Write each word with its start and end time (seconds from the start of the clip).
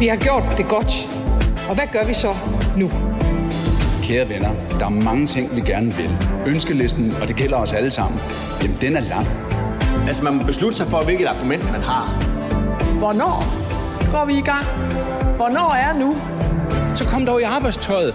Vi 0.00 0.06
har 0.06 0.16
gjort 0.16 0.42
det 0.58 0.68
godt. 0.68 0.92
Og 1.68 1.74
hvad 1.74 1.86
gør 1.92 2.04
vi 2.04 2.14
så 2.14 2.34
nu? 2.76 2.88
Kære 4.02 4.28
venner, 4.28 4.50
der 4.78 4.86
er 4.86 4.90
mange 4.90 5.26
ting, 5.26 5.56
vi 5.56 5.60
gerne 5.60 5.92
vil. 5.96 6.10
Ønskelisten, 6.46 7.12
og 7.22 7.28
det 7.28 7.36
gælder 7.36 7.56
os 7.56 7.72
alle 7.72 7.90
sammen, 7.90 8.20
jamen 8.62 8.76
den 8.80 8.96
er 8.96 9.00
lang. 9.00 9.26
Altså 10.08 10.24
man 10.24 10.34
må 10.34 10.44
beslutte 10.44 10.76
sig 10.76 10.86
for, 10.86 11.04
hvilket 11.04 11.26
argument 11.26 11.64
man 11.72 11.80
har. 11.80 12.04
Hvornår 12.98 13.36
går 14.12 14.24
vi 14.24 14.32
i 14.32 14.42
gang? 14.42 14.64
Hvornår 15.36 15.74
er 15.74 15.98
nu? 15.98 16.16
Så 16.96 17.04
kom 17.04 17.26
dog 17.26 17.40
i 17.40 17.44
arbejdstøjet. 17.44 18.14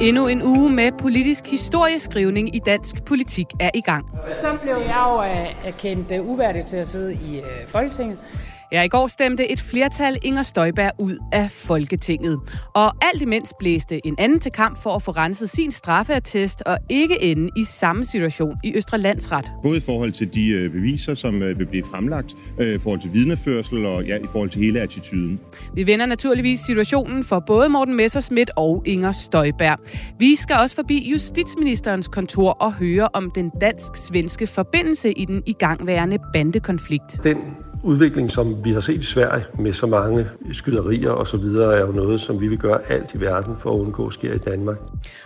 Endnu 0.00 0.26
en 0.26 0.42
uge 0.42 0.70
med 0.70 0.92
politisk 0.98 1.46
historieskrivning 1.46 2.56
i 2.56 2.58
dansk 2.58 3.04
politik 3.04 3.46
er 3.60 3.70
i 3.74 3.80
gang. 3.80 4.06
Så 4.38 4.60
blev 4.62 4.76
jeg 4.76 5.04
jo 5.08 5.20
erkendt 5.68 6.12
øh, 6.12 6.28
uværdig 6.28 6.64
til 6.64 6.76
at 6.76 6.88
sidde 6.88 7.14
i 7.14 7.38
øh, 7.38 7.66
Folketinget. 7.66 8.18
Ja, 8.74 8.82
i 8.82 8.88
går 8.88 9.06
stemte 9.06 9.52
et 9.52 9.60
flertal 9.60 10.18
Inger 10.22 10.42
Støjberg 10.42 10.90
ud 10.98 11.18
af 11.32 11.50
Folketinget. 11.50 12.40
Og 12.74 12.92
alt 13.02 13.22
imens 13.22 13.52
blæste 13.58 14.06
en 14.06 14.14
anden 14.18 14.40
til 14.40 14.52
kamp 14.52 14.82
for 14.82 14.90
at 14.90 15.02
få 15.02 15.10
renset 15.10 15.50
sin 15.50 15.70
straffeattest 15.70 16.62
og 16.66 16.78
ikke 16.90 17.22
ende 17.22 17.48
i 17.56 17.64
samme 17.64 18.04
situation 18.04 18.54
i 18.64 18.76
Østre 18.76 18.98
Landsret. 18.98 19.50
Både 19.62 19.76
i 19.76 19.80
forhold 19.80 20.12
til 20.12 20.34
de 20.34 20.48
øh, 20.48 20.70
beviser, 20.72 21.14
som 21.14 21.42
øh, 21.42 21.58
vil 21.58 21.66
blive 21.66 21.84
fremlagt, 21.84 22.34
øh, 22.60 22.74
i 22.74 22.78
forhold 22.78 23.00
til 23.00 23.12
vidneførsel 23.12 23.86
og 23.86 24.04
ja, 24.04 24.16
i 24.16 24.26
forhold 24.32 24.50
til 24.50 24.60
hele 24.60 24.80
attituden. 24.80 25.40
Vi 25.74 25.86
vender 25.86 26.06
naturligvis 26.06 26.60
situationen 26.60 27.24
for 27.24 27.42
både 27.46 27.68
Morten 27.68 27.94
Messerschmidt 27.94 28.50
og 28.56 28.82
Inger 28.86 29.12
Støjberg. 29.12 29.78
Vi 30.18 30.34
skal 30.34 30.56
også 30.56 30.76
forbi 30.76 31.10
justitsministerens 31.10 32.08
kontor 32.08 32.50
og 32.50 32.72
høre 32.72 33.08
om 33.12 33.30
den 33.30 33.50
dansk-svenske 33.60 34.46
forbindelse 34.46 35.12
i 35.12 35.24
den 35.24 35.42
igangværende 35.46 36.18
bandekonflikt. 36.32 37.22
Den 37.22 37.38
udvikling, 37.84 38.32
som 38.32 38.64
vi 38.64 38.72
har 38.72 38.80
set 38.80 39.02
i 39.02 39.06
Sverige 39.06 39.44
med 39.58 39.72
så 39.72 39.86
mange 39.86 40.26
skyderier 40.52 41.10
og 41.10 41.28
så 41.28 41.36
videre, 41.36 41.76
er 41.76 41.80
jo 41.80 41.92
noget, 41.92 42.20
som 42.20 42.40
vi 42.40 42.48
vil 42.48 42.58
gøre 42.58 42.90
alt 42.90 43.14
i 43.14 43.20
verden 43.20 43.56
for 43.58 43.74
at 43.74 43.80
undgå 43.80 44.10
sker 44.10 44.32
i 44.34 44.38
Danmark. 44.38 44.76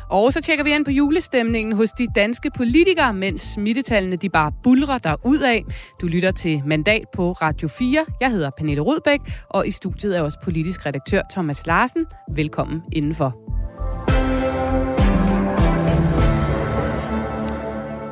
Og 0.09 0.33
så 0.33 0.41
tjekker 0.41 0.65
vi 0.65 0.71
ind 0.71 0.85
på 0.85 0.91
julestemningen 0.91 1.77
hos 1.77 1.91
de 1.91 2.07
danske 2.15 2.51
politikere, 2.57 3.15
mens 3.15 3.41
smittetallene 3.41 4.17
de 4.17 4.29
bare 4.29 4.53
bulrer 4.63 4.99
der 4.99 5.17
ud 5.25 5.39
af. 5.39 5.65
Du 6.01 6.07
lytter 6.07 6.31
til 6.31 6.63
Mandat 6.67 7.05
på 7.15 7.33
Radio 7.33 7.69
4. 7.69 8.05
Jeg 8.21 8.31
hedder 8.31 8.51
Pernille 8.59 8.81
Rudbæk, 8.81 9.21
og 9.49 9.67
i 9.67 9.71
studiet 9.71 10.17
er 10.17 10.23
også 10.23 10.39
politisk 10.45 10.87
redaktør 10.87 11.21
Thomas 11.33 11.67
Larsen. 11.67 12.07
Velkommen 12.35 12.83
indenfor. 12.93 13.37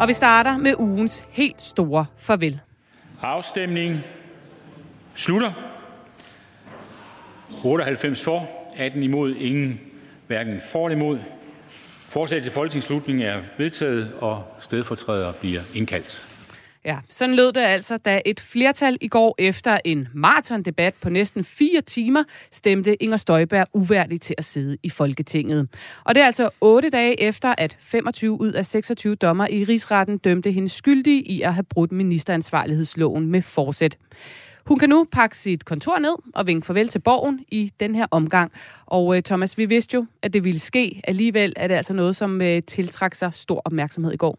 Og 0.01 0.09
vi 0.09 0.13
starter 0.13 0.59
med 0.59 0.75
ugens 0.79 1.25
helt 1.31 1.63
store 1.63 2.07
farvel. 2.19 2.61
Afstemning 3.23 4.01
slutter. 5.17 5.53
98 7.65 8.25
for, 8.25 8.49
18 8.77 9.03
imod, 9.03 9.35
ingen 9.35 9.81
hverken 10.27 10.61
for 10.73 10.89
eller 10.89 10.97
imod. 10.97 11.19
Forslaget 12.09 12.45
til 12.45 12.53
folketingsslutning 12.53 13.23
er 13.23 13.43
vedtaget, 13.59 14.13
og 14.21 14.45
stedfortræder 14.59 15.33
bliver 15.33 15.63
indkaldt. 15.75 16.29
Ja, 16.85 16.99
sådan 17.11 17.37
lød 17.37 17.53
det 17.53 17.61
altså, 17.61 17.97
da 17.97 18.21
et 18.25 18.41
flertal 18.41 18.99
i 19.01 19.09
går 19.09 19.35
efter 19.39 19.79
en 19.85 20.09
maratondebat 20.15 20.95
på 21.01 21.11
næsten 21.11 21.45
fire 21.45 21.81
timer 21.81 22.25
stemte 22.53 23.03
Inger 23.03 23.17
Støjberg 23.17 23.67
uværdig 23.73 24.21
til 24.21 24.35
at 24.39 24.45
sidde 24.45 24.77
i 24.83 24.91
Folketinget. 24.91 25.69
Og 26.05 26.15
det 26.15 26.23
er 26.23 26.27
altså 26.27 26.51
otte 26.61 26.91
dage 26.91 27.21
efter, 27.23 27.55
at 27.59 27.77
25 27.81 28.41
ud 28.41 28.53
af 28.53 28.67
26 28.67 29.15
dommer 29.15 29.47
i 29.51 29.65
rigsretten 29.65 30.19
dømte 30.19 30.53
hende 30.53 30.69
skyldig 30.69 31.31
i 31.31 31.43
at 31.43 31.55
have 31.55 31.65
brudt 31.65 31.93
ministeransvarlighedsloven 31.93 33.27
med 33.27 33.43
forsæt. 33.43 33.97
Hun 34.67 34.79
kan 34.79 34.89
nu 34.89 35.07
pakke 35.13 35.39
sit 35.39 35.65
kontor 35.65 35.99
ned 35.99 36.15
og 36.35 36.47
vinke 36.47 36.67
farvel 36.67 36.89
til 36.89 36.99
borgen 36.99 37.45
i 37.49 37.73
den 37.81 37.95
her 37.95 38.07
omgang. 38.11 38.53
Og 38.87 39.17
øh, 39.17 39.23
Thomas, 39.23 39.59
vi 39.59 39.65
vidste 39.65 39.95
jo, 39.95 40.07
at 40.23 40.33
det 40.33 40.45
ville 40.45 40.61
ske. 40.61 41.01
Alligevel 41.05 41.53
er 41.57 41.69
det 41.69 41.75
altså 41.75 41.93
noget, 41.93 42.17
som 42.17 42.43
øh, 42.43 42.63
tiltrak 42.63 43.15
sig 43.15 43.31
stor 43.35 43.63
opmærksomhed 43.65 44.13
i 44.13 44.17
går. 44.17 44.39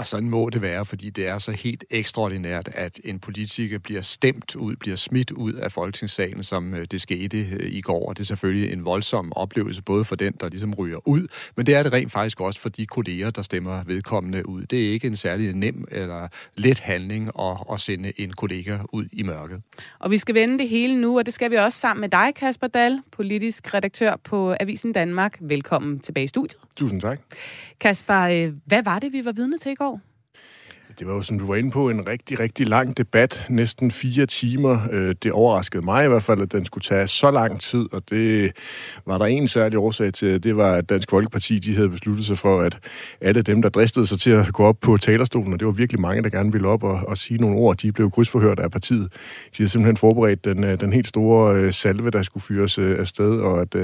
Og 0.00 0.06
sådan 0.06 0.30
må 0.30 0.50
det 0.50 0.62
være, 0.62 0.84
fordi 0.84 1.10
det 1.10 1.28
er 1.28 1.38
så 1.38 1.52
helt 1.52 1.84
ekstraordinært, 1.90 2.68
at 2.74 3.00
en 3.04 3.18
politiker 3.18 3.78
bliver 3.78 4.02
stemt 4.02 4.56
ud, 4.56 4.76
bliver 4.76 4.96
smidt 4.96 5.30
ud 5.30 5.52
af 5.52 5.72
folketingssalen, 5.72 6.42
som 6.42 6.74
det 6.90 7.00
skete 7.00 7.68
i 7.68 7.80
går. 7.80 8.08
Og 8.08 8.16
det 8.16 8.22
er 8.22 8.26
selvfølgelig 8.26 8.72
en 8.72 8.84
voldsom 8.84 9.32
oplevelse, 9.32 9.82
både 9.82 10.04
for 10.04 10.16
den, 10.16 10.34
der 10.40 10.48
ligesom 10.48 10.74
ryger 10.74 11.08
ud, 11.08 11.26
men 11.56 11.66
det 11.66 11.74
er 11.74 11.82
det 11.82 11.92
rent 11.92 12.12
faktisk 12.12 12.40
også 12.40 12.60
for 12.60 12.68
de 12.68 12.86
kolleger, 12.86 13.30
der 13.30 13.42
stemmer 13.42 13.84
vedkommende 13.84 14.48
ud. 14.48 14.62
Det 14.62 14.86
er 14.86 14.92
ikke 14.92 15.06
en 15.06 15.16
særlig 15.16 15.54
nem 15.54 15.84
eller 15.90 16.28
let 16.56 16.78
handling 16.78 17.30
at, 17.40 17.56
at 17.72 17.80
sende 17.80 18.12
en 18.16 18.32
kollega 18.32 18.78
ud 18.92 19.04
i 19.12 19.22
mørket. 19.22 19.62
Og 19.98 20.10
vi 20.10 20.18
skal 20.18 20.34
vende 20.34 20.58
det 20.58 20.68
hele 20.68 21.00
nu, 21.00 21.18
og 21.18 21.26
det 21.26 21.34
skal 21.34 21.50
vi 21.50 21.56
også 21.56 21.78
sammen 21.78 22.00
med 22.00 22.08
dig, 22.08 22.32
Kasper 22.36 22.66
Dahl, 22.66 23.00
politisk 23.12 23.74
redaktør 23.74 24.16
på 24.24 24.54
Avisen 24.60 24.92
Danmark. 24.92 25.38
Velkommen 25.40 26.00
tilbage 26.00 26.24
i 26.24 26.28
studiet. 26.28 26.60
Tusind 26.76 27.00
tak. 27.00 27.20
Kasper, 27.80 28.50
hvad 28.66 28.82
var 28.82 28.98
det, 28.98 29.12
vi 29.12 29.24
var 29.24 29.32
vidne 29.32 29.58
til 29.58 29.72
i 29.72 29.74
går? 29.74 29.89
Det 30.98 31.06
var 31.06 31.14
jo, 31.14 31.22
som 31.22 31.38
du 31.38 31.46
var 31.46 31.56
inde 31.56 31.70
på, 31.70 31.90
en 31.90 32.08
rigtig, 32.08 32.40
rigtig 32.40 32.66
lang 32.66 32.96
debat. 32.96 33.46
Næsten 33.48 33.90
fire 33.90 34.26
timer. 34.26 34.78
Øh, 34.92 35.14
det 35.22 35.32
overraskede 35.32 35.84
mig 35.84 36.04
i 36.04 36.08
hvert 36.08 36.22
fald, 36.22 36.40
at 36.40 36.52
den 36.52 36.64
skulle 36.64 36.82
tage 36.82 37.06
så 37.06 37.30
lang 37.30 37.60
tid, 37.60 37.86
og 37.92 38.02
det 38.10 38.52
var 39.06 39.18
der 39.18 39.24
en 39.24 39.48
særlig 39.48 39.78
årsag 39.78 40.12
til. 40.12 40.42
Det 40.42 40.56
var, 40.56 40.72
at 40.72 40.88
Dansk 40.88 41.10
Folkeparti 41.10 41.58
de 41.58 41.76
havde 41.76 41.88
besluttet 41.88 42.26
sig 42.26 42.38
for, 42.38 42.60
at 42.60 42.78
alle 43.20 43.42
dem, 43.42 43.62
der 43.62 43.68
dristede 43.68 44.06
sig 44.06 44.20
til 44.20 44.30
at 44.30 44.52
gå 44.52 44.64
op 44.64 44.76
på 44.80 44.96
talerstolen, 44.96 45.52
og 45.52 45.60
det 45.60 45.66
var 45.66 45.72
virkelig 45.72 46.00
mange, 46.00 46.22
der 46.22 46.30
gerne 46.30 46.52
ville 46.52 46.68
op 46.68 46.82
og, 46.82 47.00
og 47.08 47.18
sige 47.18 47.40
nogle 47.40 47.56
ord, 47.56 47.76
de 47.76 47.92
blev 47.92 48.10
krydsforhørt 48.10 48.58
af 48.58 48.70
partiet. 48.70 49.12
De 49.12 49.56
havde 49.56 49.68
simpelthen 49.68 49.96
forberedt 49.96 50.44
den, 50.44 50.64
øh, 50.64 50.80
den 50.80 50.92
helt 50.92 51.08
store 51.08 51.56
øh, 51.56 51.72
salve, 51.72 52.10
der 52.10 52.22
skulle 52.22 52.42
fyres 52.42 52.78
afsted, 52.78 53.40
og 53.40 53.60
at, 53.60 53.74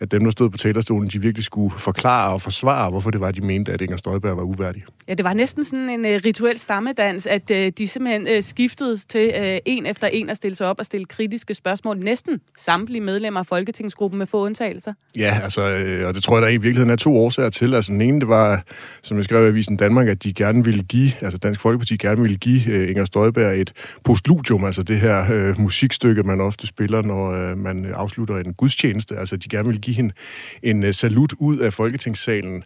at 0.00 0.10
dem, 0.10 0.24
der 0.24 0.30
stod 0.30 0.50
på 0.50 0.56
talerstolen, 0.56 1.08
de 1.08 1.22
virkelig 1.22 1.44
skulle 1.44 1.74
forklare 1.78 2.32
og 2.32 2.42
forsvare, 2.42 2.90
hvorfor 2.90 3.10
det 3.10 3.20
var, 3.20 3.30
de 3.30 3.40
mente, 3.40 3.72
at 3.72 3.80
Inger 3.80 3.96
Støjberg 3.96 4.36
var 4.36 4.42
uværdig. 4.42 4.82
Ja, 5.08 5.14
det 5.14 5.24
var 5.24 5.34
næsten 5.34 5.64
sådan 5.64 5.88
en 5.88 6.04
rituel 6.36 6.58
stammedans, 6.58 7.26
at 7.26 7.50
øh, 7.50 7.72
de 7.78 7.88
simpelthen 7.88 8.28
øh, 8.28 8.42
skiftede 8.42 8.98
til 9.08 9.32
øh, 9.40 9.58
en 9.66 9.86
efter 9.86 10.06
en 10.06 10.30
at 10.30 10.36
stille 10.36 10.56
sig 10.56 10.66
op 10.66 10.78
og 10.78 10.84
stille 10.84 11.06
kritiske 11.06 11.54
spørgsmål. 11.54 11.98
Næsten 11.98 12.40
samtlige 12.58 13.00
medlemmer 13.00 13.40
af 13.40 13.46
Folketingsgruppen 13.46 14.18
med 14.18 14.26
få 14.26 14.44
undtagelser. 14.44 14.92
Ja, 15.18 15.38
altså, 15.42 15.62
øh, 15.62 16.08
og 16.08 16.14
det 16.14 16.22
tror 16.22 16.36
jeg, 16.36 16.42
der 16.42 16.48
i 16.48 16.52
virkeligheden 16.52 16.90
er 16.90 16.96
to 16.96 17.16
årsager 17.16 17.50
til. 17.50 17.74
Altså, 17.74 17.92
den 17.92 18.00
ene, 18.00 18.20
det 18.20 18.28
var, 18.28 18.64
som 19.02 19.16
jeg 19.16 19.24
skrev 19.24 19.44
i 19.44 19.48
Avisen 19.48 19.76
Danmark, 19.76 20.08
at 20.08 20.24
de 20.24 20.32
gerne 20.32 20.64
ville 20.64 20.82
give, 20.82 21.12
altså 21.20 21.38
Dansk 21.38 21.60
Folkeparti 21.60 21.96
gerne 21.96 22.20
ville 22.20 22.36
give 22.36 22.70
øh, 22.70 22.90
Inger 22.90 23.04
Støjberg 23.04 23.60
et 23.60 23.72
postludium, 24.04 24.64
altså 24.64 24.82
det 24.82 25.00
her 25.00 25.32
øh, 25.32 25.60
musikstykke, 25.60 26.22
man 26.22 26.40
ofte 26.40 26.66
spiller, 26.66 27.02
når 27.02 27.30
øh, 27.30 27.58
man 27.58 27.86
afslutter 27.94 28.36
en 28.36 28.54
gudstjeneste. 28.54 29.16
Altså, 29.16 29.36
de 29.36 29.48
gerne 29.48 29.66
ville 29.66 29.80
give 29.80 29.96
hende 29.96 30.14
en 30.62 30.84
øh, 30.84 30.94
salut 30.94 31.34
ud 31.38 31.58
af 31.58 31.72
Folketingssalen. 31.72 32.62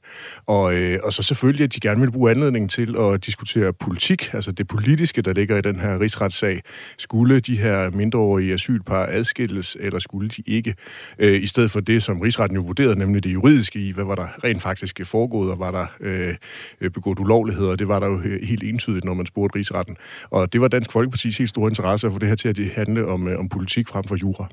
Og, 0.47 0.75
øh, 0.75 0.99
og 1.05 1.13
så 1.13 1.23
selvfølgelig, 1.23 1.65
at 1.65 1.75
de 1.75 1.81
gerne 1.81 2.01
ville 2.01 2.13
bruge 2.13 2.31
anledningen 2.31 2.69
til 2.69 2.97
at 2.99 3.27
diskutere 3.27 3.50
politik, 3.81 4.35
altså 4.35 4.53
det 4.53 4.67
politiske, 4.67 5.23
der 5.23 5.33
ligger 5.33 5.57
i 5.57 5.61
den 5.61 5.81
her 5.81 6.01
rigsretssag. 6.01 6.63
Skulle 6.99 7.41
de 7.41 7.57
her 7.57 7.91
mindreårige 7.91 8.53
asylpar 8.53 9.07
adskilles, 9.11 9.77
eller 9.81 9.99
skulle 9.99 10.29
de 10.29 10.43
ikke? 10.47 10.75
Øh, 11.19 11.43
I 11.43 11.47
stedet 11.47 11.71
for 11.71 11.81
det, 11.81 12.03
som 12.03 12.21
rigsretten 12.21 12.57
jo 12.57 12.63
vurderede, 12.63 12.97
nemlig 12.97 13.25
det 13.25 13.33
juridiske 13.33 13.79
i, 13.79 13.93
hvad 13.93 14.05
var 14.05 14.15
der 14.15 14.45
rent 14.45 14.63
faktisk 14.63 15.01
foregået, 15.05 15.51
og 15.51 15.59
var 15.59 15.71
der 15.71 15.87
øh, 16.01 16.35
øh 16.81 16.91
begået 16.91 17.19
ulovligheder, 17.19 17.77
det 17.77 17.89
var 17.89 18.01
der 18.01 18.07
jo 18.07 18.21
helt 18.43 18.63
entydigt, 18.63 19.05
når 19.05 19.15
man 19.15 19.27
spurgte 19.27 19.59
rigsretten. 19.59 19.97
Og 20.31 20.53
det 20.53 20.61
var 20.61 20.69
Dansk 20.69 20.91
Folkeparti's 20.91 21.39
helt 21.39 21.51
store 21.51 21.69
interesse 21.69 22.07
at 22.07 22.13
få 22.13 22.19
det 22.19 22.29
her 22.29 22.37
til 22.37 22.49
at 22.49 22.59
handle 22.75 23.07
om, 23.07 23.29
øh, 23.29 23.39
om 23.39 23.49
politik 23.49 23.89
frem 23.89 24.05
for 24.05 24.17
jura. 24.17 24.49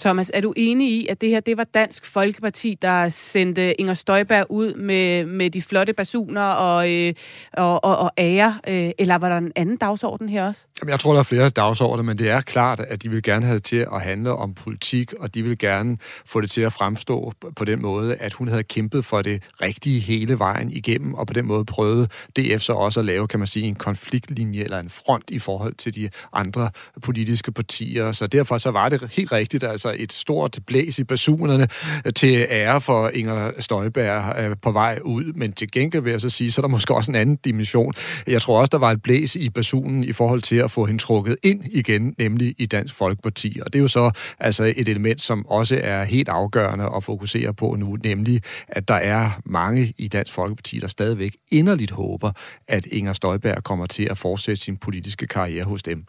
Thomas, 0.00 0.30
er 0.34 0.40
du 0.40 0.52
enig 0.56 0.92
i, 0.92 1.06
at 1.06 1.20
det 1.20 1.28
her 1.28 1.40
det 1.40 1.56
var 1.56 1.64
Dansk 1.64 2.06
Folkeparti, 2.06 2.78
der 2.82 3.08
sendte 3.08 3.80
Inger 3.80 3.94
Støjberg 3.94 4.46
ud 4.50 4.74
med, 4.74 5.26
med 5.26 5.50
de 5.50 5.62
flotte 5.62 5.92
basuner 5.92 6.42
og, 6.42 6.92
øh, 6.92 7.14
og, 7.52 7.84
og, 7.84 7.98
og 7.98 8.10
ære, 8.18 8.58
øh, 8.68 8.90
eller 8.98 9.18
var 9.18 9.28
der 9.28 9.36
en 9.36 9.52
anden 9.56 9.76
dagsorden 9.76 10.28
her 10.28 10.46
også? 10.46 10.66
Jamen, 10.80 10.90
jeg 10.90 11.00
tror, 11.00 11.12
der 11.12 11.18
er 11.18 11.24
flere 11.24 11.48
dagsordener, 11.48 12.02
men 12.02 12.18
det 12.18 12.30
er 12.30 12.40
klart, 12.40 12.80
at 12.80 13.02
de 13.02 13.10
vil 13.10 13.22
gerne 13.22 13.46
have 13.46 13.54
det 13.54 13.64
til 13.64 13.86
at 13.92 14.00
handle 14.02 14.32
om 14.32 14.54
politik, 14.54 15.12
og 15.12 15.34
de 15.34 15.42
vil 15.42 15.58
gerne 15.58 15.96
få 16.26 16.40
det 16.40 16.50
til 16.50 16.60
at 16.60 16.72
fremstå 16.72 17.32
på 17.56 17.64
den 17.64 17.82
måde, 17.82 18.16
at 18.16 18.32
hun 18.32 18.48
havde 18.48 18.62
kæmpet 18.62 19.04
for 19.04 19.22
det 19.22 19.42
rigtige 19.62 20.00
hele 20.00 20.38
vejen 20.38 20.72
igennem, 20.72 21.14
og 21.14 21.26
på 21.26 21.32
den 21.32 21.46
måde 21.46 21.64
prøvede 21.64 22.08
DF 22.36 22.62
så 22.62 22.72
også 22.72 23.00
at 23.00 23.06
lave, 23.06 23.28
kan 23.28 23.38
man 23.38 23.46
sige, 23.46 23.66
en 23.66 23.74
konfliktlinje 23.74 24.64
eller 24.64 24.78
en 24.78 24.90
front 24.90 25.30
i 25.30 25.38
forhold 25.38 25.74
til 25.74 25.94
de 25.94 26.10
andre 26.32 26.70
politiske 27.02 27.52
partier. 27.52 28.12
Så 28.12 28.26
derfor 28.26 28.58
så 28.58 28.70
var 28.70 28.88
det 28.88 29.10
helt 29.12 29.32
rigtigt, 29.32 29.64
altså 29.64 29.89
et 29.98 30.12
stort 30.12 30.58
blæs 30.66 30.98
i 30.98 31.04
basunerne 31.04 31.68
øh, 32.06 32.12
til 32.12 32.46
ære 32.50 32.80
for 32.80 33.08
Inger 33.08 33.50
Støjberg 33.58 34.38
øh, 34.38 34.56
på 34.62 34.70
vej 34.70 34.98
ud. 35.04 35.32
Men 35.32 35.52
til 35.52 35.70
gengæld 35.72 36.02
vil 36.02 36.10
jeg 36.10 36.20
så 36.20 36.30
sige, 36.30 36.50
så 36.50 36.60
er 36.60 36.62
der 36.62 36.68
måske 36.68 36.94
også 36.94 37.12
en 37.12 37.16
anden 37.16 37.36
dimension. 37.36 37.94
Jeg 38.26 38.42
tror 38.42 38.60
også, 38.60 38.70
der 38.70 38.78
var 38.78 38.90
et 38.90 39.02
blæs 39.02 39.36
i 39.36 39.50
basunen 39.50 40.04
i 40.04 40.12
forhold 40.12 40.40
til 40.40 40.56
at 40.56 40.70
få 40.70 40.84
hende 40.84 41.02
trukket 41.02 41.36
ind 41.42 41.64
igen, 41.70 42.14
nemlig 42.18 42.54
i 42.58 42.66
Dansk 42.66 42.94
Folkeparti. 42.94 43.60
Og 43.64 43.72
det 43.72 43.78
er 43.78 43.82
jo 43.82 43.88
så 43.88 44.10
altså 44.40 44.64
et 44.76 44.88
element, 44.88 45.20
som 45.20 45.46
også 45.46 45.80
er 45.82 46.04
helt 46.04 46.28
afgørende 46.28 46.90
at 46.96 47.04
fokusere 47.04 47.54
på 47.54 47.76
nu, 47.78 47.96
nemlig 48.04 48.42
at 48.68 48.88
der 48.88 48.94
er 48.94 49.30
mange 49.44 49.94
i 49.98 50.08
Dansk 50.08 50.32
Folkeparti, 50.32 50.78
der 50.78 50.88
stadigvæk 50.88 51.36
inderligt 51.50 51.90
håber, 51.90 52.32
at 52.68 52.86
Inger 52.86 53.12
Støjberg 53.12 53.64
kommer 53.64 53.86
til 53.86 54.08
at 54.10 54.18
fortsætte 54.18 54.62
sin 54.62 54.76
politiske 54.76 55.26
karriere 55.26 55.64
hos 55.64 55.82
dem. 55.82 56.04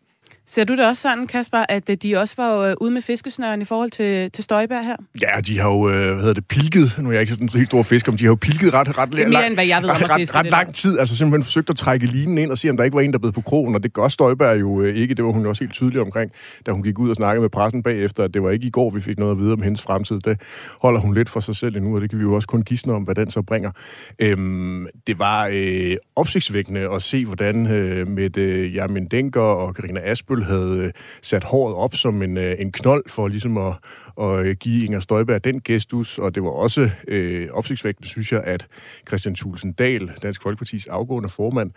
Ser 0.54 0.64
du 0.64 0.76
det 0.76 0.88
også 0.88 1.02
sådan, 1.02 1.28
Kasper, 1.28 1.66
at 1.70 1.90
øh, 1.90 1.98
de 2.04 2.18
også 2.18 2.34
var 2.38 2.58
øh, 2.58 2.74
ude 2.82 2.92
med 2.92 3.02
fiskesnøren 3.02 3.62
i 3.62 3.66
forhold 3.66 3.92
til, 3.92 4.32
til 4.32 4.44
Støjberg 4.44 4.86
her? 4.86 4.96
Ja, 5.22 5.42
de 5.42 5.60
har 5.60 5.70
jo, 5.70 5.90
øh, 5.90 5.96
hvad 5.96 6.16
hedder 6.16 6.34
det, 6.34 6.46
pilket, 6.46 6.92
nu 7.00 7.10
er 7.10 7.14
jeg 7.14 7.22
ikke 7.22 7.34
sådan 7.34 7.46
en 7.46 7.50
helt 7.56 7.68
stor 7.68 7.84
fisker, 7.84 8.12
men 8.12 8.20
de 8.20 8.24
har 8.24 8.30
jo 8.30 8.36
pilket 8.36 8.74
ret, 8.74 8.98
ret, 8.98 9.20
er 9.20 9.28
mere, 9.28 9.48
end 9.48 9.54
hvad 9.54 9.66
jeg 9.66 9.82
ved 9.82 9.90
ret, 9.90 10.02
at 10.02 10.12
fiske, 10.16 10.38
ret, 10.38 10.46
ret 10.46 10.52
lang 10.52 10.76
tid, 10.76 11.00
altså 11.00 11.18
simpelthen 11.18 11.44
forsøgt 11.44 11.70
at 11.70 11.76
trække 11.76 12.06
linen 12.06 12.38
ind 12.38 12.52
og 12.52 12.58
se, 12.58 12.70
om 12.70 12.78
der 12.78 12.84
ikke 12.84 12.96
var 12.96 13.02
en, 13.02 13.14
der 13.14 13.20
blev 13.20 13.32
på 13.32 13.42
krogen, 13.42 13.76
og 13.76 13.84
det 13.84 13.94
gør 13.94 14.08
Støjberg 14.08 14.60
jo 14.60 14.84
ikke, 14.84 15.16
det 15.16 15.26
var 15.26 15.32
hun 15.32 15.46
også 15.46 15.64
helt 15.64 15.74
tydelig 15.74 16.02
omkring, 16.02 16.32
da 16.66 16.72
hun 16.72 16.84
gik 16.84 17.00
ud 17.00 17.10
og 17.10 17.16
snakkede 17.16 17.42
med 17.42 17.50
pressen 17.50 17.84
bagefter, 17.84 18.24
at 18.24 18.34
det 18.34 18.44
var 18.44 18.52
ikke 18.52 18.66
i 18.66 18.70
går, 18.70 18.90
vi 18.90 19.02
fik 19.02 19.20
noget 19.20 19.32
at 19.32 19.40
vide 19.40 19.54
om 19.54 19.62
hendes 19.62 19.82
fremtid, 19.82 20.20
det 20.20 20.42
holder 20.82 21.00
hun 21.00 21.14
lidt 21.14 21.30
for 21.30 21.40
sig 21.40 21.56
selv 21.56 21.76
endnu, 21.76 21.96
og 21.96 22.02
det 22.02 22.10
kan 22.10 22.20
vi 22.20 22.24
jo 22.24 22.34
også 22.34 22.48
kun 22.48 22.62
gisne 22.62 22.94
om, 22.94 23.04
hvad 23.04 23.16
den 23.16 23.30
så 23.30 23.42
bringer. 23.42 23.72
Øhm, 24.20 24.88
det 25.08 25.20
var 25.20 25.50
øh, 25.54 25.96
opsigtsvækkende 26.16 26.94
at 26.96 27.02
se, 27.02 27.26
hvordan 27.26 27.68
øh, 27.68 28.08
med 28.08 28.38
øh, 28.38 28.76
Jamin 28.76 29.06
Denker 29.06 29.42
og 29.42 29.76
Karina 29.76 30.00
Asbøl 30.04 30.41
havde 30.44 30.78
øh, 30.78 30.92
sat 31.22 31.44
håret 31.44 31.76
op 31.76 31.96
som 31.96 32.22
en, 32.22 32.38
øh, 32.38 32.56
en 32.60 32.72
knold 32.72 33.04
for 33.10 33.28
ligesom 33.28 33.58
at, 33.58 33.74
at 34.22 34.46
øh, 34.46 34.56
give 34.56 34.86
Inger 34.86 35.00
Støjberg 35.00 35.44
den 35.44 35.62
gestus, 35.62 36.20
og 36.20 36.36
det 36.36 36.44
var 36.44 36.50
også 36.50 36.90
øh, 37.08 37.50
opsigtsvægtende, 37.54 38.10
synes 38.10 38.32
jeg, 38.32 38.44
at 38.44 38.68
Christian 39.08 39.36
Thulsen 39.36 39.74
Dahl, 39.74 40.12
Dansk 40.22 40.42
Folkepartis 40.42 40.88
afgående 40.88 41.30
formand, 41.30 41.72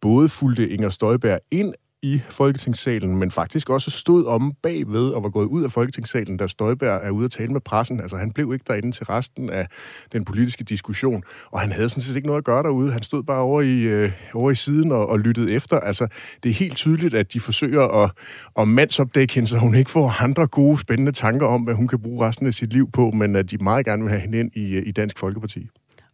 både 0.00 0.28
fulgte 0.28 0.68
Inger 0.68 0.88
Støjberg 0.88 1.40
ind 1.50 1.74
i 2.02 2.20
Folketingssalen, 2.30 3.16
men 3.16 3.30
faktisk 3.30 3.70
også 3.70 3.90
stod 3.90 4.24
om 4.24 4.52
bagved 4.62 5.08
og 5.08 5.22
var 5.22 5.28
gået 5.28 5.46
ud 5.46 5.64
af 5.64 5.72
Folketingssalen, 5.72 6.36
da 6.36 6.46
Støjberg 6.46 7.00
er 7.02 7.10
ude 7.10 7.24
at 7.24 7.30
tale 7.30 7.52
med 7.52 7.60
pressen. 7.60 8.00
Altså, 8.00 8.16
han 8.16 8.32
blev 8.32 8.52
ikke 8.52 8.64
derinde 8.68 8.92
til 8.92 9.06
resten 9.06 9.50
af 9.50 9.66
den 10.12 10.24
politiske 10.24 10.64
diskussion, 10.64 11.22
og 11.50 11.60
han 11.60 11.72
havde 11.72 11.88
sådan 11.88 12.02
set 12.02 12.16
ikke 12.16 12.26
noget 12.26 12.38
at 12.38 12.44
gøre 12.44 12.62
derude. 12.62 12.92
Han 12.92 13.02
stod 13.02 13.22
bare 13.22 13.40
over 13.40 13.60
i, 13.60 13.80
øh, 13.80 14.12
over 14.34 14.50
i 14.50 14.54
siden 14.54 14.92
og, 14.92 15.08
og 15.08 15.20
lyttede 15.20 15.52
efter. 15.52 15.80
Altså, 15.80 16.06
det 16.42 16.50
er 16.50 16.54
helt 16.54 16.76
tydeligt, 16.76 17.14
at 17.14 17.32
de 17.32 17.40
forsøger 17.40 18.04
at, 18.04 18.10
at 18.58 18.68
mandsopdække 18.68 19.34
hende, 19.34 19.48
så 19.48 19.58
hun 19.58 19.74
ikke 19.74 19.90
får 19.90 20.22
andre 20.22 20.46
gode, 20.46 20.78
spændende 20.78 21.12
tanker 21.12 21.46
om, 21.46 21.62
hvad 21.62 21.74
hun 21.74 21.88
kan 21.88 22.02
bruge 22.02 22.26
resten 22.26 22.46
af 22.46 22.54
sit 22.54 22.72
liv 22.72 22.90
på, 22.90 23.10
men 23.10 23.36
at 23.36 23.50
de 23.50 23.58
meget 23.58 23.86
gerne 23.86 24.02
vil 24.02 24.10
have 24.10 24.20
hende 24.20 24.38
ind 24.38 24.50
i, 24.54 24.72
øh, 24.72 24.86
i 24.86 24.92
Dansk 24.92 25.18
Folkeparti. 25.18 25.68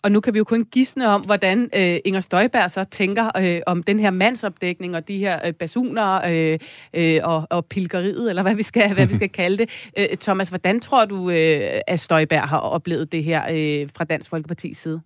Og 0.06 0.12
nu 0.12 0.20
kan 0.20 0.35
vi 0.35 0.38
jo 0.38 0.44
kun 0.44 0.64
gisne 0.64 1.08
om, 1.08 1.20
hvordan 1.20 1.70
øh, 1.75 1.99
Inger 2.05 2.20
Støjberg 2.20 2.70
så 2.70 2.85
tænker 2.85 3.31
øh, 3.38 3.61
om 3.67 3.82
den 3.82 4.00
her 4.00 4.11
mandsopdækning 4.11 4.97
og 4.97 5.08
de 5.08 5.19
her 5.19 5.47
øh, 5.47 5.53
basuner 5.53 6.20
øh, 6.29 6.58
øh, 6.94 7.20
og, 7.25 7.47
og 7.50 7.67
pilkeriet, 7.67 8.29
eller 8.29 8.43
hvad 8.43 8.55
vi 8.55 8.62
skal, 8.62 8.94
hvad 8.94 9.06
vi 9.06 9.14
skal 9.14 9.29
kalde 9.43 9.58
det. 9.58 9.91
Øh, 9.99 10.06
Thomas, 10.20 10.49
hvordan 10.49 10.81
tror 10.81 11.05
du, 11.05 11.31
øh, 11.31 11.61
at 11.87 12.00
Støjberg 12.00 12.49
har 12.49 12.58
oplevet 12.58 13.12
det 13.12 13.25
her 13.25 13.43
øh, 13.50 13.88
fra 13.97 14.05
Dansk 14.05 14.31
Folkepartis 14.31 14.79
side? 14.79 15.00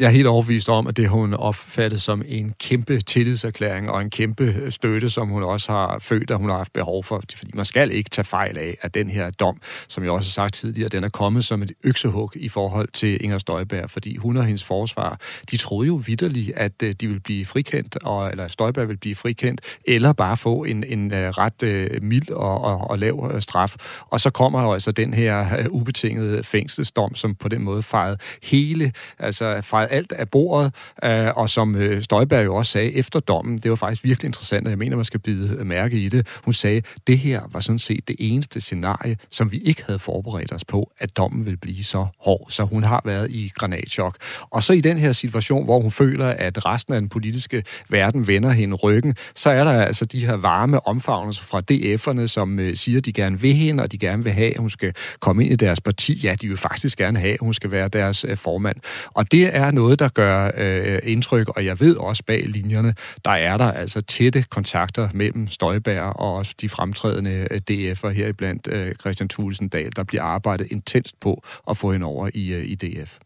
Jeg 0.00 0.06
er 0.06 0.10
helt 0.10 0.26
overbevist 0.26 0.68
om, 0.68 0.86
at 0.86 0.96
det 0.96 1.08
hun 1.08 1.34
opfattet 1.34 2.02
som 2.02 2.22
en 2.26 2.54
kæmpe 2.60 3.00
tillidserklæring 3.00 3.90
og 3.90 4.00
en 4.00 4.10
kæmpe 4.10 4.70
støtte, 4.70 5.10
som 5.10 5.28
hun 5.28 5.42
også 5.42 5.72
har 5.72 5.98
følt, 5.98 6.30
at 6.30 6.36
hun 6.36 6.48
har 6.48 6.56
haft 6.56 6.72
behov 6.72 7.04
for. 7.04 7.22
Fordi 7.36 7.50
man 7.54 7.64
skal 7.64 7.92
ikke 7.92 8.10
tage 8.10 8.24
fejl 8.24 8.58
af, 8.58 8.76
at 8.80 8.94
den 8.94 9.10
her 9.10 9.30
dom, 9.30 9.60
som 9.88 10.04
jeg 10.04 10.12
også 10.12 10.28
har 10.28 10.44
sagt 10.44 10.54
tidligere, 10.54 10.88
den 10.88 11.04
er 11.04 11.08
kommet 11.08 11.44
som 11.44 11.62
et 11.62 11.72
øksehug 11.84 12.32
i 12.34 12.48
forhold 12.48 12.88
til 12.92 13.24
Inger 13.24 13.38
Støjberg, 13.38 13.90
fordi 13.90 14.16
hun 14.16 14.36
og 14.36 14.44
hendes 14.44 14.64
forsvar, 14.64 15.20
de 15.50 15.56
troede 15.56 15.86
jo 15.86 16.02
vidderligt, 16.06 16.56
at 16.56 16.82
øh, 16.82 16.94
de 17.00 17.06
ville 17.06 17.20
blive 17.20 17.46
frikendt, 17.46 17.96
og, 18.04 18.30
eller 18.30 18.48
Støjberg 18.48 18.88
ville 18.88 19.00
blive 19.00 19.14
frikendt, 19.14 19.60
eller 19.86 20.12
bare 20.12 20.36
få 20.36 20.64
en, 20.64 20.84
en 20.84 21.12
øh, 21.12 21.28
ret 21.28 21.62
øh, 21.62 22.02
mild 22.02 22.30
og, 22.30 22.64
og, 22.64 22.90
og 22.90 22.98
lav 22.98 23.40
straf. 23.40 23.74
Og 24.10 24.20
så 24.20 24.30
kommer 24.30 24.62
jo 24.62 24.72
altså 24.72 24.92
den 24.92 25.14
her 25.14 25.66
ubetingede 25.68 26.42
fængselsdom, 26.42 27.14
som 27.14 27.34
på 27.34 27.48
den 27.48 27.62
måde 27.62 27.82
fejrede 27.82 28.18
hele, 28.42 28.92
altså 29.18 29.60
fejrede 29.60 29.85
alt 29.90 30.12
af 30.12 30.28
bordet, 30.28 30.74
øh, 31.04 31.28
og 31.36 31.50
som 31.50 31.76
øh, 31.76 32.02
Støjberg 32.02 32.44
jo 32.44 32.54
også 32.54 32.72
sagde 32.72 32.92
efter 32.92 33.20
dommen, 33.20 33.58
det 33.58 33.70
var 33.70 33.76
faktisk 33.76 34.04
virkelig 34.04 34.28
interessant, 34.28 34.66
og 34.66 34.70
jeg 34.70 34.78
mener, 34.78 34.96
man 34.96 35.04
skal 35.04 35.20
bide 35.20 35.56
øh, 35.58 35.66
mærke 35.66 35.96
i 35.96 36.08
det. 36.08 36.26
Hun 36.44 36.52
sagde, 36.52 36.82
det 37.06 37.18
her 37.18 37.42
var 37.52 37.60
sådan 37.60 37.78
set 37.78 38.08
det 38.08 38.16
eneste 38.18 38.60
scenarie, 38.60 39.16
som 39.30 39.52
vi 39.52 39.58
ikke 39.58 39.84
havde 39.86 39.98
forberedt 39.98 40.52
os 40.52 40.64
på, 40.64 40.92
at 40.98 41.16
dommen 41.16 41.44
ville 41.44 41.56
blive 41.56 41.84
så 41.84 42.06
hård. 42.20 42.46
Så 42.50 42.64
hun 42.64 42.84
har 42.84 43.02
været 43.04 43.30
i 43.30 43.52
granatchok. 43.54 44.16
Og 44.50 44.62
så 44.62 44.72
i 44.72 44.80
den 44.80 44.98
her 44.98 45.12
situation, 45.12 45.64
hvor 45.64 45.80
hun 45.80 45.90
føler, 45.90 46.26
at 46.26 46.66
resten 46.66 46.94
af 46.94 47.00
den 47.00 47.08
politiske 47.08 47.62
verden 47.88 48.26
vender 48.26 48.50
hende 48.50 48.76
ryggen, 48.76 49.14
så 49.34 49.50
er 49.50 49.64
der 49.64 49.72
altså 49.72 50.04
de 50.04 50.26
her 50.26 50.34
varme 50.34 50.86
omfavnelser 50.86 51.44
fra 51.44 51.62
DF'erne, 51.72 52.26
som 52.26 52.58
øh, 52.58 52.76
siger, 52.76 52.98
at 52.98 53.04
de 53.04 53.12
gerne 53.12 53.40
vil 53.40 53.54
hende, 53.54 53.82
og 53.82 53.92
de 53.92 53.98
gerne 53.98 54.24
vil 54.24 54.32
have, 54.32 54.50
at 54.50 54.60
hun 54.60 54.70
skal 54.70 54.94
komme 55.20 55.44
ind 55.44 55.52
i 55.52 55.56
deres 55.56 55.80
parti. 55.80 56.20
Ja, 56.22 56.34
de 56.34 56.48
vil 56.48 56.56
faktisk 56.56 56.98
gerne 56.98 57.18
have, 57.18 57.32
at 57.32 57.40
hun 57.40 57.54
skal 57.54 57.70
være 57.70 57.88
deres 57.88 58.24
øh, 58.28 58.36
formand. 58.36 58.76
Og 59.14 59.32
det 59.32 59.56
er 59.56 59.70
noget, 59.76 59.98
der 59.98 60.08
gør 60.08 60.50
øh, 60.56 60.98
indtryk, 61.02 61.48
og 61.48 61.64
jeg 61.64 61.80
ved 61.80 61.96
også 61.96 62.22
bag 62.26 62.42
linjerne, 62.46 62.94
der 63.24 63.30
er 63.30 63.56
der 63.56 63.72
altså 63.72 64.00
tætte 64.00 64.42
kontakter 64.42 65.08
mellem 65.14 65.48
Støjberg 65.48 66.16
og 66.16 66.34
også 66.34 66.54
de 66.60 66.68
fremtrædende 66.68 67.48
øh, 67.50 67.60
DF'er 67.70 68.08
heriblandt 68.08 68.68
øh, 68.70 68.94
Christian 68.94 69.28
Thulesen 69.28 69.68
Dahl, 69.68 69.92
der 69.96 70.02
bliver 70.02 70.22
arbejdet 70.22 70.66
intenst 70.70 71.20
på 71.20 71.42
at 71.70 71.76
få 71.76 71.92
hende 71.92 72.06
over 72.06 72.30
i, 72.34 72.52
øh, 72.52 72.64
i 72.64 72.74
DF. 72.74 73.18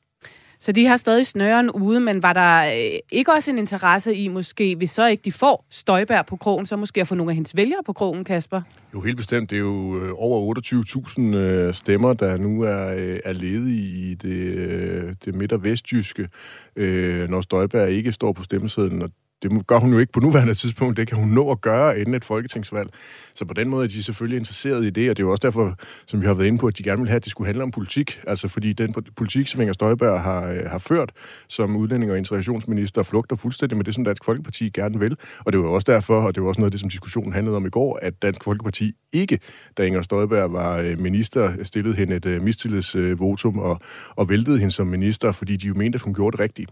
Så 0.61 0.73
de 0.73 0.87
har 0.87 0.97
stadig 0.97 1.27
snøren 1.27 1.71
ude, 1.71 2.01
men 2.01 2.23
var 2.23 2.33
der 2.33 2.65
øh, 2.65 2.99
ikke 3.13 3.33
også 3.33 3.51
en 3.51 3.59
interesse 3.59 4.15
i, 4.15 4.29
måske, 4.29 4.77
hvis 4.77 4.91
så 4.91 5.07
ikke 5.07 5.23
de 5.25 5.33
får 5.33 5.67
Støjberg 5.71 6.27
på 6.27 6.37
krogen, 6.37 6.67
så 6.67 6.77
måske 6.77 7.01
at 7.01 7.09
få 7.09 7.15
nogle 7.15 7.31
af 7.31 7.35
hendes 7.35 7.57
vælgere 7.57 7.83
på 7.87 7.93
krogen, 7.93 8.25
Kasper? 8.25 8.63
Jo, 8.95 9.01
helt 9.01 9.17
bestemt. 9.17 9.51
Det 9.51 9.57
er 9.57 9.61
jo 9.61 9.99
øh, 9.99 10.13
over 10.17 10.55
28.000 10.59 11.37
øh, 11.37 11.75
stemmer, 11.75 12.13
der 12.13 12.37
nu 12.37 12.63
er, 12.63 13.19
er 13.25 13.33
ledige 13.33 14.11
i 14.11 14.15
det, 14.15 15.25
det 15.25 15.35
midt- 15.35 15.53
og 15.53 15.65
vestjyske, 15.65 16.29
når 17.29 17.41
Støjberg 17.41 17.91
ikke 17.91 18.13
står 18.13 18.33
på 18.33 18.43
stemmesedlen. 18.43 19.03
Og 19.03 19.11
det 19.43 19.67
gør 19.67 19.79
hun 19.79 19.93
jo 19.93 19.99
ikke 19.99 20.13
på 20.13 20.21
nuværende 20.21 20.55
tidspunkt. 20.55 20.97
Det 20.97 21.09
kan 21.09 21.19
hun 21.19 21.29
nå 21.29 21.51
at 21.51 21.61
gøre 21.61 22.01
inden 22.01 22.15
et 22.15 22.25
folketingsvalg. 22.25 22.91
Så 23.35 23.45
på 23.45 23.55
den 23.55 23.69
måde 23.69 23.85
er 23.85 23.89
de 23.89 24.03
selvfølgelig 24.03 24.39
interesseret 24.39 24.85
i 24.85 24.91
det, 24.91 25.11
og 25.11 25.17
det 25.17 25.23
er 25.23 25.27
jo 25.27 25.31
også 25.31 25.41
derfor, 25.43 25.75
som 26.07 26.21
vi 26.21 26.27
har 26.27 26.35
været 26.35 26.47
inde 26.47 26.59
på, 26.59 26.67
at 26.67 26.79
de 26.79 26.83
gerne 26.83 27.01
vil 27.01 27.09
have, 27.09 27.17
at 27.17 27.25
det 27.25 27.31
skulle 27.31 27.47
handle 27.47 27.63
om 27.63 27.71
politik. 27.71 28.21
Altså 28.27 28.49
fordi 28.49 28.73
den 28.73 28.95
politik, 29.17 29.49
som 29.49 29.61
Inger 29.61 29.73
Støjberg 29.73 30.21
har, 30.21 30.51
øh, 30.51 30.61
har 30.67 30.79
ført 30.79 31.13
som 31.49 31.77
udlænding- 31.77 32.11
og 32.11 32.19
integrationsminister, 32.19 33.03
flugter 33.03 33.37
fuldstændig 33.37 33.77
med 33.77 33.85
det, 33.85 33.95
som 33.95 34.05
Dansk 34.05 34.25
Folkeparti 34.25 34.71
gerne 34.71 34.99
vil. 34.99 35.17
Og 35.39 35.53
det 35.53 35.61
var 35.61 35.69
også 35.69 35.93
derfor, 35.93 36.21
og 36.21 36.35
det 36.35 36.43
var 36.43 36.49
også 36.49 36.61
noget 36.61 36.69
af 36.69 36.71
det, 36.71 36.81
som 36.81 36.89
diskussionen 36.89 37.33
handlede 37.33 37.57
om 37.57 37.67
i 37.67 37.71
går, 37.71 37.99
at 38.03 38.23
Dansk 38.23 38.45
Folkeparti 38.45 38.93
ikke, 39.13 39.39
da 39.77 39.83
Inger 39.83 40.03
Støjberg 40.03 40.53
var 40.53 40.77
øh, 40.77 41.01
minister, 41.01 41.65
stillede 41.65 41.95
hende 41.95 42.17
et 42.17 42.27
øh, 42.27 42.43
mistillidsvotum 42.43 43.59
og, 43.59 43.81
og 44.17 44.29
væltede 44.29 44.59
hende 44.59 44.71
som 44.71 44.87
minister, 44.87 45.33
fordi 45.33 45.57
de 45.57 45.67
jo 45.67 45.75
mente, 45.75 45.97
at 45.97 46.03
hun 46.03 46.15
gjorde 46.15 46.37
det 46.37 46.41
rigtigt 46.41 46.71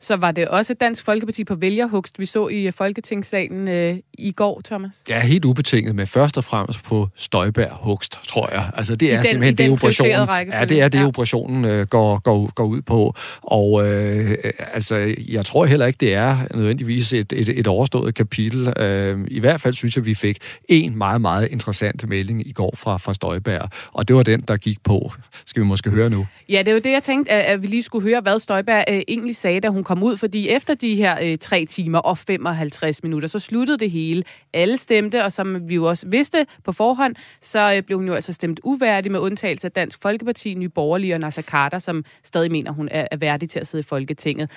så 0.00 0.16
var 0.16 0.30
det 0.30 0.48
også 0.48 0.74
Dansk 0.74 1.04
Folkeparti 1.04 1.44
på 1.44 1.54
vælgerhugst, 1.54 2.18
vi 2.18 2.26
så 2.26 2.48
i 2.48 2.70
Folketingssalen 2.70 3.68
øh, 3.68 3.96
i 4.18 4.32
går, 4.32 4.60
Thomas? 4.64 5.02
Ja, 5.08 5.20
helt 5.20 5.44
ubetinget, 5.44 5.94
men 5.94 6.06
først 6.06 6.36
og 6.36 6.44
fremmest 6.44 6.82
på 6.84 7.08
Støjberg 7.16 7.70
hugst, 7.72 8.12
tror 8.28 8.48
jeg. 8.52 8.70
Altså, 8.76 8.96
det 8.96 9.12
er 9.12 9.16
den, 9.16 9.26
simpelthen 9.26 9.58
det, 9.58 9.70
operationen, 9.70 10.12
ja, 10.52 10.64
det 10.64 10.80
er 10.80 10.88
det, 10.88 10.98
ja. 10.98 11.06
operationen 11.06 11.64
øh, 11.64 11.86
går, 11.86 12.18
går, 12.18 12.52
går 12.54 12.64
ud 12.64 12.82
på. 12.82 13.14
Og 13.42 13.88
øh, 13.88 14.36
altså, 14.72 15.14
jeg 15.28 15.44
tror 15.44 15.66
heller 15.66 15.86
ikke, 15.86 15.96
det 15.96 16.14
er 16.14 16.38
nødvendigvis 16.54 17.12
et, 17.12 17.32
et, 17.32 17.48
et 17.48 17.66
overstået 17.66 18.14
kapitel. 18.14 18.72
Øh, 18.76 19.18
I 19.28 19.40
hvert 19.40 19.60
fald 19.60 19.74
synes 19.74 19.96
jeg, 19.96 20.04
vi 20.04 20.14
fik 20.14 20.38
en 20.68 20.98
meget, 20.98 21.20
meget 21.20 21.48
interessant 21.48 22.08
melding 22.08 22.46
i 22.46 22.52
går 22.52 22.74
fra, 22.76 22.96
fra 22.96 23.14
Støjberg, 23.14 23.68
og 23.92 24.08
det 24.08 24.16
var 24.16 24.22
den, 24.22 24.40
der 24.40 24.56
gik 24.56 24.78
på. 24.84 25.12
Skal 25.46 25.62
vi 25.62 25.66
måske 25.66 25.90
høre 25.90 26.10
nu? 26.10 26.26
Ja, 26.48 26.62
det 26.66 26.74
var 26.74 26.80
det, 26.80 26.92
jeg 26.92 27.02
tænkte, 27.02 27.32
at 27.32 27.62
vi 27.62 27.66
lige 27.66 27.82
skulle 27.82 28.08
høre, 28.08 28.20
hvad 28.20 28.38
Støjberg 28.38 28.84
øh, 28.88 29.02
egentlig 29.08 29.36
sagde, 29.36 29.60
da 29.60 29.68
hun 29.68 29.84
kom 29.86 30.02
ud, 30.02 30.16
fordi 30.16 30.48
efter 30.48 30.74
de 30.74 30.94
her 30.94 31.16
øh, 31.22 31.38
3 31.38 31.64
timer 31.64 31.98
og 31.98 32.18
55 32.18 33.02
minutter, 33.02 33.28
så 33.28 33.38
sluttede 33.38 33.78
det 33.78 33.90
hele. 33.90 34.22
Alle 34.54 34.76
stemte, 34.76 35.24
og 35.24 35.32
som 35.32 35.68
vi 35.68 35.74
jo 35.74 35.84
også 35.84 36.08
vidste 36.08 36.46
på 36.64 36.72
forhånd, 36.72 37.14
så 37.40 37.74
øh, 37.74 37.82
blev 37.82 37.98
hun 37.98 38.06
jo 38.06 38.14
altså 38.14 38.32
stemt 38.32 38.60
uværdig 38.64 39.12
med 39.12 39.20
undtagelse 39.20 39.66
af 39.66 39.72
Dansk 39.72 40.02
Folkeparti, 40.02 40.54
Nye 40.54 40.68
Borgerlige 40.68 41.14
og 41.14 41.20
Nasser 41.20 41.42
Carter, 41.42 41.78
som 41.78 42.04
stadig 42.24 42.50
mener, 42.52 42.72
hun 42.72 42.88
er, 42.92 43.06
er 43.10 43.16
værdig 43.16 43.50
til 43.50 43.60
at 43.60 43.66
sidde 43.66 43.80
i 43.80 43.84
Folketinget. 43.84 44.50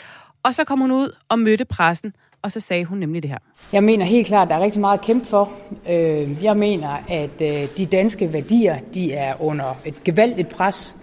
Og 0.43 0.55
så 0.55 0.63
kom 0.63 0.79
hun 0.79 0.91
ud 0.91 1.15
og 1.29 1.39
mødte 1.39 1.65
pressen, 1.65 2.13
og 2.41 2.51
så 2.51 2.59
sagde 2.59 2.86
hun 2.86 2.98
nemlig 2.98 3.24
det 3.24 3.31
her. 3.31 3.39
Jeg 3.74 3.83
mener 3.83 4.05
helt 4.05 4.27
klart, 4.27 4.48
at 4.48 4.50
der 4.50 4.55
er 4.55 4.63
rigtig 4.63 4.81
meget 4.81 4.98
at 4.98 5.05
kæmpe 5.05 5.25
for. 5.25 5.51
Øh, 5.89 6.43
jeg 6.43 6.57
mener, 6.57 6.89
at 7.09 7.41
øh, 7.41 7.67
de 7.77 7.86
danske 7.86 8.33
værdier 8.33 8.79
de 8.93 9.13
er 9.13 9.41
under 9.41 9.77
et 9.86 10.03
gevaldigt 10.03 10.50
pres. 10.50 10.95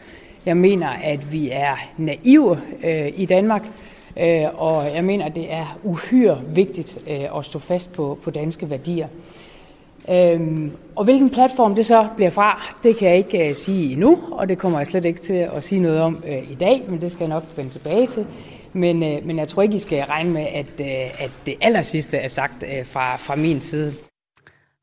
Jeg 0.46 0.56
mener, 0.56 0.88
at 0.88 1.32
vi 1.32 1.48
er 1.52 1.76
naive 1.96 2.60
øh, 2.84 3.12
i 3.16 3.26
Danmark, 3.26 3.62
Øh, 4.20 4.60
og 4.62 4.94
jeg 4.94 5.04
mener, 5.04 5.24
at 5.24 5.34
det 5.34 5.52
er 5.52 5.78
uhyre 5.82 6.40
vigtigt 6.54 6.98
øh, 7.10 7.38
at 7.38 7.44
stå 7.44 7.58
fast 7.58 7.92
på, 7.92 8.18
på 8.22 8.30
danske 8.30 8.70
værdier. 8.70 9.08
Øhm, 10.10 10.72
og 10.96 11.04
hvilken 11.04 11.30
platform 11.30 11.74
det 11.74 11.86
så 11.86 12.08
bliver 12.16 12.30
fra, 12.30 12.76
det 12.82 12.96
kan 12.96 13.08
jeg 13.08 13.16
ikke 13.16 13.50
uh, 13.50 13.56
sige 13.56 13.92
endnu, 13.92 14.18
og 14.32 14.48
det 14.48 14.58
kommer 14.58 14.78
jeg 14.78 14.86
slet 14.86 15.04
ikke 15.04 15.20
til 15.20 15.34
at 15.54 15.64
sige 15.64 15.80
noget 15.80 16.00
om 16.00 16.24
i 16.50 16.54
dag, 16.54 16.84
men 16.88 17.00
det 17.00 17.10
skal 17.10 17.24
jeg 17.24 17.28
nok 17.28 17.44
vende 17.56 17.70
tilbage 17.70 18.06
til. 18.06 18.26
Men, 18.72 18.98
men 18.98 19.38
jeg 19.38 19.48
tror 19.48 19.62
ikke, 19.62 19.74
I 19.74 19.78
skal 19.78 20.04
regne 20.04 20.30
med, 20.30 20.46
at, 20.46 20.80
at 21.20 21.32
det 21.46 21.54
aller 21.60 21.82
sidste 21.82 22.16
er 22.16 22.28
sagt 22.28 22.64
fra, 22.84 23.16
fra 23.16 23.36
min 23.36 23.60
side. 23.60 23.94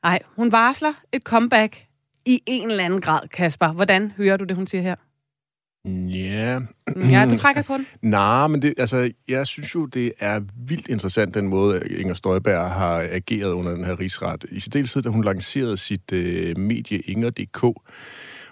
Nej, 0.04 0.20
hun 0.36 0.52
varsler 0.52 0.94
et 1.12 1.22
comeback 1.22 1.86
i 2.26 2.42
en 2.46 2.72
eller 2.72 2.86
anden 2.86 3.02
grad, 3.02 3.28
Kasper. 3.28 3.74
Hvordan 3.74 4.12
hører 4.18 4.38
du 4.38 4.46
det, 4.46 4.56
hun 4.56 4.68
siger 4.68 4.82
her? 4.82 4.96
Ja. 5.86 6.60
Ja, 6.96 7.26
du 7.32 7.38
trækker 7.38 7.64
på 7.64 7.74
den. 7.74 7.86
Nej, 8.12 8.48
men 8.48 8.62
det, 8.62 8.74
altså, 8.78 9.12
jeg 9.28 9.48
synes 9.48 9.76
jo, 9.76 9.86
det 9.86 10.14
er 10.20 10.42
vildt 10.68 10.88
interessant, 10.88 11.36
den 11.36 11.48
måde, 11.48 11.82
Inger 11.90 12.14
Støjberg 12.14 12.72
har 12.72 13.08
ageret 13.12 13.52
under 13.52 13.72
den 13.76 13.86
her 13.86 14.00
rigsret. 14.00 14.46
I 14.52 14.60
særdeleshed, 14.60 15.02
da 15.02 15.10
hun 15.10 15.24
lancerede 15.24 15.78
sit 15.78 16.12
øh, 16.12 16.58
medie 16.58 17.00
Inger.dk, 17.00 17.64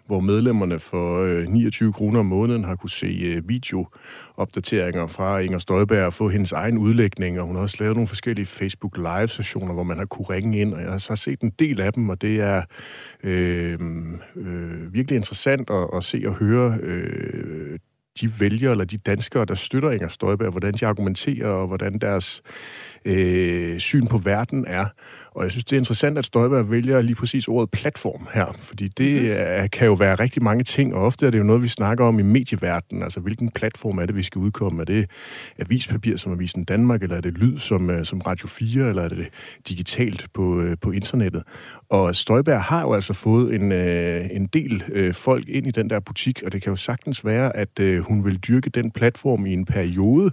hvor 0.05 0.19
medlemmerne 0.19 0.79
for 0.79 1.21
øh, 1.23 1.47
29 1.47 1.93
kroner 1.93 2.19
om 2.19 2.25
måneden 2.25 2.63
har 2.63 2.75
kunne 2.75 2.89
se 2.89 3.07
øh, 3.07 3.49
videoopdateringer 3.49 5.07
fra 5.07 5.39
Inger 5.39 5.57
Støjberg 5.57 6.05
og 6.05 6.13
få 6.13 6.29
hendes 6.29 6.51
egen 6.51 6.77
udlægning, 6.77 7.39
og 7.39 7.47
hun 7.47 7.55
har 7.55 7.63
også 7.63 7.77
lavet 7.79 7.95
nogle 7.95 8.07
forskellige 8.07 8.45
Facebook 8.45 8.97
Live-sessioner, 8.97 9.73
hvor 9.73 9.83
man 9.83 9.97
har 9.97 10.05
kunne 10.05 10.29
ringe 10.29 10.61
ind, 10.61 10.73
og 10.73 10.81
jeg 10.81 10.91
har 10.91 11.15
set 11.15 11.41
en 11.41 11.51
del 11.59 11.81
af 11.81 11.93
dem, 11.93 12.09
og 12.09 12.21
det 12.21 12.39
er 12.39 12.63
øh, 13.23 13.79
øh, 14.35 14.93
virkelig 14.93 15.15
interessant 15.15 15.69
at, 15.69 15.89
at 15.93 16.03
se 16.03 16.23
og 16.25 16.33
høre 16.33 16.77
øh, 16.83 17.79
de 18.21 18.39
vælgere 18.39 18.71
eller 18.71 18.85
de 18.85 18.97
danskere, 18.97 19.45
der 19.45 19.55
støtter 19.55 19.91
Inger 19.91 20.07
Støjberg, 20.07 20.51
hvordan 20.51 20.73
de 20.73 20.87
argumenterer, 20.87 21.47
og 21.47 21.67
hvordan 21.67 21.99
deres 21.99 22.41
øh, 23.05 23.79
syn 23.79 24.07
på 24.07 24.17
verden 24.17 24.65
er. 24.67 24.85
Og 25.35 25.43
jeg 25.43 25.51
synes, 25.51 25.65
det 25.65 25.75
er 25.75 25.79
interessant, 25.79 26.17
at 26.17 26.25
Støjberg 26.25 26.71
vælger 26.71 27.01
lige 27.01 27.15
præcis 27.15 27.47
ordet 27.47 27.71
platform 27.71 28.27
her, 28.33 28.55
fordi 28.57 28.87
det 28.87 29.41
er, 29.41 29.67
kan 29.67 29.87
jo 29.87 29.93
være 29.93 30.15
rigtig 30.15 30.43
mange 30.43 30.63
ting, 30.63 30.95
og 30.95 31.05
ofte 31.05 31.27
er 31.27 31.29
det 31.31 31.39
jo 31.39 31.43
noget, 31.43 31.63
vi 31.63 31.67
snakker 31.67 32.05
om 32.05 32.19
i 32.19 32.21
medieverdenen. 32.21 33.03
Altså, 33.03 33.19
hvilken 33.19 33.51
platform 33.51 33.97
er 33.97 34.05
det, 34.05 34.15
vi 34.15 34.23
skal 34.23 34.39
udkomme? 34.39 34.81
Er 34.81 34.85
det 34.85 35.09
avispapir 35.59 36.17
som 36.17 36.31
Avisen 36.31 36.63
Danmark, 36.63 37.03
eller 37.03 37.15
er 37.15 37.21
det 37.21 37.37
lyd 37.37 37.59
som, 37.59 37.89
øh, 37.89 38.05
som 38.05 38.21
Radio 38.21 38.47
4, 38.47 38.89
eller 38.89 39.03
er 39.03 39.07
det 39.07 39.29
digitalt 39.67 40.27
på, 40.33 40.61
øh, 40.61 40.77
på 40.81 40.91
internettet? 40.91 41.43
Og 41.89 42.15
Støjberg 42.15 42.61
har 42.61 42.81
jo 42.81 42.93
altså 42.93 43.13
fået 43.13 43.55
en, 43.55 43.71
øh, 43.71 44.27
en 44.31 44.45
del 44.45 44.83
folk 45.13 45.49
ind 45.49 45.67
i 45.67 45.71
den 45.71 45.89
der 45.89 45.99
butik, 45.99 46.41
og 46.45 46.51
det 46.51 46.61
kan 46.61 46.69
jo 46.69 46.75
sagtens 46.75 47.25
være, 47.25 47.57
at 47.57 47.79
hun 48.01 48.25
vil 48.25 48.37
dyrke 48.37 48.69
den 48.69 48.91
platform 48.91 49.45
i 49.45 49.53
en 49.53 49.65
periode, 49.65 50.31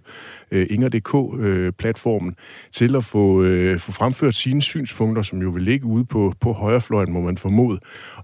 Inger.dk-platformen, 0.50 2.34
til 2.72 2.96
at 2.96 3.04
få, 3.04 3.42
øh, 3.42 3.78
få 3.78 3.92
fremført 3.92 4.34
sine 4.34 4.62
synspunkter, 4.62 5.22
som 5.22 5.42
jo 5.42 5.50
vil 5.50 5.62
ligge 5.62 5.86
ude 5.86 6.04
på, 6.04 6.32
på 6.40 6.52
højrefløjen, 6.52 7.12
må 7.12 7.20
man 7.20 7.38
formode, 7.38 7.78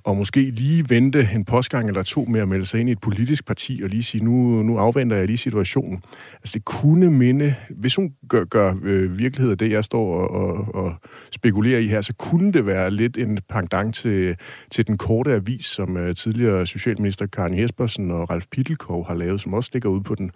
og 0.05 0.17
måske 0.17 0.51
lige 0.51 0.91
vente 0.91 1.29
en 1.35 1.45
postgang 1.45 1.89
eller 1.89 2.03
to 2.03 2.25
med 2.25 2.41
at 2.41 2.49
melde 2.49 2.67
sig 2.67 2.81
ind 2.81 2.89
i 2.89 2.93
et 2.93 3.01
politisk 3.01 3.47
parti 3.47 3.81
og 3.83 3.89
lige 3.89 4.03
sige, 4.03 4.25
nu, 4.25 4.63
nu 4.63 4.79
afventer 4.79 5.17
jeg 5.17 5.27
lige 5.27 5.37
situationen. 5.37 6.03
Altså 6.35 6.59
det 6.59 6.65
kunne 6.65 7.11
minde, 7.11 7.55
hvis 7.71 7.97
hun 7.97 8.13
gør, 8.29 8.45
gør 8.45 8.75
øh, 8.83 9.19
virkelighed 9.19 9.51
af 9.51 9.59
det, 9.59 9.71
jeg 9.71 9.85
står 9.85 10.15
og, 10.15 10.31
og, 10.31 10.75
og 10.75 10.95
spekulerer 11.31 11.79
i 11.79 11.87
her, 11.87 12.01
så 12.01 12.15
kunne 12.15 12.53
det 12.53 12.67
være 12.67 12.91
lidt 12.91 13.19
en 13.19 13.39
pendant 13.49 13.95
til, 13.95 14.37
til 14.71 14.87
den 14.87 14.99
korte 14.99 15.33
avis, 15.33 15.67
som 15.67 15.97
øh, 15.97 16.15
tidligere 16.17 16.67
Socialminister 16.67 17.27
Karen 17.27 17.59
Jespersen 17.59 18.11
og 18.11 18.31
Ralf 18.31 18.45
Pittelkov 18.51 19.07
har 19.07 19.15
lavet, 19.15 19.41
som 19.41 19.55
også 19.55 19.71
ligger 19.73 19.89
ude 19.89 20.03
på 20.03 20.15
den, 20.15 20.31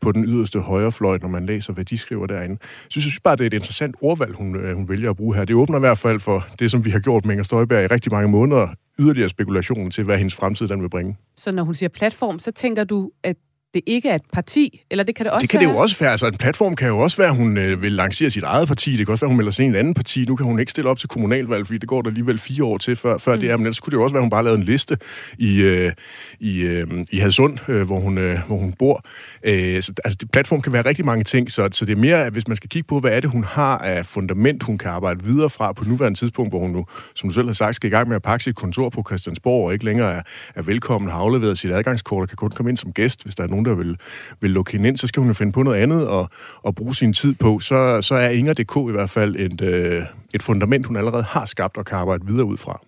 på 0.00 0.12
den 0.12 0.24
yderste 0.24 0.60
højrefløj, 0.60 1.18
når 1.22 1.28
man 1.28 1.46
læser, 1.46 1.72
hvad 1.72 1.84
de 1.84 1.98
skriver 1.98 2.26
derinde. 2.26 2.56
Så 2.62 2.92
jeg 2.94 3.02
synes 3.02 3.20
bare, 3.20 3.36
det 3.42 3.52
er 3.52 3.56
et 3.56 3.60
interessant 3.60 3.96
ordvalg, 4.00 4.34
hun, 4.34 4.56
øh, 4.56 4.76
hun 4.76 4.88
vælger 4.88 5.10
at 5.10 5.16
bruge 5.16 5.34
her. 5.34 5.44
Det 5.44 5.56
åbner 5.56 5.78
i 5.78 5.80
hvert 5.80 5.98
fald 5.98 6.20
for 6.20 6.46
det, 6.58 6.70
som 6.70 6.84
vi 6.84 6.90
har 6.90 6.98
gjort 6.98 7.24
med 7.24 7.32
Inger 7.32 7.44
Støjberg 7.44 7.84
i 7.84 7.86
rigtig 7.86 8.12
mange 8.12 8.28
måneder, 8.28 8.68
yderligere 8.98 9.28
spekulationen 9.28 9.90
til, 9.90 10.04
hvad 10.04 10.18
hendes 10.18 10.34
fremtid 10.34 10.68
den 10.68 10.82
vil 10.82 10.90
bringe. 10.90 11.16
Så 11.36 11.52
når 11.52 11.62
hun 11.62 11.74
siger 11.74 11.88
platform, 11.88 12.38
så 12.38 12.52
tænker 12.52 12.84
du, 12.84 13.10
at 13.22 13.36
det 13.74 13.82
ikke 13.86 14.08
er 14.08 14.14
et 14.14 14.22
parti, 14.32 14.80
eller 14.90 15.04
det 15.04 15.14
kan 15.14 15.24
det 15.24 15.32
også 15.32 15.42
Det 15.42 15.50
kan 15.50 15.60
være? 15.60 15.68
det 15.68 15.74
jo 15.74 15.78
også 15.78 15.98
være. 16.00 16.10
Altså, 16.10 16.26
en 16.26 16.36
platform 16.36 16.76
kan 16.76 16.88
jo 16.88 16.98
også 16.98 17.16
være, 17.16 17.28
at 17.28 17.36
hun 17.36 17.56
øh, 17.58 17.82
vil 17.82 17.92
lancere 17.92 18.30
sit 18.30 18.44
eget 18.44 18.68
parti. 18.68 18.96
Det 18.96 19.06
kan 19.06 19.12
også 19.12 19.24
være, 19.24 19.28
at 19.28 19.32
hun 19.32 19.36
melder 19.36 19.52
sig 19.52 19.64
ind 19.64 19.74
i 19.74 19.78
et 19.78 19.80
andet 19.80 19.96
parti. 19.96 20.24
Nu 20.24 20.36
kan 20.36 20.46
hun 20.46 20.58
ikke 20.58 20.70
stille 20.70 20.90
op 20.90 20.98
til 20.98 21.08
kommunalvalg, 21.08 21.66
fordi 21.66 21.78
det 21.78 21.88
går 21.88 22.02
der 22.02 22.08
alligevel 22.10 22.38
fire 22.38 22.64
år 22.64 22.78
til 22.78 22.96
før, 22.96 23.18
før 23.18 23.34
mm. 23.34 23.40
det 23.40 23.50
er. 23.50 23.56
Men 23.56 23.66
ellers 23.66 23.80
kunne 23.80 23.90
det 23.90 23.96
jo 23.96 24.02
også 24.02 24.12
være, 24.12 24.20
at 24.20 24.24
hun 24.24 24.30
bare 24.30 24.44
lavede 24.44 24.58
en 24.58 24.64
liste 24.64 24.98
i, 25.38 25.62
øh, 25.62 25.92
i, 26.40 26.60
øh, 26.60 26.86
i 27.12 27.18
Hadsund, 27.18 27.58
øh, 27.68 27.86
hvor, 27.86 28.00
hun, 28.00 28.18
øh, 28.18 28.38
hvor 28.46 28.56
hun 28.56 28.72
bor. 28.72 29.04
Øh, 29.44 29.82
så, 29.82 29.92
altså, 30.04 30.18
det, 30.20 30.30
platform 30.30 30.60
kan 30.60 30.72
være 30.72 30.86
rigtig 30.86 31.04
mange 31.04 31.24
ting, 31.24 31.52
så, 31.52 31.68
så 31.72 31.84
det 31.84 31.92
er 31.92 32.00
mere, 32.00 32.26
at 32.26 32.32
hvis 32.32 32.48
man 32.48 32.56
skal 32.56 32.70
kigge 32.70 32.86
på, 32.86 33.00
hvad 33.00 33.12
er 33.12 33.20
det, 33.20 33.30
hun 33.30 33.44
har 33.44 33.78
af 33.78 34.06
fundament, 34.06 34.62
hun 34.62 34.78
kan 34.78 34.90
arbejde 34.90 35.24
videre 35.24 35.50
fra 35.50 35.72
på 35.72 35.84
nuværende 35.84 36.18
tidspunkt, 36.18 36.52
hvor 36.52 36.58
hun 36.58 36.70
nu, 36.70 36.86
som 37.14 37.28
du 37.28 37.34
selv 37.34 37.46
har 37.46 37.54
sagt, 37.54 37.76
skal 37.76 37.88
i 37.88 37.90
gang 37.90 38.08
med 38.08 38.16
at 38.16 38.22
pakke 38.22 38.44
sit 38.44 38.56
kontor 38.56 38.88
på 38.88 39.02
Christiansborg, 39.08 39.66
og 39.66 39.72
ikke 39.72 39.84
længere 39.84 40.12
er, 40.12 40.22
er 40.54 40.62
velkommen, 40.62 41.10
har 41.10 41.18
afleveret 41.18 41.58
sit 41.58 41.70
adgangskort 41.70 42.22
og 42.22 42.28
kan 42.28 42.36
kun 42.36 42.50
komme 42.50 42.70
ind 42.70 42.76
som 42.76 42.92
gæst, 42.92 43.24
hvis 43.24 43.34
der 43.34 43.42
er 43.42 43.48
nogen, 43.48 43.61
der 43.64 43.74
vil 43.74 43.96
vil 44.40 44.50
lukke 44.50 44.72
hende 44.72 44.88
ind, 44.88 44.96
så 44.96 45.06
skal 45.06 45.20
hun 45.20 45.28
jo 45.28 45.34
finde 45.34 45.52
på 45.52 45.62
noget 45.62 45.82
andet 45.82 46.08
og, 46.08 46.30
og 46.62 46.74
bruge 46.74 46.94
sin 46.94 47.12
tid 47.12 47.34
på. 47.34 47.58
Så, 47.58 48.02
så 48.02 48.14
er 48.14 48.28
Inger.dk 48.28 48.76
i 48.88 48.92
hvert 48.92 49.10
fald 49.10 49.36
et, 49.36 49.60
øh, 49.60 50.02
et 50.34 50.42
fundament, 50.42 50.86
hun 50.86 50.96
allerede 50.96 51.22
har 51.22 51.44
skabt 51.44 51.76
og 51.76 51.84
kan 51.84 51.98
arbejde 51.98 52.26
videre 52.26 52.44
ud 52.44 52.56
fra. 52.56 52.80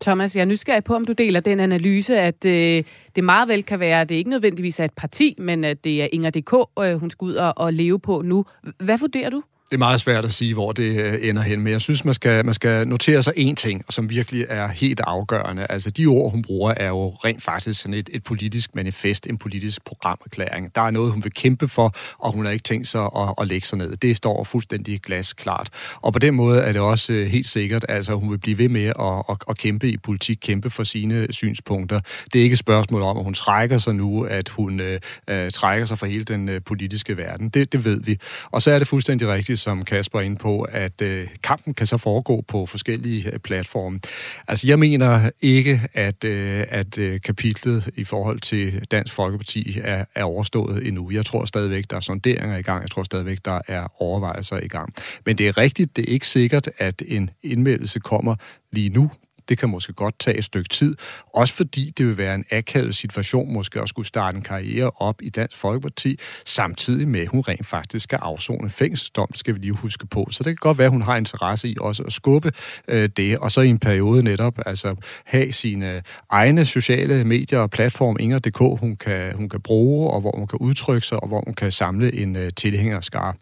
Thomas, 0.00 0.36
jeg 0.36 0.40
er 0.40 0.46
nysgerrig 0.46 0.84
på, 0.84 0.94
om 0.94 1.04
du 1.04 1.12
deler 1.12 1.40
den 1.40 1.60
analyse, 1.60 2.18
at 2.18 2.44
øh, 2.44 2.84
det 3.16 3.24
meget 3.24 3.48
vel 3.48 3.62
kan 3.62 3.80
være, 3.80 4.00
at 4.00 4.08
det 4.08 4.14
ikke 4.14 4.30
nødvendigvis 4.30 4.80
er 4.80 4.84
et 4.84 4.92
parti, 4.96 5.34
men 5.38 5.64
at 5.64 5.84
det 5.84 6.02
er 6.02 6.08
Inger.dk, 6.12 6.54
øh, 6.84 7.00
hun 7.00 7.10
skal 7.10 7.24
ud 7.24 7.34
og, 7.34 7.52
og 7.56 7.72
leve 7.72 7.98
på 7.98 8.22
nu. 8.24 8.44
Hvad 8.78 8.98
vurderer 8.98 9.30
du? 9.30 9.42
Det 9.70 9.74
er 9.74 9.78
meget 9.78 10.00
svært 10.00 10.24
at 10.24 10.32
sige, 10.32 10.54
hvor 10.54 10.72
det 10.72 10.96
øh, 11.00 11.28
ender 11.28 11.42
hen, 11.42 11.60
men 11.60 11.72
jeg 11.72 11.80
synes, 11.80 12.04
man 12.04 12.14
skal, 12.14 12.44
man 12.44 12.54
skal 12.54 12.88
notere 12.88 13.22
sig 13.22 13.32
én 13.36 13.54
ting, 13.54 13.84
som 13.90 14.10
virkelig 14.10 14.46
er 14.48 14.68
helt 14.68 15.00
afgørende. 15.00 15.66
Altså, 15.70 15.90
de 15.90 16.06
ord, 16.06 16.30
hun 16.30 16.42
bruger, 16.42 16.74
er 16.76 16.88
jo 16.88 17.08
rent 17.10 17.42
faktisk 17.42 17.80
sådan 17.80 17.94
et, 17.94 18.10
et 18.12 18.24
politisk 18.24 18.74
manifest, 18.74 19.26
en 19.26 19.38
politisk 19.38 19.84
programerklæring. 19.84 20.74
Der 20.74 20.80
er 20.80 20.90
noget, 20.90 21.12
hun 21.12 21.24
vil 21.24 21.32
kæmpe 21.32 21.68
for, 21.68 21.94
og 22.18 22.32
hun 22.32 22.44
har 22.44 22.52
ikke 22.52 22.62
tænkt 22.62 22.88
sig 22.88 23.02
at, 23.02 23.34
at 23.40 23.48
lægge 23.48 23.66
sig 23.66 23.78
ned. 23.78 23.96
Det 23.96 24.16
står 24.16 24.44
fuldstændig 24.44 25.00
glasklart. 25.00 25.68
Og 26.00 26.12
på 26.12 26.18
den 26.18 26.34
måde 26.34 26.60
er 26.60 26.72
det 26.72 26.80
også 26.80 27.12
øh, 27.12 27.26
helt 27.26 27.46
sikkert, 27.46 27.84
altså 27.88 28.14
hun 28.14 28.30
vil 28.30 28.38
blive 28.38 28.58
ved 28.58 28.68
med 28.68 28.86
at, 28.86 29.22
at, 29.28 29.36
at 29.48 29.58
kæmpe 29.58 29.88
i 29.88 29.96
politik, 29.96 30.38
kæmpe 30.42 30.70
for 30.70 30.84
sine 30.84 31.26
synspunkter. 31.30 32.00
Det 32.32 32.38
er 32.38 32.42
ikke 32.42 32.54
et 32.54 32.58
spørgsmål 32.58 33.02
om, 33.02 33.16
at 33.16 33.24
hun 33.24 33.34
trækker 33.34 33.78
sig 33.78 33.94
nu, 33.94 34.24
at 34.24 34.48
hun 34.48 34.80
øh, 34.80 35.00
øh 35.28 35.50
trækker 35.50 35.86
sig 35.86 35.98
fra 35.98 36.06
hele 36.06 36.24
den 36.24 36.48
øh, 36.48 36.60
politiske 36.62 37.16
verden. 37.16 37.48
Det, 37.48 37.72
det 37.72 37.84
ved 37.84 38.00
vi. 38.00 38.18
Og 38.50 38.62
så 38.62 38.70
er 38.70 38.78
det 38.78 38.88
fuldstændig 38.88 39.28
rigtigt, 39.28 39.53
som 39.58 39.84
Kasper 39.84 40.18
er 40.18 40.22
inde 40.22 40.36
på, 40.36 40.62
at 40.62 41.02
øh, 41.02 41.28
kampen 41.42 41.74
kan 41.74 41.86
så 41.86 41.98
foregå 41.98 42.44
på 42.48 42.66
forskellige 42.66 43.30
øh, 43.32 43.38
platforme. 43.38 44.00
Altså, 44.48 44.66
jeg 44.66 44.78
mener 44.78 45.30
ikke, 45.42 45.80
at, 45.94 46.24
øh, 46.24 46.64
at 46.68 46.98
øh, 46.98 47.20
kapitlet 47.20 47.90
i 47.96 48.04
forhold 48.04 48.40
til 48.40 48.84
Dansk 48.90 49.14
Folkeparti 49.14 49.80
er, 49.82 50.04
er 50.14 50.24
overstået 50.24 50.86
endnu. 50.86 51.10
Jeg 51.10 51.26
tror 51.26 51.44
stadigvæk, 51.44 51.84
der 51.90 51.96
er 51.96 52.00
sonderinger 52.00 52.56
i 52.56 52.62
gang. 52.62 52.82
Jeg 52.82 52.90
tror 52.90 53.02
stadigvæk, 53.02 53.38
der 53.44 53.60
er 53.68 54.02
overvejelser 54.02 54.60
i 54.60 54.68
gang. 54.68 54.94
Men 55.26 55.38
det 55.38 55.48
er 55.48 55.58
rigtigt, 55.58 55.96
det 55.96 56.08
er 56.08 56.12
ikke 56.12 56.26
sikkert, 56.26 56.68
at 56.78 57.02
en 57.06 57.30
indmeldelse 57.42 58.00
kommer 58.00 58.36
lige 58.72 58.88
nu. 58.88 59.10
Det 59.48 59.58
kan 59.58 59.68
måske 59.68 59.92
godt 59.92 60.18
tage 60.18 60.36
et 60.36 60.44
stykke 60.44 60.68
tid. 60.68 60.96
Også 61.34 61.54
fordi 61.54 61.92
det 61.98 62.06
vil 62.06 62.18
være 62.18 62.34
en 62.34 62.44
akavet 62.50 62.94
situation, 62.94 63.52
måske 63.52 63.80
at 63.80 63.88
skulle 63.88 64.08
starte 64.08 64.36
en 64.36 64.42
karriere 64.42 64.90
op 64.96 65.22
i 65.22 65.28
Dansk 65.28 65.56
Folkeparti, 65.56 66.18
samtidig 66.46 67.08
med, 67.08 67.20
at 67.20 67.28
hun 67.28 67.40
rent 67.40 67.66
faktisk 67.66 68.04
skal 68.04 68.18
afzone 68.22 68.70
fængselsdom, 68.70 69.28
skal 69.34 69.54
vi 69.54 69.58
lige 69.58 69.72
huske 69.72 70.06
på. 70.06 70.28
Så 70.30 70.38
det 70.42 70.50
kan 70.50 70.56
godt 70.60 70.78
være, 70.78 70.86
at 70.86 70.92
hun 70.92 71.02
har 71.02 71.16
interesse 71.16 71.68
i 71.68 71.76
også 71.80 72.02
at 72.02 72.12
skubbe 72.12 72.52
øh, 72.88 73.08
det, 73.16 73.38
og 73.38 73.52
så 73.52 73.60
i 73.60 73.68
en 73.68 73.78
periode 73.78 74.22
netop 74.22 74.58
altså 74.66 74.94
have 75.24 75.52
sine 75.52 76.02
egne 76.30 76.66
sociale 76.66 77.24
medier 77.24 77.58
og 77.58 77.70
platform, 77.70 78.16
Inger.dk, 78.20 78.58
hun 78.58 78.96
kan, 78.96 79.34
hun 79.34 79.48
kan 79.48 79.60
bruge, 79.60 80.10
og 80.10 80.20
hvor 80.20 80.34
hun 80.36 80.46
kan 80.46 80.58
udtrykke 80.58 81.06
sig, 81.06 81.22
og 81.22 81.28
hvor 81.28 81.42
hun 81.46 81.54
kan 81.54 81.72
samle 81.72 82.14
en 82.14 82.36
øh, 82.36 82.50
tilhængerskare. 82.56 83.34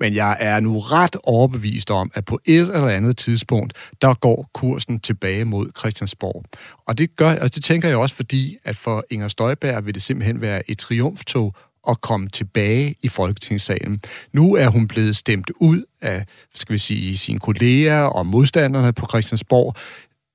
Men 0.00 0.14
jeg 0.14 0.36
er 0.40 0.60
nu 0.60 0.78
ret 0.78 1.16
overbevist 1.22 1.90
om, 1.90 2.10
at 2.14 2.24
på 2.24 2.40
et 2.44 2.60
eller 2.60 2.88
andet 2.88 3.16
tidspunkt, 3.16 3.72
der 4.02 4.14
går 4.14 4.50
kursen 4.54 5.00
tilbage 5.00 5.44
mod 5.46 5.70
Christiansborg. 5.78 6.44
Og 6.86 6.98
det, 6.98 7.16
gør, 7.16 7.30
altså 7.30 7.54
det 7.54 7.64
tænker 7.64 7.88
jeg 7.88 7.96
også, 7.96 8.14
fordi 8.14 8.56
at 8.64 8.76
for 8.76 9.04
Inger 9.10 9.28
Støjberg 9.28 9.86
vil 9.86 9.94
det 9.94 10.02
simpelthen 10.02 10.40
være 10.40 10.70
et 10.70 10.78
triumftog 10.78 11.54
at 11.88 12.00
komme 12.00 12.28
tilbage 12.28 12.94
i 13.02 13.08
Folketingssalen. 13.08 14.02
Nu 14.32 14.54
er 14.54 14.68
hun 14.68 14.88
blevet 14.88 15.16
stemt 15.16 15.50
ud 15.56 15.82
af, 16.00 16.24
skal 16.54 16.72
vi 16.72 16.78
sige, 16.78 17.16
sine 17.16 17.38
kolleger 17.38 18.00
og 18.00 18.26
modstanderne 18.26 18.92
på 18.92 19.06
Christiansborg. 19.06 19.74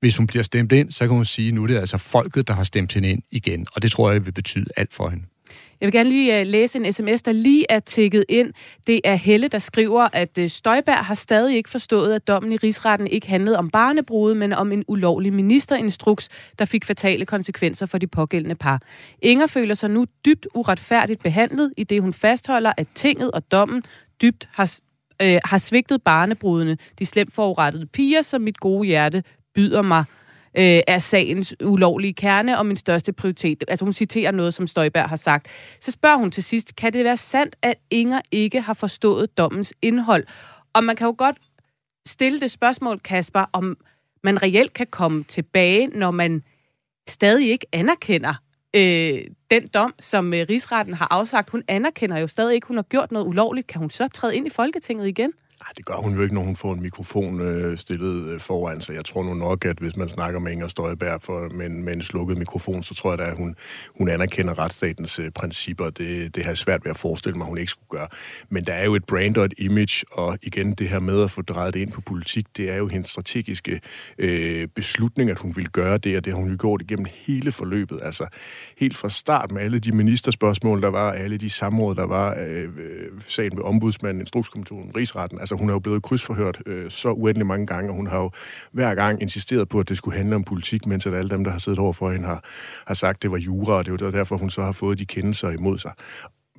Hvis 0.00 0.16
hun 0.16 0.26
bliver 0.26 0.42
stemt 0.42 0.72
ind, 0.72 0.90
så 0.90 1.06
kan 1.06 1.16
hun 1.16 1.24
sige, 1.24 1.48
at 1.48 1.54
nu 1.54 1.62
er 1.62 1.66
det 1.66 1.76
altså 1.76 1.98
folket, 1.98 2.48
der 2.48 2.54
har 2.54 2.64
stemt 2.64 2.92
hende 2.92 3.08
ind 3.10 3.22
igen. 3.30 3.66
Og 3.74 3.82
det 3.82 3.92
tror 3.92 4.10
jeg 4.10 4.26
vil 4.26 4.32
betyde 4.32 4.66
alt 4.76 4.94
for 4.94 5.08
hende. 5.08 5.24
Jeg 5.80 5.86
vil 5.86 5.92
gerne 5.92 6.10
lige 6.10 6.40
øh, 6.40 6.46
læse 6.46 6.78
en 6.78 6.92
sms, 6.92 7.22
der 7.22 7.32
lige 7.32 7.66
er 7.68 7.80
tækket 7.80 8.24
ind. 8.28 8.52
Det 8.86 9.00
er 9.04 9.14
Helle, 9.14 9.48
der 9.48 9.58
skriver, 9.58 10.08
at 10.12 10.38
øh, 10.38 10.50
Støjberg 10.50 11.04
har 11.04 11.14
stadig 11.14 11.56
ikke 11.56 11.70
forstået, 11.70 12.14
at 12.14 12.28
dommen 12.28 12.52
i 12.52 12.56
rigsretten 12.56 13.06
ikke 13.06 13.28
handlede 13.28 13.58
om 13.58 13.70
barnebrud, 13.70 14.34
men 14.34 14.52
om 14.52 14.72
en 14.72 14.84
ulovlig 14.88 15.32
ministerinstruks, 15.32 16.28
der 16.58 16.64
fik 16.64 16.84
fatale 16.84 17.26
konsekvenser 17.26 17.86
for 17.86 17.98
de 17.98 18.06
pågældende 18.06 18.54
par. 18.54 18.82
Inger 19.22 19.46
føler 19.46 19.74
sig 19.74 19.90
nu 19.90 20.06
dybt 20.24 20.46
uretfærdigt 20.54 21.22
behandlet, 21.22 21.72
i 21.76 21.84
det 21.84 22.02
hun 22.02 22.12
fastholder, 22.12 22.72
at 22.76 22.88
tinget 22.94 23.30
og 23.30 23.52
dommen 23.52 23.82
dybt 24.22 24.48
har, 24.52 24.78
øh, 25.22 25.38
har 25.44 25.58
svigtet 25.58 26.02
barnebrudene, 26.02 26.76
de 26.98 27.06
slemt 27.06 27.34
forurettede 27.34 27.86
piger, 27.86 28.22
som 28.22 28.40
mit 28.40 28.60
gode 28.60 28.86
hjerte 28.86 29.22
byder 29.54 29.82
mig 29.82 30.04
øh, 30.58 30.80
er 30.86 30.98
sagens 30.98 31.54
ulovlige 31.64 32.12
kerne 32.14 32.58
og 32.58 32.66
min 32.66 32.76
største 32.76 33.12
prioritet. 33.12 33.64
Altså 33.68 33.84
hun 33.84 33.92
citerer 33.92 34.30
noget, 34.30 34.54
som 34.54 34.66
Støjberg 34.66 35.08
har 35.08 35.16
sagt. 35.16 35.46
Så 35.80 35.90
spørger 35.90 36.16
hun 36.16 36.30
til 36.30 36.42
sidst, 36.42 36.76
kan 36.76 36.92
det 36.92 37.04
være 37.04 37.16
sandt, 37.16 37.56
at 37.62 37.74
Inger 37.90 38.20
ikke 38.30 38.60
har 38.60 38.74
forstået 38.74 39.38
dommens 39.38 39.74
indhold? 39.82 40.24
Og 40.72 40.84
man 40.84 40.96
kan 40.96 41.06
jo 41.06 41.14
godt 41.18 41.36
stille 42.06 42.40
det 42.40 42.50
spørgsmål, 42.50 43.00
Kasper, 43.00 43.44
om 43.52 43.76
man 44.24 44.42
reelt 44.42 44.72
kan 44.72 44.86
komme 44.86 45.24
tilbage, 45.24 45.86
når 45.86 46.10
man 46.10 46.42
stadig 47.08 47.50
ikke 47.50 47.66
anerkender 47.72 48.34
øh, 48.76 49.20
den 49.50 49.66
dom, 49.74 49.94
som 50.00 50.34
øh, 50.34 50.46
rigsretten 50.50 50.94
har 50.94 51.08
afsagt. 51.10 51.50
Hun 51.50 51.62
anerkender 51.68 52.18
jo 52.18 52.26
stadig 52.26 52.54
ikke, 52.54 52.66
hun 52.66 52.76
har 52.76 52.82
gjort 52.82 53.12
noget 53.12 53.26
ulovligt. 53.26 53.66
Kan 53.66 53.78
hun 53.78 53.90
så 53.90 54.08
træde 54.08 54.36
ind 54.36 54.46
i 54.46 54.50
Folketinget 54.50 55.08
igen? 55.08 55.32
Nej, 55.62 55.72
det 55.76 55.86
gør 55.86 55.94
hun 55.94 56.14
jo 56.14 56.22
ikke, 56.22 56.34
når 56.34 56.42
hun 56.42 56.56
får 56.56 56.72
en 56.72 56.82
mikrofon 56.82 57.40
øh, 57.40 57.78
stillet 57.78 58.28
øh, 58.28 58.40
foran 58.40 58.80
sig. 58.80 58.94
Jeg 58.94 59.04
tror 59.04 59.22
nu 59.22 59.34
nok, 59.34 59.64
at 59.64 59.78
hvis 59.78 59.96
man 59.96 60.08
snakker 60.08 60.40
med 60.40 60.52
Inger 60.52 60.68
Støjberg 60.68 61.22
for, 61.22 61.48
med, 61.48 61.66
en, 61.66 61.84
med 61.84 61.92
en 61.92 62.02
slukket 62.02 62.38
mikrofon, 62.38 62.82
så 62.82 62.94
tror 62.94 63.10
jeg 63.10 63.18
da, 63.18 63.24
at 63.24 63.36
hun, 63.36 63.56
hun 63.98 64.08
anerkender 64.08 64.58
retsstatens 64.58 65.18
øh, 65.18 65.30
principper. 65.30 65.90
Det, 65.90 66.34
det 66.34 66.42
har 66.44 66.50
jeg 66.50 66.56
svært 66.56 66.84
ved 66.84 66.90
at 66.90 66.96
forestille 66.96 67.38
mig, 67.38 67.44
at 67.44 67.48
hun 67.48 67.58
ikke 67.58 67.70
skulle 67.70 67.88
gøre. 67.88 68.08
Men 68.48 68.64
der 68.64 68.72
er 68.72 68.84
jo 68.84 68.94
et 68.94 69.04
brand 69.04 69.36
og 69.36 69.44
et 69.44 69.54
image, 69.58 70.04
og 70.12 70.38
igen 70.42 70.74
det 70.74 70.88
her 70.88 71.00
med 71.00 71.22
at 71.22 71.30
få 71.30 71.42
drejet 71.42 71.74
det 71.74 71.80
ind 71.80 71.92
på 71.92 72.00
politik, 72.00 72.46
det 72.56 72.70
er 72.70 72.76
jo 72.76 72.86
hendes 72.86 73.10
strategiske 73.10 73.80
øh, 74.18 74.68
beslutning, 74.68 75.30
at 75.30 75.38
hun 75.38 75.56
vil 75.56 75.68
gøre 75.68 75.98
det, 75.98 76.16
og 76.16 76.24
det 76.24 76.32
har 76.32 76.40
hun 76.40 76.50
jo 76.50 76.56
gjort 76.60 76.82
igennem 76.82 77.06
hele 77.12 77.52
forløbet. 77.52 78.00
Altså 78.02 78.26
helt 78.78 78.96
fra 78.96 79.10
start 79.10 79.52
med 79.52 79.62
alle 79.62 79.78
de 79.78 79.92
ministerspørgsmål, 79.92 80.82
der 80.82 80.88
var, 80.88 81.12
alle 81.12 81.38
de 81.38 81.50
samråd, 81.50 81.94
der 81.94 82.06
var, 82.06 82.36
øh, 82.38 82.62
øh 82.62 83.08
sagen 83.28 83.56
ved 83.56 83.64
ombudsmanden, 83.64 84.20
instrukskommissionen, 84.20 84.96
rigsretten. 84.96 85.40
Altså 85.40 85.51
Altså, 85.52 85.60
hun 85.62 85.68
er 85.68 85.72
jo 85.72 85.78
blevet 85.78 86.02
krydsforhørt 86.02 86.62
øh, 86.66 86.90
så 86.90 87.10
uendelig 87.10 87.46
mange 87.46 87.66
gange, 87.66 87.90
og 87.90 87.96
hun 87.96 88.06
har 88.06 88.18
jo 88.18 88.30
hver 88.72 88.94
gang 88.94 89.22
insisteret 89.22 89.68
på, 89.68 89.80
at 89.80 89.88
det 89.88 89.96
skulle 89.96 90.16
handle 90.16 90.36
om 90.36 90.44
politik, 90.44 90.86
mens 90.86 91.06
at 91.06 91.14
alle 91.14 91.30
dem, 91.30 91.44
der 91.44 91.50
har 91.50 91.58
siddet 91.58 91.78
overfor 91.78 92.10
hende, 92.12 92.26
har, 92.26 92.44
har 92.86 92.94
sagt, 92.94 93.16
at 93.16 93.22
det 93.22 93.30
var 93.30 93.38
jura, 93.38 93.74
og 93.74 93.84
det 93.84 94.04
var 94.04 94.10
derfor, 94.10 94.36
hun 94.36 94.50
så 94.50 94.62
har 94.62 94.72
fået 94.72 94.98
de 94.98 95.06
kendelser 95.06 95.50
imod 95.50 95.78
sig 95.78 95.92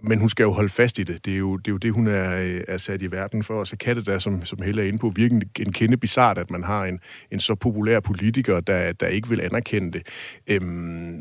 men 0.06 0.20
hun 0.20 0.30
skal 0.30 0.44
jo 0.44 0.52
holde 0.52 0.70
fast 0.70 1.00
i 1.00 1.04
det. 1.04 1.26
Det 1.26 1.34
er 1.34 1.38
jo 1.38 1.58
det, 1.58 1.68
er 1.68 1.72
jo 1.72 1.78
det 1.78 1.94
hun 1.94 2.08
er, 2.08 2.42
øh, 2.42 2.62
er 2.68 2.78
sat 2.78 3.02
i 3.02 3.12
verden 3.12 3.44
for. 3.44 3.54
Og 3.54 3.68
så 3.68 3.78
kan 3.78 3.96
det 3.96 4.06
da, 4.06 4.20
som, 4.20 4.46
som 4.46 4.62
Helle 4.62 4.82
er 4.82 4.88
inde 4.88 4.98
på, 4.98 5.12
virke 5.16 5.42
en 5.60 5.74
kende 5.74 5.98
bizart, 5.98 6.38
at 6.38 6.52
man 6.52 6.64
har 6.64 6.86
en, 6.86 7.00
en 7.32 7.40
så 7.40 7.56
populær 7.56 8.00
politiker, 8.00 8.60
der, 8.60 8.92
der 8.92 9.08
ikke 9.08 9.30
vil 9.30 9.42
anerkende 9.42 9.92
det. 9.92 10.08
Øhm, 10.48 10.66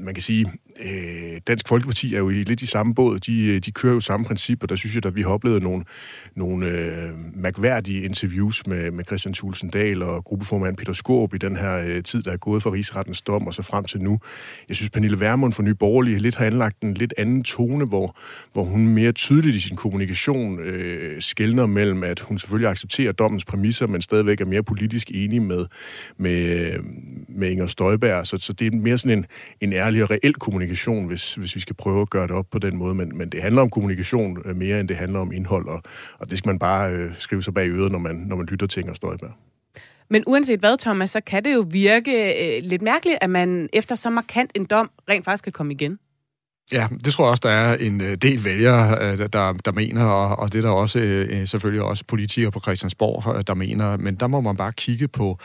man 0.05 0.15
kan 0.15 0.23
sige, 0.23 0.53
øh, 0.81 1.41
Dansk 1.47 1.69
Folkeparti 1.69 2.15
er 2.15 2.19
jo 2.19 2.31
i 2.31 2.43
lidt 2.43 2.63
i 2.63 2.67
samme 2.67 2.95
båd. 2.95 3.19
De, 3.19 3.47
øh, 3.47 3.61
de 3.61 3.73
kører 3.73 3.95
jo 3.95 4.01
samme 4.01 4.27
princip, 4.27 4.63
og 4.63 4.69
der 4.69 4.77
synes 4.77 4.95
jeg, 4.95 5.07
at 5.07 5.17
vi 5.17 5.23
har 5.23 5.29
oplevet 5.29 5.63
nogle, 5.63 5.85
nogle 6.35 6.67
øh, 6.67 7.11
mærkværdige 7.35 8.03
interviews 8.03 8.67
med, 8.67 8.91
med 8.91 9.05
Christian 9.05 9.35
Thulsen 9.35 9.71
Dahl 9.71 10.03
og 10.03 10.25
gruppeformand 10.25 10.77
Peter 10.77 10.93
Skorb 10.93 11.35
i 11.35 11.39
den 11.39 11.57
her 11.57 11.77
øh, 11.77 12.03
tid, 12.03 12.23
der 12.23 12.33
er 12.33 12.37
gået 12.37 12.63
fra 12.63 12.71
Rigsrettens 12.71 13.23
dom 13.23 13.47
og 13.47 13.55
så 13.55 13.63
frem 13.63 13.85
til 13.85 14.01
nu. 14.01 14.19
Jeg 14.69 14.77
synes, 14.77 14.91
Pernille 14.91 15.21
Vermund 15.21 15.53
fra 15.53 15.63
Nye 15.63 15.75
Borgerlige 15.75 16.19
lidt 16.19 16.35
har 16.35 16.47
anlagt 16.47 16.83
en 16.83 16.95
lidt 16.95 17.15
anden 17.19 17.43
tone, 17.43 17.85
hvor, 17.85 18.17
hvor 18.53 18.65
hun 18.65 18.89
mere 18.89 19.13
tydeligt 19.13 19.57
i 19.57 19.61
sin 19.61 19.77
kommunikation 19.77 20.61
øh, 20.61 21.23
skældner 21.23 21.67
mellem, 21.67 22.05
at 22.05 22.21
hun 22.21 22.39
selvfølgelig 22.39 22.71
accepterer 22.71 23.13
dommens 23.13 23.45
præmisser, 23.45 23.87
men 23.87 24.03
stadigvæk 24.03 24.41
er 24.41 24.47
mere 24.47 24.63
politisk 24.63 25.11
enig 25.15 25.43
med, 25.43 25.67
med, 26.19 26.67
øh, 26.67 26.79
med 27.29 27.51
Inger 27.51 27.67
Støjberg. 27.67 28.27
Så, 28.27 28.39
så 28.39 28.53
det 28.53 28.67
er 28.67 28.77
mere 28.77 28.99
sådan 28.99 29.19
en, 29.19 29.27
en 29.61 29.73
ærlig 29.73 30.03
og 30.03 30.11
reel 30.11 30.35
kommunikation, 30.35 30.62
kommunikation, 30.63 31.07
hvis, 31.07 31.35
hvis 31.35 31.55
vi 31.55 31.61
skal 31.61 31.77
prøve 31.77 32.01
at 32.01 32.11
gøre 32.11 32.27
det 32.27 32.31
op 32.31 32.47
på 32.51 32.59
den 32.59 32.77
måde. 32.77 32.95
Men, 32.95 33.19
men 33.19 33.29
det 33.29 33.43
handler 33.43 33.63
om 33.63 33.71
kommunikation 33.71 34.43
øh, 34.45 34.57
mere, 34.57 34.81
end 34.81 34.89
det 34.89 34.97
handler 34.97 35.21
om 35.21 35.33
indhold, 35.33 35.69
og, 35.69 35.83
og 36.19 36.31
det 36.31 36.39
skal 36.39 36.49
man 36.49 36.59
bare 36.59 36.93
øh, 36.93 37.11
skrive 37.19 37.43
sig 37.43 37.55
bag 37.55 37.69
øret, 37.69 37.93
når 37.93 37.99
man, 37.99 38.17
når 38.17 38.37
man 38.37 38.47
lytter 38.47 38.67
til 38.67 38.81
Inger 38.81 38.95
Støjberg. 38.95 39.31
Men 40.11 40.25
uanset 40.27 40.61
hvad, 40.61 40.79
Thomas, 40.79 41.11
så 41.11 41.21
kan 41.21 41.45
det 41.45 41.55
jo 41.55 41.65
virke 41.71 42.15
øh, 42.15 42.63
lidt 42.65 42.83
mærkeligt, 42.83 43.19
at 43.21 43.31
man 43.31 43.69
efter 43.73 43.95
så 43.95 44.11
markant 44.11 44.51
en 44.55 44.65
dom 44.65 44.91
rent 45.09 45.25
faktisk 45.25 45.45
kan 45.45 45.53
komme 45.53 45.73
igen. 45.73 45.99
Ja, 46.73 46.89
det 47.05 47.13
tror 47.13 47.25
jeg 47.25 47.31
også, 47.31 47.41
der 47.45 47.51
er 47.51 47.77
en 47.77 48.01
øh, 48.01 48.17
del 48.17 48.45
vælgere, 48.45 48.99
øh, 49.01 49.19
der, 49.19 49.53
der 49.53 49.73
mener, 49.73 50.05
og, 50.05 50.39
og 50.39 50.53
det 50.53 50.59
er 50.59 50.63
der 50.63 50.75
også 50.75 50.99
øh, 50.99 51.47
selvfølgelig 51.47 51.83
også 51.83 52.05
politikere 52.05 52.51
på 52.51 52.61
Christiansborg, 52.61 53.47
der 53.47 53.55
mener. 53.55 53.97
Men 53.97 54.15
der 54.15 54.27
må 54.27 54.41
man 54.41 54.57
bare 54.57 54.73
kigge 54.73 55.09
på 55.09 55.39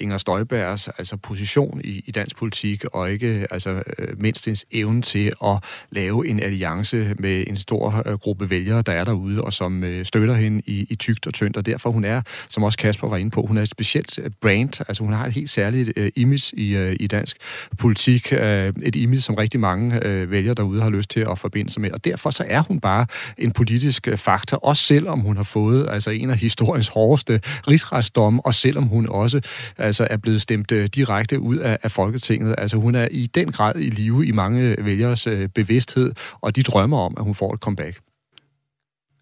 Inger 0.00 0.18
Støjbergs 0.18 0.88
altså, 0.88 1.16
position 1.16 1.80
i, 1.84 2.02
i 2.06 2.10
dansk 2.10 2.36
politik, 2.36 2.84
og 2.84 3.12
ikke 3.12 3.46
altså, 3.50 3.82
mindst 4.18 4.48
ens 4.48 4.66
evne 4.72 5.02
til 5.02 5.32
at 5.44 5.64
lave 5.90 6.28
en 6.28 6.42
alliance 6.42 7.14
med 7.18 7.44
en 7.46 7.56
stor 7.56 8.16
gruppe 8.16 8.50
vælgere, 8.50 8.82
der 8.82 8.92
er 8.92 9.04
derude, 9.04 9.42
og 9.42 9.52
som 9.52 9.84
støtter 10.02 10.34
hende 10.34 10.62
i, 10.66 10.86
i 10.90 10.94
tygt 10.94 11.26
og 11.26 11.34
tyndt. 11.34 11.56
Og 11.56 11.66
derfor 11.66 11.90
hun 11.90 12.04
er, 12.04 12.22
som 12.48 12.62
også 12.62 12.78
Kasper 12.78 13.08
var 13.08 13.16
inde 13.16 13.30
på, 13.30 13.42
hun 13.42 13.58
er 13.58 13.62
et 13.62 13.68
specielt 13.68 14.18
brand. 14.40 14.80
Altså 14.88 15.04
hun 15.04 15.12
har 15.12 15.26
et 15.26 15.34
helt 15.34 15.50
særligt 15.50 15.98
image 16.16 16.56
i, 16.56 16.94
i 17.00 17.06
dansk 17.06 17.36
politik. 17.78 18.32
Et 18.32 18.96
image, 18.96 19.20
som 19.20 19.34
rigtig 19.34 19.60
mange 19.60 20.00
vælgere 20.30 20.49
vælgere 20.50 20.54
derude 20.54 20.82
har 20.82 20.90
lyst 20.90 21.10
til 21.10 21.26
at 21.30 21.38
forbinde 21.38 21.70
sig 21.70 21.82
med. 21.82 21.90
Og 21.90 22.04
derfor 22.04 22.30
så 22.30 22.44
er 22.48 22.60
hun 22.60 22.80
bare 22.80 23.06
en 23.38 23.52
politisk 23.52 24.08
øh, 24.08 24.16
faktor, 24.16 24.56
også 24.56 24.82
selvom 24.82 25.20
hun 25.20 25.36
har 25.36 25.44
fået 25.44 25.88
altså 25.90 26.10
en 26.10 26.30
af 26.30 26.36
historiens 26.36 26.88
hårdeste 26.88 27.40
rigsretsdomme, 27.68 28.40
og 28.46 28.54
selvom 28.54 28.84
hun 28.84 29.06
også 29.08 29.40
altså, 29.78 30.06
er 30.10 30.16
blevet 30.16 30.40
stemt 30.40 30.72
øh, 30.72 30.86
direkte 30.86 31.40
ud 31.40 31.56
af, 31.56 31.78
af 31.82 31.90
Folketinget. 31.90 32.54
Altså 32.58 32.76
hun 32.76 32.94
er 32.94 33.08
i 33.10 33.26
den 33.26 33.52
grad 33.52 33.74
i 33.76 33.90
live 33.90 34.26
i 34.26 34.32
mange 34.32 34.76
vælgers 34.78 35.26
øh, 35.26 35.48
bevidsthed, 35.48 36.12
og 36.40 36.56
de 36.56 36.62
drømmer 36.62 36.98
om, 36.98 37.14
at 37.16 37.24
hun 37.24 37.34
får 37.34 37.54
et 37.54 37.60
comeback. 37.60 38.09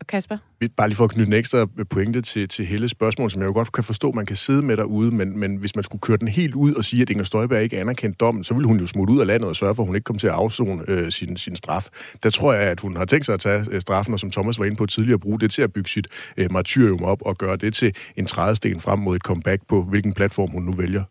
Kasper? 0.09 0.39
Bare 0.77 0.89
lige 0.89 0.97
for 0.97 1.05
at 1.05 1.11
knytte 1.11 1.29
en 1.29 1.33
ekstra 1.33 1.67
pointe 1.91 2.23
til, 2.23 2.49
til 2.49 2.67
hele 2.67 2.89
spørgsmål, 2.89 3.31
som 3.31 3.43
jeg 3.43 3.49
jo 3.49 3.53
godt 3.53 3.73
kan 3.73 3.85
forstå, 3.85 4.13
man 4.13 4.27
kan 4.27 4.37
sidde 4.37 4.63
med 4.63 4.77
derude, 4.77 5.11
men, 5.11 5.39
men 5.39 5.57
hvis 5.57 5.77
man 5.77 5.85
skulle 5.85 6.01
køre 6.01 6.17
den 6.17 6.29
helt 6.29 6.55
ud 6.55 6.75
og 6.75 6.85
sige, 6.85 7.03
at 7.03 7.11
Inger 7.11 7.25
Støjberg 7.25 7.63
ikke 7.63 7.81
anerkendt 7.81 8.21
dommen, 8.21 8.45
så 8.45 8.55
ville 8.55 8.67
hun 8.67 8.81
jo 8.81 8.87
smutte 8.87 9.15
ud 9.15 9.21
af 9.21 9.27
landet 9.27 9.49
og 9.49 9.57
sørge 9.57 9.75
for, 9.75 9.83
at 9.83 9.87
hun 9.87 9.97
ikke 9.97 10.05
kom 10.05 10.19
til 10.19 10.27
at 10.27 10.33
afzone 10.33 10.85
øh, 10.89 11.13
sin, 11.13 11.37
sin 11.37 11.57
straf. 11.57 11.89
Der 12.23 12.31
tror 12.31 12.53
jeg, 12.53 12.63
at 12.63 12.81
hun 12.81 12.97
har 12.97 13.05
tænkt 13.05 13.27
sig 13.27 13.35
at 13.35 13.41
tage 13.41 13.67
øh, 13.71 13.81
straffen, 13.81 14.15
og 14.15 14.21
som 14.21 14.31
Thomas 14.31 14.59
var 14.59 14.65
inde 14.65 14.77
på 14.77 14.87
tidligere, 14.87 15.19
bruge 15.19 15.41
det 15.41 15.51
til 15.51 15.63
at 15.63 15.73
bygge 15.73 15.91
sit 15.91 16.07
øh, 16.37 16.53
martyrium 16.53 17.05
op 17.05 17.23
og 17.23 17.39
gøre 17.39 17.57
det 17.57 17.75
til 17.75 17.95
en 18.17 18.27
trædesten 18.27 18.81
frem 18.81 18.99
mod 18.99 19.17
et 19.17 19.23
comeback 19.23 19.63
på, 19.69 19.83
hvilken 19.83 20.13
platform 20.13 20.51
hun 20.51 20.63
nu 20.63 20.73
vælger. 20.73 21.05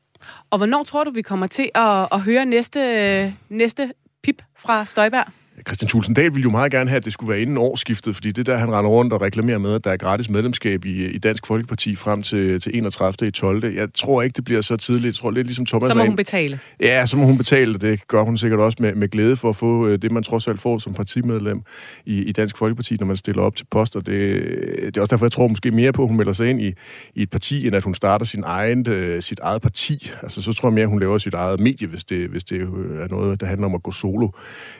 Og 0.49 0.57
hvornår 0.57 0.83
tror 0.83 1.03
du, 1.03 1.11
vi 1.11 1.21
kommer 1.21 1.47
til 1.47 1.69
at, 1.75 2.07
at 2.11 2.21
høre 2.21 2.45
næste, 2.45 2.79
øh, 2.79 3.31
næste 3.49 3.91
pip 4.23 4.41
fra 4.59 4.85
Støjberg? 4.85 5.25
Christian 5.65 5.89
Thulsen 5.89 6.13
Dahl 6.13 6.33
ville 6.33 6.43
jo 6.43 6.49
meget 6.49 6.71
gerne 6.71 6.89
have, 6.89 6.97
at 6.97 7.05
det 7.05 7.13
skulle 7.13 7.29
være 7.29 7.41
inden 7.41 7.57
årsskiftet, 7.57 8.15
fordi 8.15 8.31
det 8.31 8.45
der, 8.45 8.57
han 8.57 8.71
render 8.71 8.91
rundt 8.91 9.13
og 9.13 9.21
reklamerer 9.21 9.57
med, 9.57 9.73
at 9.73 9.83
der 9.83 9.91
er 9.91 9.97
gratis 9.97 10.29
medlemskab 10.29 10.85
i, 10.85 11.05
i 11.05 11.17
Dansk 11.17 11.47
Folkeparti 11.47 11.95
frem 11.95 12.23
til, 12.23 12.59
til 12.59 12.77
31. 12.77 13.27
i 13.27 13.31
12. 13.31 13.75
Jeg 13.75 13.87
tror 13.93 14.21
ikke, 14.21 14.35
det 14.35 14.43
bliver 14.43 14.61
så 14.61 14.77
tidligt. 14.77 15.05
Jeg 15.05 15.13
tror 15.13 15.31
lidt 15.31 15.47
ligesom 15.47 15.65
Thomas... 15.65 15.91
Så 15.91 15.97
må 15.97 16.05
hun 16.05 16.15
betale. 16.15 16.59
Ja, 16.79 17.05
så 17.05 17.17
må 17.17 17.25
hun 17.25 17.37
betale. 17.37 17.77
Det 17.77 18.07
gør 18.07 18.21
hun 18.21 18.37
sikkert 18.37 18.59
også 18.59 18.77
med, 18.81 18.95
med 18.95 19.09
glæde 19.09 19.35
for 19.35 19.49
at 19.49 19.55
få 19.55 19.87
øh, 19.87 20.01
det, 20.01 20.11
man 20.11 20.23
trods 20.23 20.47
alt 20.47 20.61
får 20.61 20.77
som 20.77 20.93
partimedlem 20.93 21.61
i, 22.05 22.17
i 22.17 22.31
Dansk 22.31 22.57
Folkeparti, 22.57 22.95
når 22.99 23.05
man 23.05 23.15
stiller 23.15 23.41
op 23.41 23.55
til 23.55 23.65
poster. 23.71 23.99
Det, 23.99 24.41
det 24.85 24.97
er 24.97 25.01
også 25.01 25.11
derfor, 25.11 25.25
jeg 25.25 25.31
tror 25.31 25.47
måske 25.47 25.71
mere 25.71 25.93
på, 25.93 26.01
at 26.01 26.07
hun 26.07 26.17
melder 26.17 26.33
sig 26.33 26.49
ind 26.49 26.61
i, 26.61 26.73
i 27.15 27.21
et 27.21 27.29
parti, 27.29 27.67
end 27.67 27.75
at 27.75 27.83
hun 27.83 27.93
starter 27.93 28.25
sin 28.25 28.43
egen, 28.45 28.89
øh, 28.89 29.21
sit 29.21 29.39
eget 29.39 29.61
parti. 29.61 30.11
Altså, 30.23 30.41
så 30.41 30.53
tror 30.53 30.69
jeg 30.69 30.73
mere, 30.73 30.83
at 30.83 30.89
hun 30.89 30.99
laver 30.99 31.17
sit 31.17 31.33
eget 31.33 31.59
medie, 31.59 31.87
hvis 31.87 32.03
det, 32.03 32.29
hvis 32.29 32.43
det 32.43 32.61
er 32.61 33.07
noget, 33.09 33.41
der 33.41 33.47
handler 33.47 33.65
om 33.65 33.75
at 33.75 33.83
gå 33.83 33.91
solo. 33.91 34.29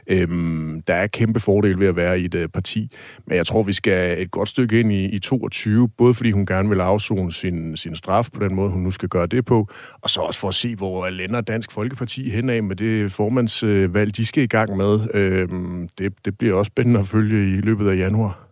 Øhm, 0.08 0.67
der 0.88 0.94
er 0.94 1.08
kæmpe 1.08 1.40
fordel 1.40 1.80
ved 1.80 1.88
at 1.88 1.96
være 1.96 2.20
i 2.20 2.26
et 2.26 2.36
øh, 2.36 2.50
parti. 2.50 2.92
Men 3.26 3.38
jeg 3.38 3.48
tror, 3.48 3.64
vi 3.64 3.74
skal 3.74 4.22
et 4.22 4.32
godt 4.32 4.50
stykke 4.50 4.80
ind 4.80 4.92
i, 4.92 5.06
i 5.06 5.20
22, 5.20 5.88
både 5.88 6.14
fordi 6.14 6.32
hun 6.32 6.46
gerne 6.46 6.70
vil 6.70 6.82
afzone 6.82 7.32
sin, 7.32 7.78
sin 7.78 7.96
straf 7.96 8.30
på 8.34 8.44
den 8.44 8.56
måde, 8.56 8.70
hun 8.70 8.82
nu 8.82 8.92
skal 8.92 9.10
gøre 9.10 9.28
det 9.28 9.46
på, 9.46 9.68
og 10.02 10.10
så 10.10 10.22
også 10.22 10.40
for 10.40 10.48
at 10.48 10.56
se, 10.56 10.76
hvor 10.76 11.10
lænder 11.10 11.42
Dansk 11.42 11.72
Folkeparti 11.72 12.30
henad 12.30 12.62
med 12.62 12.76
det 12.76 13.12
formandsvalg, 13.12 14.18
de 14.18 14.26
skal 14.26 14.44
i 14.44 14.48
gang 14.48 14.78
med. 14.78 15.00
Øhm, 15.14 15.90
det, 15.98 16.14
det 16.26 16.38
bliver 16.38 16.56
også 16.56 16.70
spændende 16.70 17.00
at 17.00 17.08
følge 17.08 17.58
i 17.58 17.62
løbet 17.62 17.90
af 17.90 17.98
januar. 17.98 18.48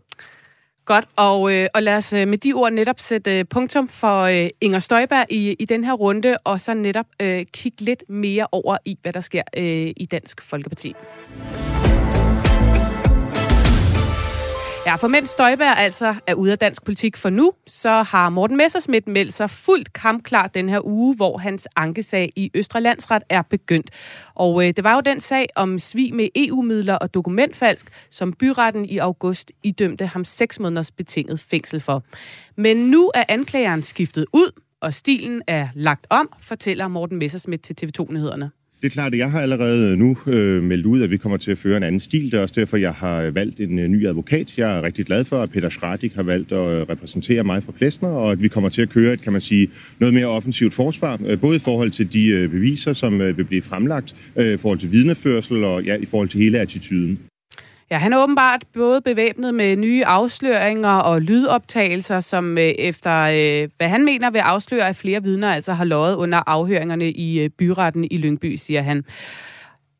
Godt, 0.85 1.05
og, 1.15 1.53
øh, 1.53 1.67
og 1.73 1.83
lad 1.83 1.95
os 1.95 2.13
øh, 2.13 2.27
med 2.27 2.37
de 2.37 2.53
ord 2.53 2.71
netop 2.71 2.99
sætte 2.99 3.39
øh, 3.39 3.45
punktum 3.45 3.87
for 3.87 4.21
øh, 4.21 4.49
Inger 4.61 4.79
Støjberg 4.79 5.25
i, 5.29 5.55
i 5.59 5.65
den 5.65 5.83
her 5.83 5.93
runde, 5.93 6.37
og 6.43 6.61
så 6.61 6.73
netop 6.73 7.05
øh, 7.21 7.45
kigge 7.53 7.81
lidt 7.81 8.03
mere 8.09 8.47
over 8.51 8.77
i, 8.85 8.97
hvad 9.01 9.13
der 9.13 9.21
sker 9.21 9.43
øh, 9.57 9.93
i 9.97 10.07
Dansk 10.11 10.41
Folkeparti. 10.41 10.95
Ja, 14.85 14.95
for 14.95 15.07
mens 15.07 15.29
Støjberg 15.29 15.77
altså 15.77 16.15
er 16.27 16.33
ude 16.33 16.51
af 16.51 16.59
dansk 16.59 16.83
politik 16.83 17.17
for 17.17 17.29
nu, 17.29 17.51
så 17.67 17.89
har 17.89 18.29
Morten 18.29 18.57
Messersmith 18.57 19.09
meldt 19.09 19.33
sig 19.33 19.49
fuldt 19.49 19.93
kampklar 19.93 20.47
den 20.47 20.69
her 20.69 20.85
uge, 20.85 21.15
hvor 21.15 21.37
hans 21.37 21.67
ankesag 21.75 22.31
i 22.35 22.51
Østre 22.53 22.81
Landsret 22.81 23.23
er 23.29 23.41
begyndt. 23.41 23.89
Og 24.35 24.67
øh, 24.67 24.73
det 24.75 24.83
var 24.83 24.95
jo 24.95 25.01
den 25.01 25.19
sag 25.19 25.45
om 25.55 25.79
svig 25.79 26.15
med 26.15 26.29
EU-midler 26.35 26.95
og 26.95 27.13
dokumentfalsk, 27.13 27.89
som 28.09 28.33
byretten 28.33 28.85
i 28.85 28.97
august 28.97 29.51
idømte 29.63 30.05
ham 30.05 30.25
seks 30.25 30.59
måneders 30.59 30.91
betinget 30.91 31.39
fængsel 31.39 31.79
for. 31.79 32.03
Men 32.57 32.77
nu 32.77 33.11
er 33.13 33.23
anklageren 33.27 33.83
skiftet 33.83 34.25
ud, 34.33 34.61
og 34.81 34.93
stilen 34.93 35.41
er 35.47 35.67
lagt 35.73 36.07
om, 36.09 36.29
fortæller 36.39 36.87
Morten 36.87 37.17
Messersmith 37.17 37.61
til 37.61 37.75
TV2-nyhederne. 37.81 38.51
Det 38.85 38.91
er 38.91 38.93
klart, 38.93 39.13
at 39.13 39.19
jeg 39.19 39.31
har 39.31 39.41
allerede 39.41 39.91
øh, 39.91 39.97
nu 39.97 40.17
øh, 40.27 40.63
meldt 40.63 40.85
ud, 40.85 41.01
at 41.01 41.11
vi 41.11 41.17
kommer 41.17 41.37
til 41.37 41.51
at 41.51 41.57
føre 41.57 41.77
en 41.77 41.83
anden 41.83 41.99
stil. 41.99 42.31
Det 42.31 42.33
er 42.33 42.41
også 42.41 42.53
derfor, 42.57 42.77
jeg 42.77 42.93
har 42.93 43.21
øh, 43.21 43.35
valgt 43.35 43.59
en 43.59 43.79
øh, 43.79 43.87
ny 43.87 44.07
advokat. 44.07 44.57
Jeg 44.57 44.77
er 44.77 44.81
rigtig 44.81 45.05
glad 45.05 45.25
for, 45.25 45.41
at 45.41 45.49
Peter 45.49 45.69
Schradik 45.69 46.13
har 46.13 46.23
valgt 46.23 46.51
at 46.51 46.57
øh, 46.57 46.81
repræsentere 46.89 47.43
mig 47.43 47.63
fra 47.63 47.71
Plesner, 47.71 48.09
og 48.09 48.31
at 48.31 48.41
vi 48.41 48.47
kommer 48.47 48.69
til 48.69 48.81
at 48.81 48.89
køre 48.89 49.13
et, 49.13 49.21
kan 49.21 49.31
man 49.31 49.41
sige, 49.41 49.67
noget 49.99 50.13
mere 50.13 50.25
offensivt 50.25 50.73
forsvar, 50.73 51.19
øh, 51.25 51.39
både 51.39 51.55
i 51.55 51.59
forhold 51.59 51.91
til 51.91 52.13
de 52.13 52.27
øh, 52.27 52.49
beviser, 52.49 52.93
som 52.93 53.21
øh, 53.21 53.37
vil 53.37 53.43
blive 53.43 53.61
fremlagt, 53.61 54.15
øh, 54.35 54.53
i 54.53 54.57
forhold 54.57 54.79
til 54.79 54.91
vidneførsel 54.91 55.63
og 55.63 55.83
ja, 55.83 55.95
i 55.95 56.05
forhold 56.05 56.29
til 56.29 56.39
hele 56.39 56.59
attituden. 56.59 57.19
Ja, 57.91 57.97
han 57.97 58.13
er 58.13 58.23
åbenbart 58.23 58.63
både 58.73 59.01
bevæbnet 59.01 59.53
med 59.53 59.75
nye 59.75 60.05
afsløringer 60.05 60.89
og 60.89 61.21
lydoptagelser, 61.21 62.19
som 62.19 62.57
øh, 62.57 62.63
efter, 62.63 63.19
øh, 63.21 63.69
hvad 63.77 63.89
han 63.89 64.05
mener, 64.05 64.29
vil 64.29 64.39
afsløre, 64.39 64.87
at 64.87 64.95
flere 64.95 65.23
vidner 65.23 65.53
altså 65.53 65.73
har 65.73 65.85
løjet 65.85 66.15
under 66.15 66.41
afhøringerne 66.47 67.11
i 67.11 67.39
øh, 67.39 67.49
byretten 67.49 68.07
i 68.11 68.17
Lyngby, 68.17 68.55
siger 68.55 68.81
han. 68.81 69.03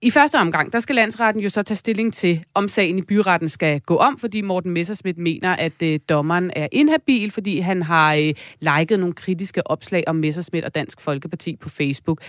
I 0.01 0.11
første 0.11 0.35
omgang, 0.35 0.73
der 0.73 0.79
skal 0.79 0.95
landsretten 0.95 1.43
jo 1.43 1.49
så 1.49 1.63
tage 1.63 1.77
stilling 1.77 2.13
til, 2.13 2.43
om 2.53 2.67
sagen 2.67 2.99
i 2.99 3.01
byretten 3.01 3.49
skal 3.49 3.81
gå 3.81 3.95
om, 3.95 4.17
fordi 4.17 4.41
Morten 4.41 4.71
Messersmith 4.71 5.19
mener, 5.19 5.49
at 5.55 5.81
øh, 5.83 5.99
dommeren 6.09 6.51
er 6.55 6.67
inhabil, 6.71 7.31
fordi 7.31 7.59
han 7.59 7.83
har 7.83 8.13
øh, 8.13 8.33
liket 8.59 8.99
nogle 8.99 9.13
kritiske 9.13 9.67
opslag 9.67 10.03
om 10.07 10.15
Messersmith 10.15 10.65
og 10.65 10.75
Dansk 10.75 11.01
Folkeparti 11.01 11.55
på 11.55 11.69
Facebook. 11.69 12.21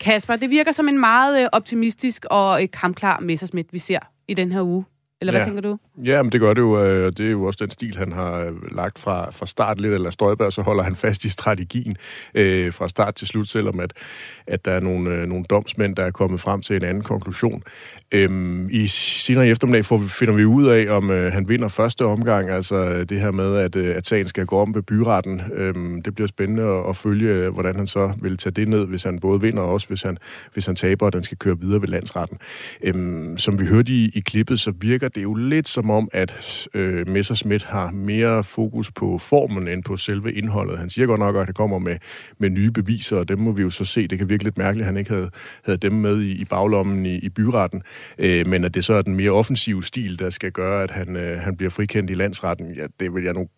Kasper, 0.00 0.36
det 0.36 0.50
virker 0.50 0.72
som 0.72 0.88
en 0.88 1.00
meget 1.00 1.42
øh, 1.42 1.48
optimistisk 1.52 2.24
og 2.30 2.62
øh, 2.62 2.68
kampklar 2.70 3.20
Messersmith, 3.20 3.72
vi 3.72 3.78
ser 3.78 3.98
i 4.28 4.34
den 4.34 4.52
her 4.52 4.62
uge. 4.62 4.84
Eller 5.20 5.32
hvad 5.32 5.40
Ja. 5.40 5.44
tænker 5.44 5.60
du? 5.60 5.78
Ja, 6.04 6.22
men 6.22 6.32
det 6.32 6.40
gør 6.40 6.54
det 6.54 6.60
jo, 6.60 6.84
øh, 6.84 7.06
og 7.06 7.18
det 7.18 7.26
er 7.26 7.30
jo 7.30 7.44
også 7.44 7.58
den 7.62 7.70
stil, 7.70 7.96
han 7.96 8.12
har 8.12 8.38
øh, 8.40 8.52
lagt 8.76 8.98
fra, 8.98 9.30
fra 9.30 9.46
start 9.46 9.80
lidt, 9.80 9.94
eller 9.94 10.10
Støjberg, 10.10 10.52
så 10.52 10.62
holder 10.62 10.82
han 10.82 10.94
fast 10.94 11.24
i 11.24 11.28
strategien 11.28 11.96
øh, 12.34 12.72
fra 12.72 12.88
start 12.88 13.14
til 13.14 13.26
slut, 13.26 13.48
selvom 13.48 13.80
at, 13.80 13.92
at 14.46 14.64
der 14.64 14.70
er 14.72 14.80
nogle, 14.80 15.10
øh, 15.10 15.26
nogle 15.28 15.44
domsmænd, 15.44 15.96
der 15.96 16.02
er 16.04 16.10
kommet 16.10 16.40
frem 16.40 16.62
til 16.62 16.76
en 16.76 16.84
anden 16.84 17.02
konklusion. 17.02 17.62
Øhm, 18.12 18.68
I 18.70 18.86
senere 18.86 19.48
i 19.48 19.50
eftermiddag 19.50 19.84
får 19.84 19.96
vi, 19.96 20.08
finder 20.08 20.34
vi 20.34 20.44
ud 20.44 20.66
af, 20.66 20.96
om 20.96 21.10
øh, 21.10 21.32
han 21.32 21.48
vinder 21.48 21.68
første 21.68 22.04
omgang, 22.04 22.50
altså 22.50 22.74
øh, 22.76 23.08
det 23.08 23.20
her 23.20 23.30
med, 23.30 23.56
at, 23.56 23.76
øh, 23.76 23.96
at 23.96 24.06
sagen 24.06 24.28
skal 24.28 24.46
gå 24.46 24.58
om 24.58 24.74
ved 24.74 24.82
byretten. 24.82 25.42
Øhm, 25.54 26.02
det 26.02 26.14
bliver 26.14 26.28
spændende 26.28 26.62
at, 26.62 26.88
at 26.88 26.96
følge, 26.96 27.28
øh, 27.28 27.52
hvordan 27.52 27.76
han 27.76 27.86
så 27.86 28.12
vil 28.22 28.36
tage 28.36 28.52
det 28.52 28.68
ned, 28.68 28.86
hvis 28.86 29.02
han 29.02 29.20
både 29.20 29.40
vinder 29.40 29.62
og 29.62 29.72
også, 29.72 29.88
hvis 29.88 30.02
han, 30.02 30.18
hvis 30.52 30.66
han 30.66 30.76
taber, 30.76 31.06
og 31.06 31.12
den 31.12 31.22
skal 31.22 31.38
køre 31.38 31.60
videre 31.60 31.80
ved 31.80 31.88
landsretten. 31.88 32.38
Øhm, 32.82 33.38
som 33.38 33.60
vi 33.60 33.66
hørte 33.66 33.92
i, 33.92 34.10
i 34.14 34.20
klippet, 34.20 34.60
så 34.60 34.72
virker 34.80 35.08
det 35.14 35.22
jo 35.22 35.34
lidt 35.34 35.68
som 35.68 35.90
om, 35.90 36.08
at 36.12 36.68
øh, 36.74 37.08
Messerschmidt 37.08 37.64
har 37.64 37.90
mere 37.90 38.44
fokus 38.44 38.92
på 38.92 39.18
formen 39.18 39.68
end 39.68 39.84
på 39.84 39.96
selve 39.96 40.32
indholdet. 40.32 40.78
Han 40.78 40.90
siger 40.90 41.06
godt 41.06 41.20
nok, 41.20 41.36
at 41.36 41.48
det 41.48 41.56
kommer 41.56 41.78
med, 41.78 41.96
med 42.38 42.50
nye 42.50 42.70
beviser, 42.70 43.16
og 43.16 43.28
dem 43.28 43.38
må 43.38 43.52
vi 43.52 43.62
jo 43.62 43.70
så 43.70 43.84
se. 43.84 44.08
Det 44.08 44.18
kan 44.18 44.30
virke 44.30 44.44
lidt 44.44 44.58
mærkeligt, 44.58 44.84
at 44.84 44.86
han 44.86 44.96
ikke 44.96 45.10
havde, 45.10 45.30
havde 45.64 45.78
dem 45.78 45.92
med 45.92 46.22
i, 46.22 46.32
i 46.32 46.44
baglommen 46.44 47.06
i, 47.06 47.14
i 47.14 47.28
byretten. 47.28 47.82
Øh, 48.18 48.46
men 48.46 48.64
at 48.64 48.74
det 48.74 48.84
så 48.84 48.94
er 48.94 49.02
den 49.02 49.14
mere 49.14 49.30
offensive 49.30 49.84
stil, 49.84 50.18
der 50.18 50.30
skal 50.30 50.52
gøre, 50.52 50.82
at 50.82 50.90
han, 50.90 51.16
øh, 51.16 51.40
han 51.40 51.56
bliver 51.56 51.70
frikendt 51.70 52.10
i 52.10 52.14
landsretten, 52.14 52.74
ja, 52.74 52.84
det 53.00 53.14
vil 53.14 53.24
jeg 53.24 53.34
nu 53.34 53.48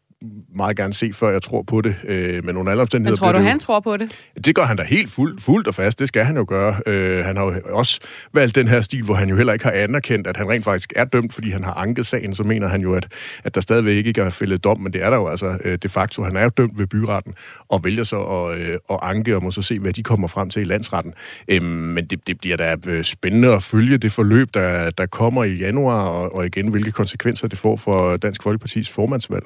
meget 0.56 0.76
gerne 0.76 0.94
se, 0.94 1.12
før 1.12 1.30
jeg 1.30 1.42
tror 1.42 1.62
på 1.62 1.80
det. 1.80 1.96
Øh, 2.04 2.44
men 2.44 2.56
under 2.56 2.70
alle 2.72 2.82
omstændigheder... 2.82 3.12
Men 3.12 3.16
tror 3.18 3.32
du, 3.32 3.38
jo- 3.38 3.44
han 3.44 3.58
tror 3.58 3.80
på 3.80 3.96
det? 3.96 4.12
det 4.44 4.54
gør 4.54 4.62
han 4.62 4.76
da 4.76 4.82
helt 4.82 5.10
fuldt, 5.10 5.42
fuldt 5.42 5.68
og 5.68 5.74
fast. 5.74 5.98
Det 5.98 6.08
skal 6.08 6.24
han 6.24 6.36
jo 6.36 6.44
gøre. 6.48 6.76
Øh, 6.86 7.24
han 7.24 7.36
har 7.36 7.44
jo 7.44 7.54
også 7.64 8.00
valgt 8.32 8.54
den 8.54 8.68
her 8.68 8.80
stil, 8.80 9.04
hvor 9.04 9.14
han 9.14 9.28
jo 9.28 9.36
heller 9.36 9.52
ikke 9.52 9.64
har 9.64 9.72
anerkendt, 9.72 10.26
at 10.26 10.36
han 10.36 10.48
rent 10.50 10.64
faktisk 10.64 10.92
er 10.96 11.04
dømt, 11.04 11.32
fordi 11.32 11.50
han 11.50 11.64
har 11.64 11.74
anket 11.74 12.06
sagen. 12.06 12.34
Så 12.34 12.42
mener 12.42 12.68
han 12.68 12.80
jo, 12.80 12.94
at, 12.94 13.08
at 13.44 13.54
der 13.54 13.60
stadigvæk 13.60 14.06
ikke 14.06 14.20
er 14.20 14.30
fældet 14.30 14.64
dom, 14.64 14.80
men 14.80 14.92
det 14.92 15.04
er 15.04 15.10
der 15.10 15.16
jo 15.16 15.28
altså 15.28 15.58
øh, 15.64 15.78
de 15.82 15.88
facto. 15.88 16.22
Han 16.22 16.36
er 16.36 16.42
jo 16.42 16.48
dømt 16.48 16.78
ved 16.78 16.86
byretten 16.86 17.34
og 17.68 17.84
vælger 17.84 18.04
så 18.04 18.20
at, 18.20 18.58
øh, 18.58 18.78
at 18.90 18.98
anke 19.02 19.36
og 19.36 19.42
må 19.42 19.50
så 19.50 19.62
se, 19.62 19.78
hvad 19.78 19.92
de 19.92 20.02
kommer 20.02 20.28
frem 20.28 20.50
til 20.50 20.62
i 20.62 20.64
landsretten. 20.64 21.14
Øh, 21.48 21.62
men 21.62 22.06
det, 22.06 22.26
det 22.26 22.38
bliver 22.38 22.56
da 22.56 22.76
øh, 22.86 23.04
spændende 23.04 23.48
at 23.52 23.62
følge 23.62 23.98
det 23.98 24.12
forløb, 24.12 24.48
der, 24.54 24.90
der 24.90 25.06
kommer 25.06 25.44
i 25.44 25.54
januar, 25.54 26.08
og, 26.08 26.34
og 26.36 26.46
igen, 26.46 26.68
hvilke 26.68 26.92
konsekvenser 26.92 27.48
det 27.48 27.58
får 27.58 27.76
for 27.76 28.16
Dansk 28.16 28.42
Folkepartis 28.42 28.90
formandsvalg. 28.90 29.44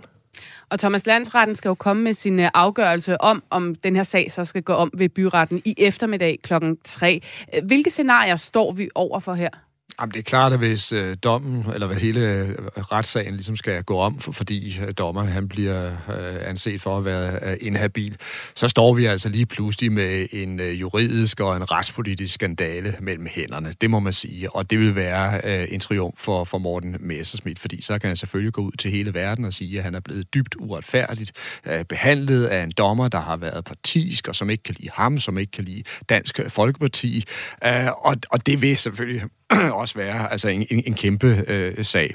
Og 0.70 0.78
Thomas 0.78 1.06
Landsretten 1.06 1.56
skal 1.56 1.68
jo 1.68 1.74
komme 1.74 2.02
med 2.02 2.14
sin 2.14 2.40
øh, 2.40 2.48
afgørelse 2.54 3.20
om, 3.20 3.42
om 3.50 3.74
den 3.74 3.96
her 3.96 4.02
sag 4.02 4.32
så 4.32 4.44
skal 4.44 4.62
gå 4.62 4.72
om 4.72 4.90
ved 4.94 5.08
byretten 5.08 5.62
i 5.64 5.74
eftermiddag 5.78 6.38
klokken 6.42 6.78
3. 6.84 7.20
Hvilke 7.62 7.90
scenarier 7.90 8.36
står 8.36 8.72
vi 8.72 8.88
over 8.94 9.20
for 9.20 9.34
her? 9.34 9.65
Jamen, 10.00 10.12
det 10.12 10.18
er 10.18 10.22
klart, 10.22 10.52
at 10.52 10.58
hvis 10.58 10.92
øh, 10.92 11.16
dommen, 11.24 11.66
eller 11.74 11.86
hvad 11.86 11.96
hele 11.96 12.20
øh, 12.20 12.48
retssagen 12.76 13.34
ligesom 13.34 13.56
skal 13.56 13.82
gå 13.82 13.98
om, 13.98 14.18
for, 14.18 14.32
fordi 14.32 14.78
øh, 14.86 14.94
dommeren 14.98 15.28
han 15.28 15.48
bliver 15.48 15.86
øh, 15.92 16.48
anset 16.48 16.82
for 16.82 16.98
at 16.98 17.04
være 17.04 17.38
øh, 17.42 17.56
inhabil, 17.60 18.16
så 18.54 18.68
står 18.68 18.94
vi 18.94 19.04
altså 19.04 19.28
lige 19.28 19.46
pludselig 19.46 19.92
med 19.92 20.26
en 20.32 20.60
øh, 20.60 20.80
juridisk 20.80 21.40
og 21.40 21.56
en 21.56 21.70
retspolitisk 21.70 22.34
skandale 22.34 22.94
mellem 23.00 23.26
hænderne. 23.30 23.74
Det 23.80 23.90
må 23.90 24.00
man 24.00 24.12
sige, 24.12 24.54
og 24.54 24.70
det 24.70 24.78
vil 24.78 24.94
være 24.94 25.40
øh, 25.44 25.68
en 25.70 25.80
triumf 25.80 26.18
for, 26.18 26.44
for 26.44 26.58
Morten 26.58 26.96
Messerschmidt, 27.00 27.58
fordi 27.58 27.82
så 27.82 27.98
kan 27.98 28.08
han 28.08 28.16
selvfølgelig 28.16 28.52
gå 28.52 28.62
ud 28.62 28.72
til 28.72 28.90
hele 28.90 29.14
verden 29.14 29.44
og 29.44 29.52
sige, 29.52 29.78
at 29.78 29.84
han 29.84 29.94
er 29.94 30.00
blevet 30.00 30.34
dybt 30.34 30.54
uretfærdigt 30.58 31.32
øh, 31.66 31.84
behandlet 31.84 32.46
af 32.46 32.62
en 32.62 32.70
dommer, 32.70 33.08
der 33.08 33.20
har 33.20 33.36
været 33.36 33.64
partisk, 33.64 34.28
og 34.28 34.34
som 34.34 34.50
ikke 34.50 34.62
kan 34.62 34.74
lide 34.78 34.90
ham, 34.94 35.18
som 35.18 35.38
ikke 35.38 35.52
kan 35.52 35.64
lide 35.64 35.82
Dansk 36.08 36.40
Folkeparti, 36.48 37.24
øh, 37.64 37.86
og, 37.86 38.16
og 38.30 38.46
det 38.46 38.62
vil 38.62 38.76
selvfølgelig 38.76 39.22
også 39.82 39.94
være 39.94 40.32
altså 40.32 40.48
en, 40.48 40.66
en, 40.70 40.82
en 40.86 40.94
kæmpe 40.94 41.44
øh, 41.48 41.84
sag. 41.84 42.14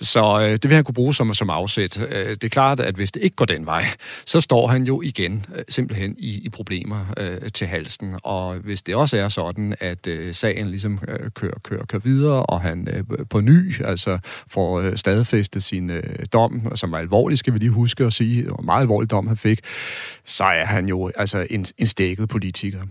Så 0.00 0.40
øh, 0.40 0.50
det 0.50 0.64
vil 0.64 0.72
han 0.72 0.84
kunne 0.84 0.94
bruge 0.94 1.14
som, 1.14 1.34
som 1.34 1.50
afsæt. 1.50 2.00
Øh, 2.10 2.28
det 2.28 2.44
er 2.44 2.48
klart, 2.48 2.80
at 2.80 2.94
hvis 2.94 3.12
det 3.12 3.22
ikke 3.22 3.36
går 3.36 3.44
den 3.44 3.66
vej, 3.66 3.84
så 4.26 4.40
står 4.40 4.66
han 4.66 4.82
jo 4.82 5.02
igen 5.02 5.46
øh, 5.54 5.64
simpelthen 5.68 6.14
i, 6.18 6.40
i 6.44 6.48
problemer 6.48 7.14
øh, 7.16 7.50
til 7.54 7.66
halsen. 7.66 8.14
Og 8.22 8.54
hvis 8.54 8.82
det 8.82 8.94
også 8.94 9.18
er 9.18 9.28
sådan, 9.28 9.74
at 9.80 10.06
øh, 10.06 10.34
sagen 10.34 10.68
ligesom 10.68 11.00
øh, 11.08 11.30
kører, 11.30 11.58
kører, 11.62 11.84
kører 11.84 12.02
videre, 12.02 12.46
og 12.46 12.60
han 12.60 12.88
øh, 12.88 13.26
på 13.30 13.40
ny 13.40 13.84
altså 13.84 14.18
får 14.48 14.80
øh, 14.80 14.96
stadfæstet 14.96 15.62
sin 15.62 15.90
øh, 15.90 16.26
dom, 16.32 16.76
som 16.76 16.92
var 16.92 16.98
alvorlig, 16.98 17.38
skal 17.38 17.52
vi 17.54 17.58
lige 17.58 17.70
huske 17.70 18.04
at 18.04 18.12
sige, 18.12 18.42
det 18.42 18.50
var 18.50 18.56
en 18.56 18.66
meget 18.66 18.80
alvorlig 18.80 19.10
dom, 19.10 19.26
han 19.26 19.36
fik, 19.36 19.60
så 20.24 20.44
er 20.44 20.64
han 20.64 20.88
jo 20.88 21.10
altså 21.16 21.46
en, 21.50 21.66
en 21.78 21.86
stækket 21.86 22.28
politiker. 22.28 22.82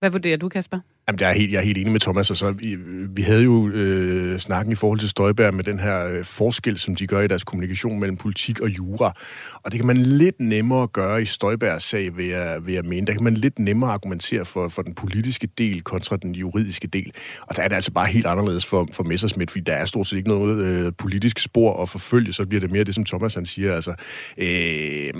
Hvad 0.00 0.10
vurderer 0.10 0.36
du, 0.36 0.48
Kasper? 0.48 0.78
Jamen, 1.08 1.20
jeg 1.20 1.30
er 1.30 1.34
helt, 1.34 1.52
jeg 1.52 1.58
er 1.58 1.64
helt 1.64 1.78
enig 1.78 1.92
med 1.92 2.00
Thomas. 2.00 2.30
Altså, 2.30 2.46
så, 2.46 2.52
vi, 2.52 2.76
vi 3.08 3.22
havde 3.22 3.42
jo 3.42 3.68
øh, 3.68 4.38
snakken 4.38 4.72
i 4.72 4.74
forhold 4.74 4.98
til 4.98 5.08
Støjberg 5.08 5.54
med 5.54 5.64
den 5.64 5.80
her 5.80 6.06
øh, 6.06 6.24
forskel, 6.24 6.78
som 6.78 6.94
de 6.94 7.06
gør 7.06 7.20
i 7.20 7.26
deres 7.26 7.44
kommunikation 7.44 8.00
mellem 8.00 8.16
politik 8.16 8.60
og 8.60 8.68
jura. 8.68 9.12
Og 9.54 9.72
det 9.72 9.78
kan 9.78 9.86
man 9.86 9.96
lidt 9.96 10.40
nemmere 10.40 10.86
gøre 10.86 11.22
i 11.22 11.24
Støjbergs 11.24 11.84
sag, 11.84 12.16
vil 12.16 12.26
jeg, 12.26 12.66
vil 12.66 12.74
jeg 12.74 12.84
mene. 12.84 13.06
Der 13.06 13.12
kan 13.12 13.24
man 13.24 13.34
lidt 13.34 13.58
nemmere 13.58 13.92
argumentere 13.92 14.44
for, 14.44 14.68
for 14.68 14.82
den 14.82 14.94
politiske 14.94 15.48
del 15.58 15.82
kontra 15.82 16.16
den 16.16 16.34
juridiske 16.34 16.88
del. 16.88 17.12
Og 17.46 17.56
der 17.56 17.62
er 17.62 17.68
det 17.68 17.74
altså 17.74 17.92
bare 17.92 18.06
helt 18.06 18.26
anderledes 18.26 18.66
for, 18.66 18.88
for 18.92 19.04
Messersmith, 19.04 19.50
fordi 19.50 19.64
der 19.64 19.74
er 19.74 19.84
stort 19.84 20.06
set 20.06 20.16
ikke 20.16 20.28
noget 20.28 20.86
øh, 20.86 20.92
politisk 20.98 21.38
spor 21.38 21.82
at 21.82 21.88
forfølge. 21.88 22.32
Så 22.32 22.46
bliver 22.46 22.60
det 22.60 22.70
mere 22.70 22.84
det, 22.84 22.94
som 22.94 23.04
Thomas 23.04 23.34
han 23.34 23.46
siger. 23.46 23.74
Altså, 23.74 23.94
øh, 24.38 25.12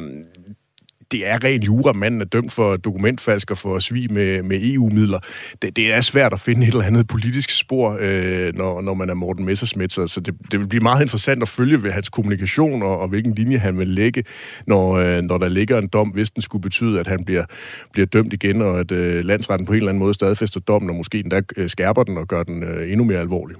det 1.12 1.28
er 1.28 1.44
rent 1.44 1.66
jura, 1.66 1.92
manden 1.92 2.20
er 2.20 2.24
dømt 2.24 2.52
for 2.52 2.76
dokumentfalsk 2.76 3.50
og 3.50 3.58
for 3.58 3.78
svig 3.78 4.12
med, 4.12 4.42
med 4.42 4.60
EU-midler. 4.62 5.18
Det, 5.62 5.76
det 5.76 5.92
er 5.92 6.00
svært 6.00 6.32
at 6.32 6.40
finde 6.40 6.66
et 6.66 6.72
eller 6.72 6.84
andet 6.84 7.06
politisk 7.06 7.50
spor, 7.58 7.98
øh, 8.00 8.54
når, 8.54 8.80
når 8.80 8.94
man 8.94 9.10
er 9.10 9.14
Morten 9.14 9.44
Messerschmidt, 9.44 9.92
så, 9.92 10.06
så 10.06 10.20
det, 10.20 10.34
det 10.52 10.60
vil 10.60 10.66
blive 10.66 10.82
meget 10.82 11.02
interessant 11.02 11.42
at 11.42 11.48
følge 11.48 11.82
ved 11.82 11.90
hans 11.90 12.08
kommunikation 12.08 12.82
og, 12.82 12.98
og 13.00 13.08
hvilken 13.08 13.34
linje 13.34 13.58
han 13.58 13.78
vil 13.78 13.88
lægge, 13.88 14.24
når, 14.66 14.92
øh, 14.92 15.22
når 15.22 15.38
der 15.38 15.48
ligger 15.48 15.78
en 15.78 15.88
dom, 15.88 16.08
hvis 16.08 16.30
den 16.30 16.42
skulle 16.42 16.62
betyde, 16.62 17.00
at 17.00 17.06
han 17.06 17.24
bliver, 17.24 17.44
bliver 17.92 18.06
dømt 18.06 18.32
igen, 18.32 18.62
og 18.62 18.80
at 18.80 18.92
øh, 18.92 19.24
landsretten 19.24 19.66
på 19.66 19.72
en 19.72 19.76
eller 19.76 19.88
anden 19.88 20.02
måde 20.02 20.14
stadfæster 20.14 20.60
dommen, 20.60 20.90
og 20.90 20.96
måske 20.96 21.18
endda 21.18 21.40
øh, 21.56 21.68
skærper 21.68 22.02
den 22.02 22.16
og 22.16 22.28
gør 22.28 22.42
den 22.42 22.62
øh, 22.62 22.90
endnu 22.90 23.04
mere 23.04 23.18
alvorlig. 23.18 23.56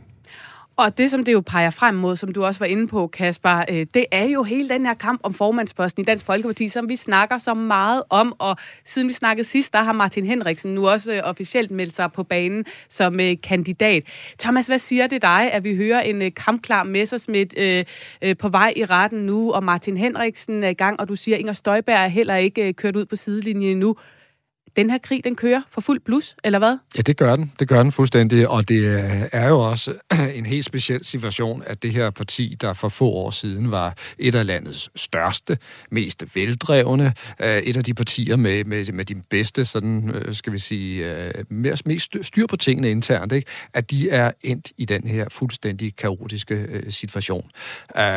Og 0.77 0.99
det, 0.99 1.11
som 1.11 1.25
det 1.25 1.33
jo 1.33 1.41
peger 1.41 1.71
frem 1.71 1.95
mod, 1.95 2.17
som 2.17 2.33
du 2.33 2.45
også 2.45 2.59
var 2.59 2.67
inde 2.67 2.87
på, 2.87 3.07
Kasper, 3.07 3.65
øh, 3.71 3.87
det 3.95 4.07
er 4.11 4.25
jo 4.25 4.43
hele 4.43 4.69
den 4.69 4.87
her 4.87 4.95
kamp 4.95 5.21
om 5.23 5.35
formandsposten 5.35 6.03
i 6.03 6.05
Dansk 6.05 6.27
Folkeparti, 6.27 6.69
som 6.69 6.89
vi 6.89 6.97
snakker 6.97 7.39
så 7.39 7.55
meget 7.55 8.03
om. 8.11 8.35
Og 8.39 8.57
siden 8.85 9.09
vi 9.09 9.13
snakkede 9.13 9.49
sidst, 9.49 9.73
der 9.73 9.83
har 9.83 9.93
Martin 9.93 10.27
Henriksen 10.27 10.75
nu 10.75 10.89
også 10.89 11.13
øh, 11.13 11.21
officielt 11.25 11.71
meldt 11.71 11.97
sig 11.97 12.13
på 12.13 12.23
banen 12.23 12.65
som 12.89 13.21
øh, 13.21 13.35
kandidat. 13.43 14.03
Thomas, 14.39 14.67
hvad 14.67 14.79
siger 14.79 15.07
det 15.07 15.23
dig, 15.23 15.53
at 15.53 15.65
vi 15.65 15.77
hører 15.77 16.01
en 16.01 16.33
kampklar 16.33 16.85
Messersmith 16.85 17.55
på 18.39 18.49
vej 18.49 18.73
i 18.77 18.85
retten 18.85 19.19
nu, 19.19 19.53
og 19.53 19.65
Martin 19.65 19.97
Henriksen 19.97 20.65
er 20.65 20.69
i 20.69 20.75
gang, 20.75 21.01
og 21.01 21.09
du 21.09 21.17
siger, 21.17 21.37
at 21.37 21.41
Inger 21.41 21.53
Støjberg 21.53 22.05
er 22.05 22.09
heller 22.09 22.37
ikke 22.37 22.73
kørt 22.73 22.97
ud 22.97 23.05
på 23.05 23.17
sidelinjen 23.17 23.79
nu. 23.79 23.97
Den 24.77 24.91
her 24.91 24.99
krig, 24.99 25.25
den 25.25 25.37
kører 25.37 25.63
for 25.71 25.81
fuld 25.81 26.01
blus, 26.01 26.37
eller 26.45 26.59
hvad? 26.59 26.79
Ja, 26.97 27.03
det 27.03 27.17
gør 27.17 27.37
den. 27.37 27.53
Det 27.59 27.69
gør 27.69 27.83
den 27.83 27.93
fuldstændig, 27.93 28.49
og 28.49 28.69
det 28.69 28.81
øh, 28.85 29.23
er 29.33 29.49
jo 29.49 29.61
også 29.61 29.95
en 30.35 30.47
helt 30.47 30.65
speciel 30.65 31.05
situation, 31.05 31.63
at 31.67 31.83
det 31.83 31.93
her 31.93 32.11
parti, 32.11 32.57
der 32.61 32.73
for 32.73 32.89
få 32.89 33.09
år 33.09 33.31
siden 33.31 33.71
var 33.71 33.95
et 34.19 34.35
af 34.35 34.47
landets 34.47 34.91
største, 34.97 35.59
mest 35.91 36.25
veldrevne, 36.35 37.15
øh, 37.41 37.59
et 37.59 37.77
af 37.77 37.85
de 37.85 37.95
partier 37.95 38.37
med, 38.37 38.65
med, 38.65 38.93
med 38.93 39.05
de 39.05 39.23
bedste, 39.31 39.65
sådan, 39.65 40.11
øh, 40.11 40.35
skal 40.35 40.53
vi 40.53 40.59
sige, 40.59 41.33
mere, 41.51 41.77
mest 41.85 42.17
styr 42.23 42.47
på 42.47 42.57
tingene 42.57 42.91
internt, 42.91 43.33
ikke? 43.33 43.51
at 43.75 43.91
de 43.91 44.11
er 44.11 44.33
endt 44.43 44.73
i 44.79 44.85
den 44.85 45.07
her 45.07 45.29
fuldstændig 45.29 45.97
kaotiske 45.97 46.83
situation. 46.91 47.51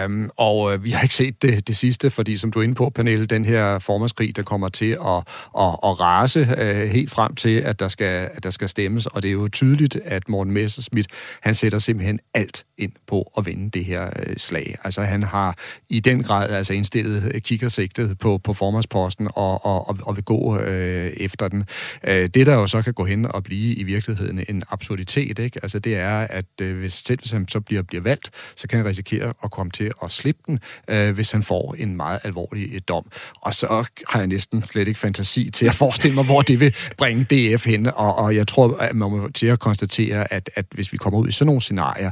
Um, 0.05 0.29
og 0.37 0.83
vi 0.83 0.91
har 0.91 1.01
ikke 1.01 1.15
set 1.15 1.41
det, 1.41 1.67
det 1.67 1.77
sidste, 1.77 2.11
fordi 2.11 2.37
som 2.37 2.51
du 2.51 2.59
er 2.59 2.63
inde 2.63 2.75
på, 2.75 2.89
Pernille, 2.89 3.25
den 3.25 3.45
her 3.45 3.79
formandskrig, 3.79 4.35
der 4.35 4.43
kommer 4.43 4.69
til 4.69 4.91
at, 4.91 5.17
at, 5.57 5.79
at 5.83 5.99
rase 6.01 6.44
øh, 6.57 6.89
helt 6.89 7.11
frem 7.11 7.35
til, 7.35 7.57
at 7.57 7.79
der, 7.79 7.87
skal, 7.87 8.29
at 8.33 8.43
der 8.43 8.49
skal 8.49 8.69
stemmes, 8.69 9.05
og 9.05 9.21
det 9.21 9.27
er 9.27 9.33
jo 9.33 9.47
tydeligt, 9.47 9.95
at 9.95 10.29
Morten 10.29 10.53
Messerschmidt, 10.53 11.07
han 11.41 11.53
sætter 11.53 11.79
simpelthen 11.79 12.19
alt 12.33 12.65
ind 12.77 12.91
på 13.07 13.31
at 13.37 13.45
vinde 13.45 13.69
det 13.69 13.85
her 13.85 14.09
øh, 14.19 14.37
slag. 14.37 14.77
Altså 14.83 15.03
han 15.03 15.23
har 15.23 15.57
i 15.89 15.99
den 15.99 16.23
grad 16.23 16.49
altså 16.49 16.73
indstillet 16.73 17.31
øh, 17.33 17.41
kikkersigtet 17.41 18.19
på, 18.19 18.37
på 18.37 18.53
formandsposten 18.53 19.27
og, 19.35 19.65
og, 19.65 19.89
og, 19.89 19.97
og 20.01 20.15
vil 20.15 20.23
gå 20.23 20.59
øh, 20.59 21.13
efter 21.17 21.47
den. 21.47 21.63
Øh, 22.03 22.29
det, 22.29 22.45
der 22.45 22.53
jo 22.53 22.67
så 22.67 22.81
kan 22.81 22.93
gå 22.93 23.05
hen 23.05 23.25
og 23.25 23.43
blive 23.43 23.75
i 23.75 23.83
virkeligheden 23.83 24.45
en 24.49 24.63
absurditet, 24.69 25.39
ikke? 25.39 25.59
Altså 25.63 25.79
det 25.79 25.95
er, 25.95 26.19
at 26.19 26.45
øh, 26.61 26.77
hvis 26.77 26.93
selv 26.93 27.19
hvis 27.19 27.31
han 27.31 27.47
så 27.47 27.59
bliver, 27.59 27.81
bliver 27.81 28.01
valgt, 28.01 28.29
så 28.55 28.67
kan 28.67 28.77
han 28.77 28.87
risikere 28.87 29.33
at 29.43 29.51
komme 29.51 29.71
til 29.71 29.91
at 30.03 30.11
slippe 30.11 30.41
den, 30.47 30.59
øh, 30.87 31.13
hvis 31.13 31.31
han 31.31 31.43
får 31.43 31.75
en 31.77 31.95
meget 31.95 32.19
alvorlig 32.23 32.73
øh, 32.73 32.81
dom. 32.87 33.05
Og 33.41 33.53
så 33.53 33.85
har 34.07 34.19
jeg 34.19 34.27
næsten 34.27 34.61
slet 34.61 34.87
ikke 34.87 34.99
fantasi 34.99 35.49
til 35.49 35.65
at 35.65 35.75
forestille 35.75 36.15
mig, 36.15 36.25
hvor 36.25 36.34
hvor 36.35 36.41
det 36.41 36.59
vil 36.59 36.75
bringe 36.97 37.23
DF 37.23 37.65
hen. 37.65 37.85
Og, 37.85 38.15
og 38.15 38.35
jeg 38.35 38.47
tror, 38.47 38.77
at 38.77 38.95
man 38.95 39.11
må 39.11 39.29
til 39.29 39.47
at 39.47 39.59
konstatere, 39.59 40.33
at, 40.33 40.49
at 40.55 40.65
hvis 40.71 40.93
vi 40.93 40.97
kommer 40.97 41.19
ud 41.19 41.27
i 41.27 41.31
sådan 41.31 41.45
nogle 41.45 41.61
scenarier, 41.61 42.11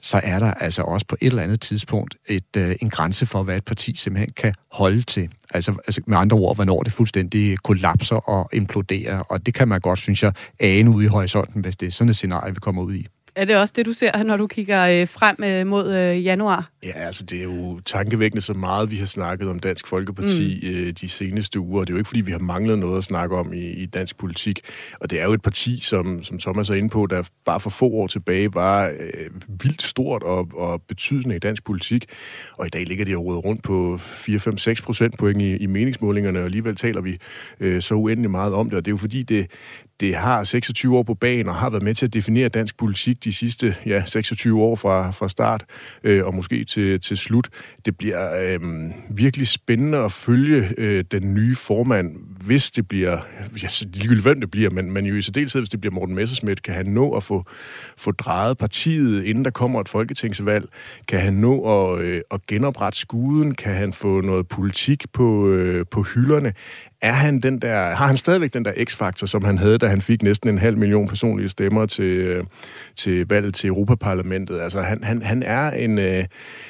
så 0.00 0.20
er 0.22 0.38
der 0.38 0.54
altså 0.54 0.82
også 0.82 1.06
på 1.06 1.16
et 1.20 1.26
eller 1.26 1.42
andet 1.42 1.60
tidspunkt 1.60 2.16
et, 2.28 2.56
øh, 2.56 2.76
en 2.80 2.90
grænse 2.90 3.26
for, 3.26 3.42
hvad 3.42 3.56
et 3.56 3.64
parti 3.64 3.96
simpelthen 3.96 4.32
kan 4.36 4.54
holde 4.72 5.02
til. 5.02 5.28
Altså, 5.54 5.72
altså 5.86 6.00
med 6.06 6.18
andre 6.18 6.36
ord, 6.36 6.54
hvornår 6.54 6.82
det 6.82 6.92
fuldstændig 6.92 7.58
kollapser 7.58 8.16
og 8.16 8.50
imploderer. 8.52 9.18
Og 9.18 9.46
det 9.46 9.54
kan 9.54 9.68
man 9.68 9.80
godt, 9.80 9.98
synes 9.98 10.22
jeg, 10.22 10.32
ane 10.60 10.90
ude 10.90 11.04
i 11.04 11.08
horisonten, 11.08 11.62
hvis 11.62 11.76
det 11.76 11.86
er 11.86 11.90
sådan 11.90 12.08
et 12.08 12.16
scenarie, 12.16 12.54
vi 12.54 12.60
kommer 12.60 12.82
ud 12.82 12.94
i. 12.94 13.06
Er 13.40 13.44
det 13.44 13.56
også 13.56 13.74
det, 13.76 13.86
du 13.86 13.92
ser, 13.92 14.22
når 14.22 14.36
du 14.36 14.46
kigger 14.46 14.86
øh, 14.86 15.08
frem 15.08 15.36
øh, 15.44 15.66
mod 15.66 15.94
øh, 15.94 16.24
januar? 16.24 16.70
Ja, 16.82 16.92
altså 16.94 17.24
det 17.24 17.38
er 17.38 17.42
jo 17.42 17.80
tankevækkende 17.80 18.42
så 18.42 18.54
meget, 18.54 18.90
vi 18.90 18.96
har 18.96 19.06
snakket 19.06 19.48
om 19.48 19.58
Dansk 19.58 19.86
Folkeparti 19.86 20.60
mm. 20.86 20.94
de 20.94 21.08
seneste 21.08 21.60
uger. 21.60 21.84
Det 21.84 21.90
er 21.90 21.94
jo 21.94 21.98
ikke, 21.98 22.08
fordi 22.08 22.20
vi 22.20 22.32
har 22.32 22.38
manglet 22.38 22.78
noget 22.78 22.98
at 22.98 23.04
snakke 23.04 23.36
om 23.36 23.52
i, 23.52 23.66
i 23.66 23.86
dansk 23.86 24.18
politik. 24.18 24.60
Og 25.00 25.10
det 25.10 25.20
er 25.20 25.24
jo 25.24 25.32
et 25.32 25.42
parti, 25.42 25.80
som, 25.80 26.22
som 26.22 26.38
Thomas 26.38 26.70
er 26.70 26.74
inde 26.74 26.88
på, 26.88 27.06
der 27.06 27.22
bare 27.44 27.60
for 27.60 27.70
få 27.70 27.86
år 27.86 28.06
tilbage 28.06 28.54
var 28.54 28.86
øh, 28.88 29.30
vildt 29.62 29.82
stort 29.82 30.22
og, 30.22 30.48
og 30.54 30.82
betydende 30.82 31.36
i 31.36 31.38
dansk 31.38 31.64
politik. 31.64 32.04
Og 32.58 32.66
i 32.66 32.70
dag 32.70 32.86
ligger 32.86 33.04
de 33.04 33.10
jo 33.10 33.40
rundt 33.40 33.62
på 33.62 33.98
4-5-6 34.00 34.82
procentpoint 34.84 35.42
i, 35.42 35.56
i 35.56 35.66
meningsmålingerne, 35.66 36.38
og 36.38 36.44
alligevel 36.44 36.76
taler 36.76 37.00
vi 37.00 37.18
øh, 37.60 37.82
så 37.82 37.94
uendelig 37.94 38.30
meget 38.30 38.54
om 38.54 38.70
det. 38.70 38.76
Og 38.76 38.84
det 38.84 38.90
er 38.90 38.92
jo 38.92 38.96
fordi, 38.96 39.22
det, 39.22 39.50
det 40.00 40.16
har 40.16 40.44
26 40.44 40.98
år 40.98 41.02
på 41.02 41.14
banen 41.14 41.48
og 41.48 41.54
har 41.54 41.70
været 41.70 41.82
med 41.82 41.94
til 41.94 42.06
at 42.06 42.14
definere 42.14 42.48
dansk 42.48 42.78
politik 42.78 43.24
de 43.24 43.32
sidste 43.32 43.76
ja, 43.86 44.02
26 44.06 44.62
år 44.62 44.76
fra, 44.76 45.10
fra 45.10 45.28
start 45.28 45.64
øh, 46.04 46.26
og 46.26 46.34
måske 46.34 46.64
til, 46.64 47.00
til 47.00 47.16
slut. 47.16 47.48
Det 47.84 47.98
bliver 47.98 48.54
øh, 48.54 48.60
virkelig 49.10 49.48
spændende 49.48 49.98
at 49.98 50.12
følge 50.12 50.68
øh, 50.78 51.04
den 51.10 51.34
nye 51.34 51.54
formand, 51.54 52.16
hvis 52.44 52.70
det 52.70 52.88
bliver, 52.88 53.18
ja, 53.62 53.68
ligegyldigt 53.82 54.26
hvem 54.26 54.40
det 54.40 54.50
bliver, 54.50 54.70
men, 54.70 54.92
men 54.92 55.06
jo 55.06 55.14
i 55.14 55.22
særdeleshed, 55.22 55.60
hvis 55.60 55.70
det 55.70 55.80
bliver 55.80 55.94
Morten 55.94 56.14
Messersmith, 56.14 56.62
kan 56.62 56.74
han 56.74 56.86
nå 56.86 57.10
at 57.10 57.22
få, 57.22 57.44
få 57.96 58.10
drejet 58.10 58.58
partiet, 58.58 59.24
inden 59.24 59.44
der 59.44 59.50
kommer 59.50 59.80
et 59.80 59.88
folketingsvalg? 59.88 60.68
Kan 61.08 61.20
han 61.20 61.34
nå 61.34 61.84
at, 61.94 62.00
øh, 62.00 62.20
at 62.30 62.46
genoprette 62.46 62.98
skuden? 62.98 63.54
Kan 63.54 63.74
han 63.74 63.92
få 63.92 64.20
noget 64.20 64.48
politik 64.48 65.04
på, 65.12 65.48
øh, 65.48 65.86
på 65.90 66.02
hylderne? 66.02 66.52
Er 67.02 67.12
han 67.12 67.40
den 67.40 67.58
der, 67.58 67.94
har 67.94 68.06
han 68.06 68.16
stadigvæk 68.16 68.54
den 68.54 68.64
der 68.64 68.72
x-faktor, 68.84 69.26
som 69.26 69.44
han 69.44 69.58
havde, 69.58 69.78
da 69.78 69.86
han 69.86 70.00
fik 70.00 70.22
næsten 70.22 70.48
en 70.48 70.58
halv 70.58 70.78
million 70.78 71.08
personlige 71.08 71.48
stemmer 71.48 71.86
til, 71.86 72.04
øh, 72.04 72.44
til 72.96 73.26
valget 73.28 73.54
til 73.54 73.68
Europaparlamentet? 73.68 74.60
Altså, 74.60 74.82
han, 74.82 75.04
han, 75.04 75.22
han, 75.22 75.42
er 75.42 75.70
en, 75.70 75.98
øh, 75.98 76.24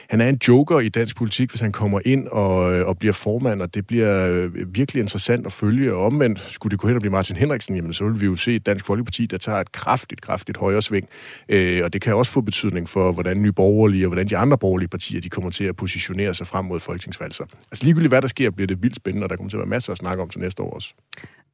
han 0.08 0.20
er 0.20 0.28
en 0.28 0.38
joker 0.48 0.80
i 0.80 0.88
dansk 0.88 1.16
politik, 1.16 1.50
hvis 1.50 1.60
han 1.60 1.72
kommer 1.72 2.00
ind 2.04 2.28
og, 2.28 2.74
øh, 2.74 2.88
og 2.88 2.98
bliver 2.98 3.12
formand, 3.12 3.62
og 3.62 3.74
det 3.74 3.86
bliver 3.86 4.26
øh, 4.30 4.74
virkelig 4.74 5.00
interessant 5.00 5.46
at 5.46 5.52
følge. 5.52 5.94
Og 5.94 6.06
omvendt, 6.06 6.40
skulle 6.48 6.70
det 6.70 6.80
gå 6.80 6.86
hen 6.86 6.96
og 6.96 7.00
blive 7.00 7.12
Martin 7.12 7.36
Henriksen, 7.36 7.76
jamen 7.76 7.92
så 7.92 8.04
vil 8.04 8.20
vi 8.20 8.26
jo 8.26 8.36
se 8.36 8.54
et 8.54 8.66
Dansk 8.66 8.86
Folkeparti, 8.86 9.26
der 9.26 9.38
tager 9.38 9.58
et 9.58 9.72
kraftigt, 9.72 10.20
kraftigt 10.20 10.58
højere 10.58 10.82
sving. 10.82 11.08
Øh, 11.48 11.84
og 11.84 11.92
det 11.92 12.02
kan 12.02 12.14
også 12.14 12.32
få 12.32 12.40
betydning 12.40 12.88
for, 12.88 13.12
hvordan 13.12 13.42
nye 13.42 13.52
borgerlige 13.52 14.06
og 14.06 14.08
hvordan 14.08 14.28
de 14.28 14.36
andre 14.36 14.58
borgerlige 14.58 14.88
partier, 14.88 15.20
de 15.20 15.28
kommer 15.28 15.50
til 15.50 15.64
at 15.64 15.76
positionere 15.76 16.34
sig 16.34 16.46
frem 16.46 16.64
mod 16.64 16.80
folketingsvalg. 16.80 17.30
Altså 17.40 17.84
ligegyldigt 17.84 18.10
hvad 18.10 18.22
der 18.22 18.28
sker, 18.28 18.50
bliver 18.50 18.66
det 18.66 18.82
vildt 18.82 18.96
spændende, 18.96 19.24
og 19.24 19.30
der 19.30 19.36
kommer 19.36 19.50
til 19.50 19.56
at 19.56 19.60
være 19.60 19.68
masser 19.68 19.92
at 19.92 19.98
snakke 19.98 20.19
om 20.22 20.28
til 20.28 20.40
næste 20.40 20.62
år 20.62 20.74
også. 20.74 20.94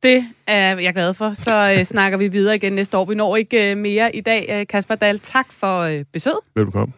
Det 0.02 0.24
er 0.46 0.79
jeg 0.79 0.94
glad 0.94 1.14
for. 1.14 1.33
Så 1.33 1.74
øh, 1.79 1.85
snakker 1.85 2.18
vi 2.18 2.29
videre 2.29 2.55
igen 2.55 2.72
næste 2.72 2.98
år. 2.98 3.05
Vi 3.05 3.14
når 3.14 3.37
ikke 3.37 3.70
øh, 3.70 3.76
mere 3.76 4.16
i 4.16 4.20
dag. 4.20 4.46
Øh, 4.52 4.66
Kasper 4.66 4.94
Dahl, 4.94 5.20
tak 5.20 5.46
for 5.52 5.81
øh, 5.81 6.05
besøget. 6.12 6.38
Velkommen. 6.55 6.94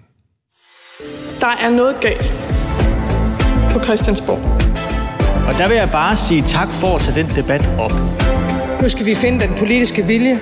Der 1.40 1.46
er 1.46 1.70
noget 1.70 1.96
galt 2.00 2.44
på 3.72 3.82
Christiansborg. 3.84 4.68
Og 5.48 5.58
der 5.58 5.68
vil 5.68 5.76
jeg 5.76 5.88
bare 5.92 6.16
sige 6.16 6.42
tak 6.42 6.70
for 6.70 6.96
at 6.96 7.00
tage 7.00 7.22
den 7.22 7.36
debat 7.36 7.68
op. 7.78 7.92
Nu 8.82 8.88
skal 8.88 9.06
vi 9.06 9.14
finde 9.14 9.40
den 9.40 9.54
politiske 9.58 10.02
vilje 10.02 10.40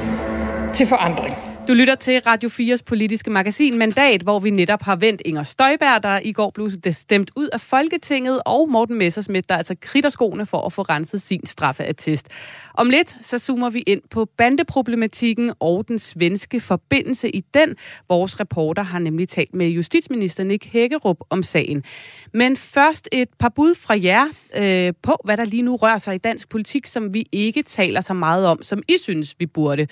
til 0.75 0.87
forandring. 0.87 1.46
Du 1.69 1.75
lytter 1.75 1.95
til 1.95 2.21
Radio 2.27 2.49
4's 2.49 2.83
politiske 2.87 3.31
magasin 3.31 3.79
Mandat, 3.79 4.23
hvor 4.23 4.41
vi 4.41 4.51
netop 4.51 4.83
har 4.83 4.97
vendt 4.97 5.23
Inger 5.25 5.43
Støjberg, 5.43 6.03
der 6.03 6.21
i 6.23 6.33
går 6.33 6.51
blev 6.51 6.71
stemt 6.93 7.31
ud 7.37 7.49
af 7.53 7.61
Folketinget, 7.61 8.41
og 8.45 8.69
Morten 8.71 8.99
Messersmith, 8.99 9.45
der 9.49 9.57
altså 9.57 9.75
kritter 9.81 10.11
skoene 10.11 10.47
for 10.47 10.67
at 10.67 10.73
få 10.73 10.83
renset 10.83 11.23
sin 11.23 11.47
straffeattest. 11.47 12.29
Om 12.77 12.91
lidt 12.91 13.17
så 13.23 13.39
zoomer 13.39 13.71
vi 13.71 13.81
ind 13.87 14.01
på 14.11 14.25
bandeproblematikken 14.37 15.53
og 15.61 15.89
den 15.89 15.99
svenske 15.99 16.61
forbindelse 16.61 17.31
i 17.31 17.41
den. 17.55 17.77
Vores 18.09 18.41
reporter 18.41 18.83
har 18.83 18.99
nemlig 18.99 19.29
talt 19.29 19.55
med 19.55 19.69
justitsminister 19.69 20.45
Nick 20.45 20.65
Hækkerup 20.65 21.17
om 21.31 21.43
sagen. 21.43 21.85
Men 22.33 22.57
først 22.57 23.09
et 23.12 23.29
par 23.39 23.49
bud 23.49 23.75
fra 23.75 23.95
jer 24.03 24.27
øh, 24.57 24.93
på, 25.03 25.17
hvad 25.25 25.37
der 25.37 25.45
lige 25.45 25.62
nu 25.62 25.77
rører 25.77 25.99
sig 25.99 26.15
i 26.15 26.19
dansk 26.19 26.49
politik, 26.49 26.87
som 26.87 27.15
vi 27.15 27.27
ikke 27.33 27.62
taler 27.62 28.01
så 28.01 28.15
meget 28.15 28.47
om, 28.47 28.62
som 28.62 28.83
I 28.89 28.97
synes, 28.99 29.35
vi 29.39 29.47
burde. 29.47 29.87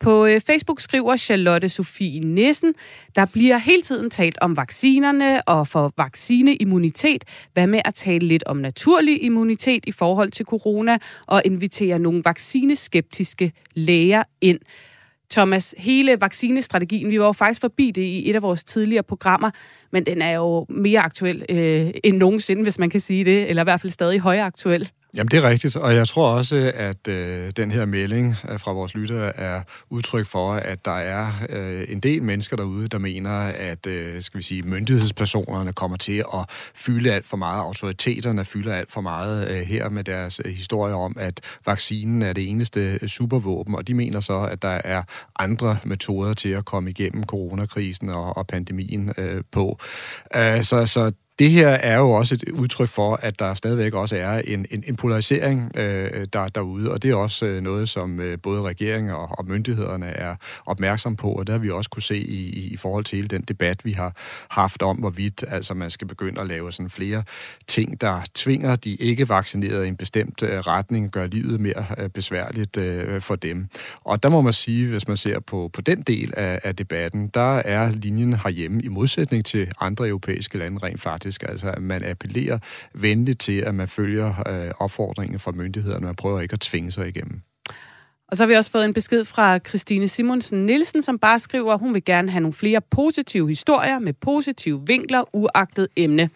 På 0.00 0.26
øh, 0.26 0.40
Facebook 0.40 0.80
skriver 0.80 1.16
Charlotte 1.16 1.68
Sofie 1.68 2.20
Nissen, 2.20 2.74
der 3.14 3.24
bliver 3.24 3.58
hele 3.58 3.82
tiden 3.82 4.10
talt 4.10 4.38
om 4.40 4.56
vaccinerne 4.56 5.48
og 5.48 5.68
for 5.68 5.92
vaccineimmunitet. 5.96 7.24
Hvad 7.52 7.66
med 7.66 7.80
at 7.84 7.94
tale 7.94 8.26
lidt 8.26 8.44
om 8.46 8.56
naturlig 8.56 9.22
immunitet 9.22 9.84
i 9.86 9.92
forhold 9.92 10.30
til 10.30 10.46
corona 10.46 10.98
og 11.26 11.42
invitere 11.44 11.98
nogle 11.98 12.22
vaccineskeptiske 12.26 13.52
læger 13.74 14.22
ind? 14.40 14.58
Thomas, 15.30 15.74
hele 15.78 16.20
vaccinestrategien, 16.20 17.10
vi 17.10 17.20
var 17.20 17.26
jo 17.26 17.32
faktisk 17.32 17.60
forbi 17.60 17.90
det 17.90 18.02
i 18.02 18.30
et 18.30 18.36
af 18.36 18.42
vores 18.42 18.64
tidligere 18.64 19.02
programmer, 19.02 19.50
men 19.92 20.06
den 20.06 20.22
er 20.22 20.30
jo 20.30 20.66
mere 20.68 21.00
aktuel 21.00 21.44
øh, 21.48 21.90
end 22.04 22.16
nogensinde, 22.16 22.62
hvis 22.62 22.78
man 22.78 22.90
kan 22.90 23.00
sige 23.00 23.24
det, 23.24 23.50
eller 23.50 23.62
i 23.62 23.64
hvert 23.64 23.80
fald 23.80 23.92
stadig 23.92 24.20
højere 24.20 24.44
aktuel. 24.44 24.90
Jamen, 25.14 25.28
det 25.30 25.36
er 25.36 25.48
rigtigt, 25.48 25.76
og 25.76 25.94
jeg 25.94 26.08
tror 26.08 26.28
også, 26.28 26.72
at 26.74 27.08
øh, 27.08 27.50
den 27.56 27.70
her 27.70 27.84
melding 27.84 28.36
øh, 28.48 28.60
fra 28.60 28.72
vores 28.72 28.94
lyttere 28.94 29.36
er 29.36 29.62
udtryk 29.90 30.26
for, 30.26 30.52
at 30.52 30.84
der 30.84 30.96
er 30.98 31.32
øh, 31.48 31.84
en 31.88 32.00
del 32.00 32.22
mennesker 32.22 32.56
derude, 32.56 32.88
der 32.88 32.98
mener, 32.98 33.30
at 33.40 33.86
øh, 33.86 34.22
skal 34.22 34.38
vi 34.38 34.42
sige, 34.42 34.62
myndighedspersonerne 34.62 35.72
kommer 35.72 35.96
til 35.96 36.24
at 36.34 36.50
fylde 36.74 37.12
alt 37.12 37.26
for 37.26 37.36
meget, 37.36 37.60
autoriteterne 37.60 38.44
fylder 38.44 38.74
alt 38.74 38.92
for 38.92 39.00
meget 39.00 39.48
øh, 39.50 39.62
her 39.62 39.88
med 39.88 40.04
deres 40.04 40.40
øh, 40.44 40.52
historie 40.52 40.94
om, 40.94 41.16
at 41.18 41.40
vaccinen 41.66 42.22
er 42.22 42.32
det 42.32 42.50
eneste 42.50 42.98
øh, 43.02 43.08
supervåben, 43.08 43.74
og 43.74 43.88
de 43.88 43.94
mener 43.94 44.20
så, 44.20 44.40
at 44.40 44.62
der 44.62 44.80
er 44.84 45.02
andre 45.38 45.78
metoder 45.84 46.32
til 46.32 46.48
at 46.48 46.64
komme 46.64 46.90
igennem 46.90 47.24
coronakrisen 47.24 48.08
og, 48.08 48.36
og 48.36 48.46
pandemien 48.46 49.12
øh, 49.18 49.42
på. 49.52 49.78
Øh, 50.36 50.62
så, 50.62 50.86
så 50.86 51.12
det 51.38 51.50
her 51.50 51.68
er 51.68 51.96
jo 51.96 52.10
også 52.10 52.34
et 52.34 52.48
udtryk 52.48 52.88
for, 52.88 53.16
at 53.22 53.38
der 53.38 53.54
stadigvæk 53.54 53.94
også 53.94 54.16
er 54.16 54.38
en, 54.38 54.66
en, 54.70 54.84
en 54.86 54.96
polarisering 54.96 55.76
øh, 55.76 56.26
der, 56.32 56.46
derude, 56.46 56.92
og 56.92 57.02
det 57.02 57.10
er 57.10 57.14
også 57.14 57.46
øh, 57.46 57.62
noget, 57.62 57.88
som 57.88 58.20
øh, 58.20 58.38
både 58.42 58.62
regeringen 58.62 59.12
og, 59.12 59.38
og 59.38 59.46
myndighederne 59.48 60.06
er 60.06 60.36
opmærksom 60.66 61.16
på, 61.16 61.32
og 61.32 61.46
det 61.46 61.52
har 61.52 61.58
vi 61.58 61.70
også 61.70 61.90
kunne 61.90 62.02
se 62.02 62.18
i, 62.18 62.68
i 62.72 62.76
forhold 62.76 63.04
til 63.04 63.16
hele 63.16 63.28
den 63.28 63.42
debat, 63.42 63.84
vi 63.84 63.92
har 63.92 64.12
haft 64.50 64.82
om, 64.82 64.96
hvorvidt 64.96 65.44
altså, 65.48 65.74
man 65.74 65.90
skal 65.90 66.06
begynde 66.06 66.40
at 66.40 66.46
lave 66.46 66.72
sådan 66.72 66.90
flere 66.90 67.22
ting, 67.66 68.00
der 68.00 68.20
tvinger 68.34 68.74
de 68.74 68.94
ikke 68.94 69.28
vaccinerede 69.28 69.84
i 69.84 69.88
en 69.88 69.96
bestemt 69.96 70.42
øh, 70.42 70.58
retning, 70.58 71.10
gør 71.10 71.26
livet 71.26 71.60
mere 71.60 71.86
øh, 71.98 72.08
besværligt 72.08 72.76
øh, 72.76 73.20
for 73.20 73.36
dem. 73.36 73.66
Og 74.04 74.22
der 74.22 74.30
må 74.30 74.40
man 74.40 74.52
sige, 74.52 74.88
hvis 74.88 75.08
man 75.08 75.16
ser 75.16 75.40
på, 75.40 75.70
på 75.72 75.80
den 75.80 76.02
del 76.02 76.32
af, 76.36 76.60
af 76.64 76.76
debatten, 76.76 77.28
der 77.28 77.56
er 77.56 77.90
linjen 77.90 78.32
herhjemme 78.32 78.82
i 78.82 78.88
modsætning 78.88 79.44
til 79.44 79.72
andre 79.80 80.08
europæiske 80.08 80.58
lande 80.58 80.78
rent 80.82 81.00
faktisk 81.00 81.25
faktisk. 81.26 81.42
Altså, 81.48 81.70
at 81.70 81.82
man 81.82 82.04
appellerer 82.04 82.58
venligt 82.94 83.40
til, 83.40 83.60
at 83.60 83.74
man 83.74 83.88
følger 83.88 84.48
øh, 84.48 84.70
opfordringen 84.78 85.38
fra 85.38 85.52
myndighederne. 85.52 86.06
Man 86.06 86.14
prøver 86.14 86.40
ikke 86.40 86.52
at 86.52 86.60
tvinge 86.60 86.90
sig 86.90 87.08
igennem. 87.08 87.40
Og 88.28 88.36
så 88.36 88.42
har 88.42 88.48
vi 88.48 88.54
også 88.54 88.70
fået 88.70 88.84
en 88.84 88.94
besked 88.94 89.24
fra 89.24 89.58
Christine 89.58 90.08
Simonsen 90.08 90.66
Nielsen, 90.66 91.02
som 91.02 91.18
bare 91.18 91.38
skriver, 91.38 91.72
at 91.72 91.78
hun 91.78 91.94
vil 91.94 92.04
gerne 92.04 92.30
have 92.30 92.40
nogle 92.40 92.52
flere 92.52 92.80
positive 92.80 93.48
historier 93.48 93.98
med 93.98 94.12
positive 94.12 94.82
vinkler, 94.86 95.24
uagtet 95.32 95.88
emne. 95.96 96.30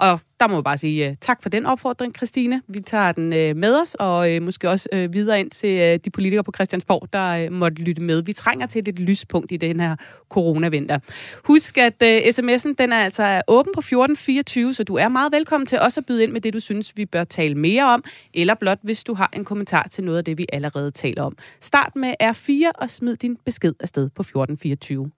Og 0.00 0.20
der 0.40 0.48
må 0.48 0.54
jeg 0.54 0.64
bare 0.64 0.78
sige 0.78 1.08
uh, 1.08 1.14
tak 1.20 1.42
for 1.42 1.48
den 1.48 1.66
opfordring, 1.66 2.16
Christine. 2.16 2.62
Vi 2.68 2.80
tager 2.80 3.12
den 3.12 3.26
uh, 3.26 3.56
med 3.56 3.80
os, 3.82 3.94
og 3.94 4.30
uh, 4.30 4.42
måske 4.42 4.70
også 4.70 4.88
uh, 4.94 5.14
videre 5.14 5.40
ind 5.40 5.50
til 5.50 5.92
uh, 5.94 6.00
de 6.04 6.10
politikere 6.10 6.44
på 6.44 6.52
Christiansborg, 6.54 7.08
der 7.12 7.46
uh, 7.46 7.52
måtte 7.52 7.82
lytte 7.82 8.02
med. 8.02 8.22
Vi 8.22 8.32
trænger 8.32 8.66
til 8.66 8.88
et 8.88 8.98
lyspunkt 8.98 9.52
i 9.52 9.56
den 9.56 9.80
her 9.80 9.96
coronavinter. 10.28 10.98
Husk, 11.44 11.78
at 11.78 12.02
uh, 12.02 12.08
sms'en 12.08 12.74
den 12.78 12.92
er 12.92 12.98
altså 12.98 13.42
åben 13.48 13.72
på 13.74 13.80
1424, 13.80 14.74
så 14.74 14.84
du 14.84 14.94
er 14.94 15.08
meget 15.08 15.32
velkommen 15.32 15.66
til 15.66 15.80
også 15.80 16.00
at 16.00 16.06
byde 16.06 16.22
ind 16.22 16.32
med 16.32 16.40
det, 16.40 16.54
du 16.54 16.60
synes, 16.60 16.92
vi 16.96 17.06
bør 17.06 17.24
tale 17.24 17.54
mere 17.54 17.84
om, 17.84 18.04
eller 18.34 18.54
blot 18.54 18.78
hvis 18.82 19.02
du 19.04 19.14
har 19.14 19.30
en 19.32 19.44
kommentar 19.44 19.88
til 19.90 20.04
noget 20.04 20.18
af 20.18 20.24
det, 20.24 20.38
vi 20.38 20.46
allerede 20.52 20.90
taler 20.90 21.22
om. 21.22 21.36
Start 21.60 21.96
med 21.96 22.14
R4 22.22 22.70
og 22.74 22.90
smid 22.90 23.16
din 23.16 23.36
besked 23.44 23.74
afsted 23.80 24.08
på 24.08 24.22
1424. 24.22 25.10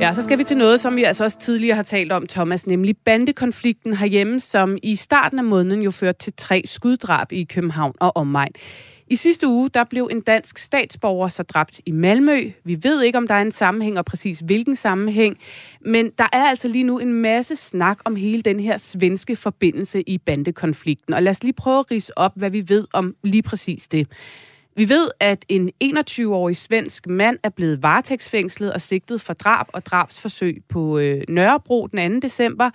Ja, 0.00 0.14
så 0.14 0.22
skal 0.22 0.38
vi 0.38 0.44
til 0.44 0.56
noget, 0.56 0.80
som 0.80 0.96
vi 0.96 1.04
altså 1.04 1.24
også 1.24 1.38
tidligere 1.38 1.76
har 1.76 1.82
talt 1.82 2.12
om, 2.12 2.26
Thomas, 2.26 2.66
nemlig 2.66 2.96
bandekonflikten 2.96 3.96
herhjemme, 3.96 4.40
som 4.40 4.78
i 4.82 4.96
starten 4.96 5.38
af 5.38 5.44
måneden 5.44 5.82
jo 5.82 5.90
førte 5.90 6.18
til 6.18 6.32
tre 6.36 6.62
skuddrab 6.64 7.32
i 7.32 7.44
København 7.44 7.94
og 8.00 8.16
omegn. 8.16 8.52
I 9.10 9.16
sidste 9.16 9.48
uge, 9.48 9.70
der 9.74 9.84
blev 9.84 10.08
en 10.10 10.20
dansk 10.20 10.58
statsborger 10.58 11.28
så 11.28 11.42
dræbt 11.42 11.80
i 11.86 11.90
Malmø. 11.90 12.50
Vi 12.64 12.78
ved 12.82 13.02
ikke, 13.02 13.18
om 13.18 13.28
der 13.28 13.34
er 13.34 13.42
en 13.42 13.52
sammenhæng, 13.52 13.98
og 13.98 14.04
præcis 14.04 14.38
hvilken 14.38 14.76
sammenhæng. 14.76 15.38
Men 15.80 16.10
der 16.18 16.26
er 16.32 16.44
altså 16.44 16.68
lige 16.68 16.84
nu 16.84 16.98
en 16.98 17.12
masse 17.12 17.56
snak 17.56 17.98
om 18.04 18.16
hele 18.16 18.42
den 18.42 18.60
her 18.60 18.76
svenske 18.76 19.36
forbindelse 19.36 20.02
i 20.02 20.18
bandekonflikten. 20.18 21.14
Og 21.14 21.22
lad 21.22 21.30
os 21.30 21.42
lige 21.42 21.52
prøve 21.52 21.78
at 21.78 21.90
rise 21.90 22.18
op, 22.18 22.32
hvad 22.36 22.50
vi 22.50 22.64
ved 22.68 22.86
om 22.92 23.14
lige 23.24 23.42
præcis 23.42 23.88
det. 23.88 24.08
Vi 24.78 24.88
ved, 24.88 25.08
at 25.20 25.44
en 25.48 25.70
21-årig 25.84 26.56
svensk 26.56 27.06
mand 27.06 27.38
er 27.42 27.48
blevet 27.48 27.82
varetægtsfængslet 27.82 28.72
og 28.72 28.80
sigtet 28.80 29.20
for 29.20 29.32
drab 29.32 29.66
og 29.72 29.86
drabsforsøg 29.86 30.62
på 30.68 30.98
øh, 30.98 31.22
Nørrebro 31.28 31.86
den 31.86 32.20
2. 32.20 32.26
december. 32.26 32.70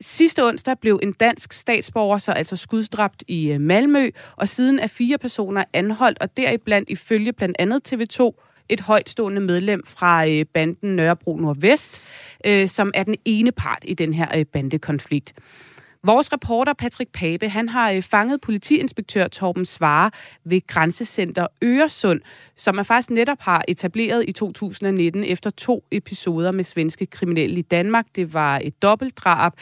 Sidste 0.00 0.44
onsdag 0.44 0.78
blev 0.78 1.00
en 1.02 1.12
dansk 1.12 1.52
statsborger 1.52 2.18
så 2.18 2.32
altså 2.32 2.56
skudsdrabt 2.56 3.24
i 3.28 3.52
øh, 3.52 3.60
Malmø, 3.60 4.10
og 4.36 4.48
siden 4.48 4.78
er 4.78 4.86
fire 4.86 5.18
personer 5.18 5.64
anholdt, 5.72 6.18
og 6.20 6.36
deriblandt 6.36 6.90
ifølge 6.90 7.32
blandt 7.32 7.56
andet 7.58 7.92
TV2 7.92 8.32
et 8.68 8.80
højtstående 8.80 9.40
medlem 9.40 9.82
fra 9.86 10.26
øh, 10.28 10.44
banden 10.54 10.96
Nørrebro 10.96 11.36
Nordvest, 11.36 12.02
øh, 12.46 12.68
som 12.68 12.90
er 12.94 13.02
den 13.02 13.16
ene 13.24 13.52
part 13.52 13.84
i 13.84 13.94
den 13.94 14.14
her 14.14 14.26
øh, 14.36 14.44
bandekonflikt. 14.44 15.34
Vores 16.04 16.32
reporter 16.32 16.72
Patrick 16.72 17.12
Pape, 17.12 17.48
han 17.48 17.68
har 17.68 17.90
øh, 17.90 18.02
fanget 18.02 18.40
politiinspektør 18.40 19.28
Torben 19.28 19.64
Svare 19.64 20.10
ved 20.44 20.66
Grænsecenter 20.66 21.46
Øresund, 21.64 22.20
som 22.56 22.74
man 22.74 22.84
faktisk 22.84 23.10
netop 23.10 23.36
har 23.40 23.64
etableret 23.68 24.24
i 24.28 24.32
2019 24.32 25.24
efter 25.24 25.50
to 25.50 25.84
episoder 25.90 26.52
med 26.52 26.64
svenske 26.64 27.06
kriminelle 27.06 27.58
i 27.58 27.62
Danmark. 27.62 28.06
Det 28.14 28.34
var 28.34 28.60
et 28.64 28.82
dobbeltdrab 28.82 29.52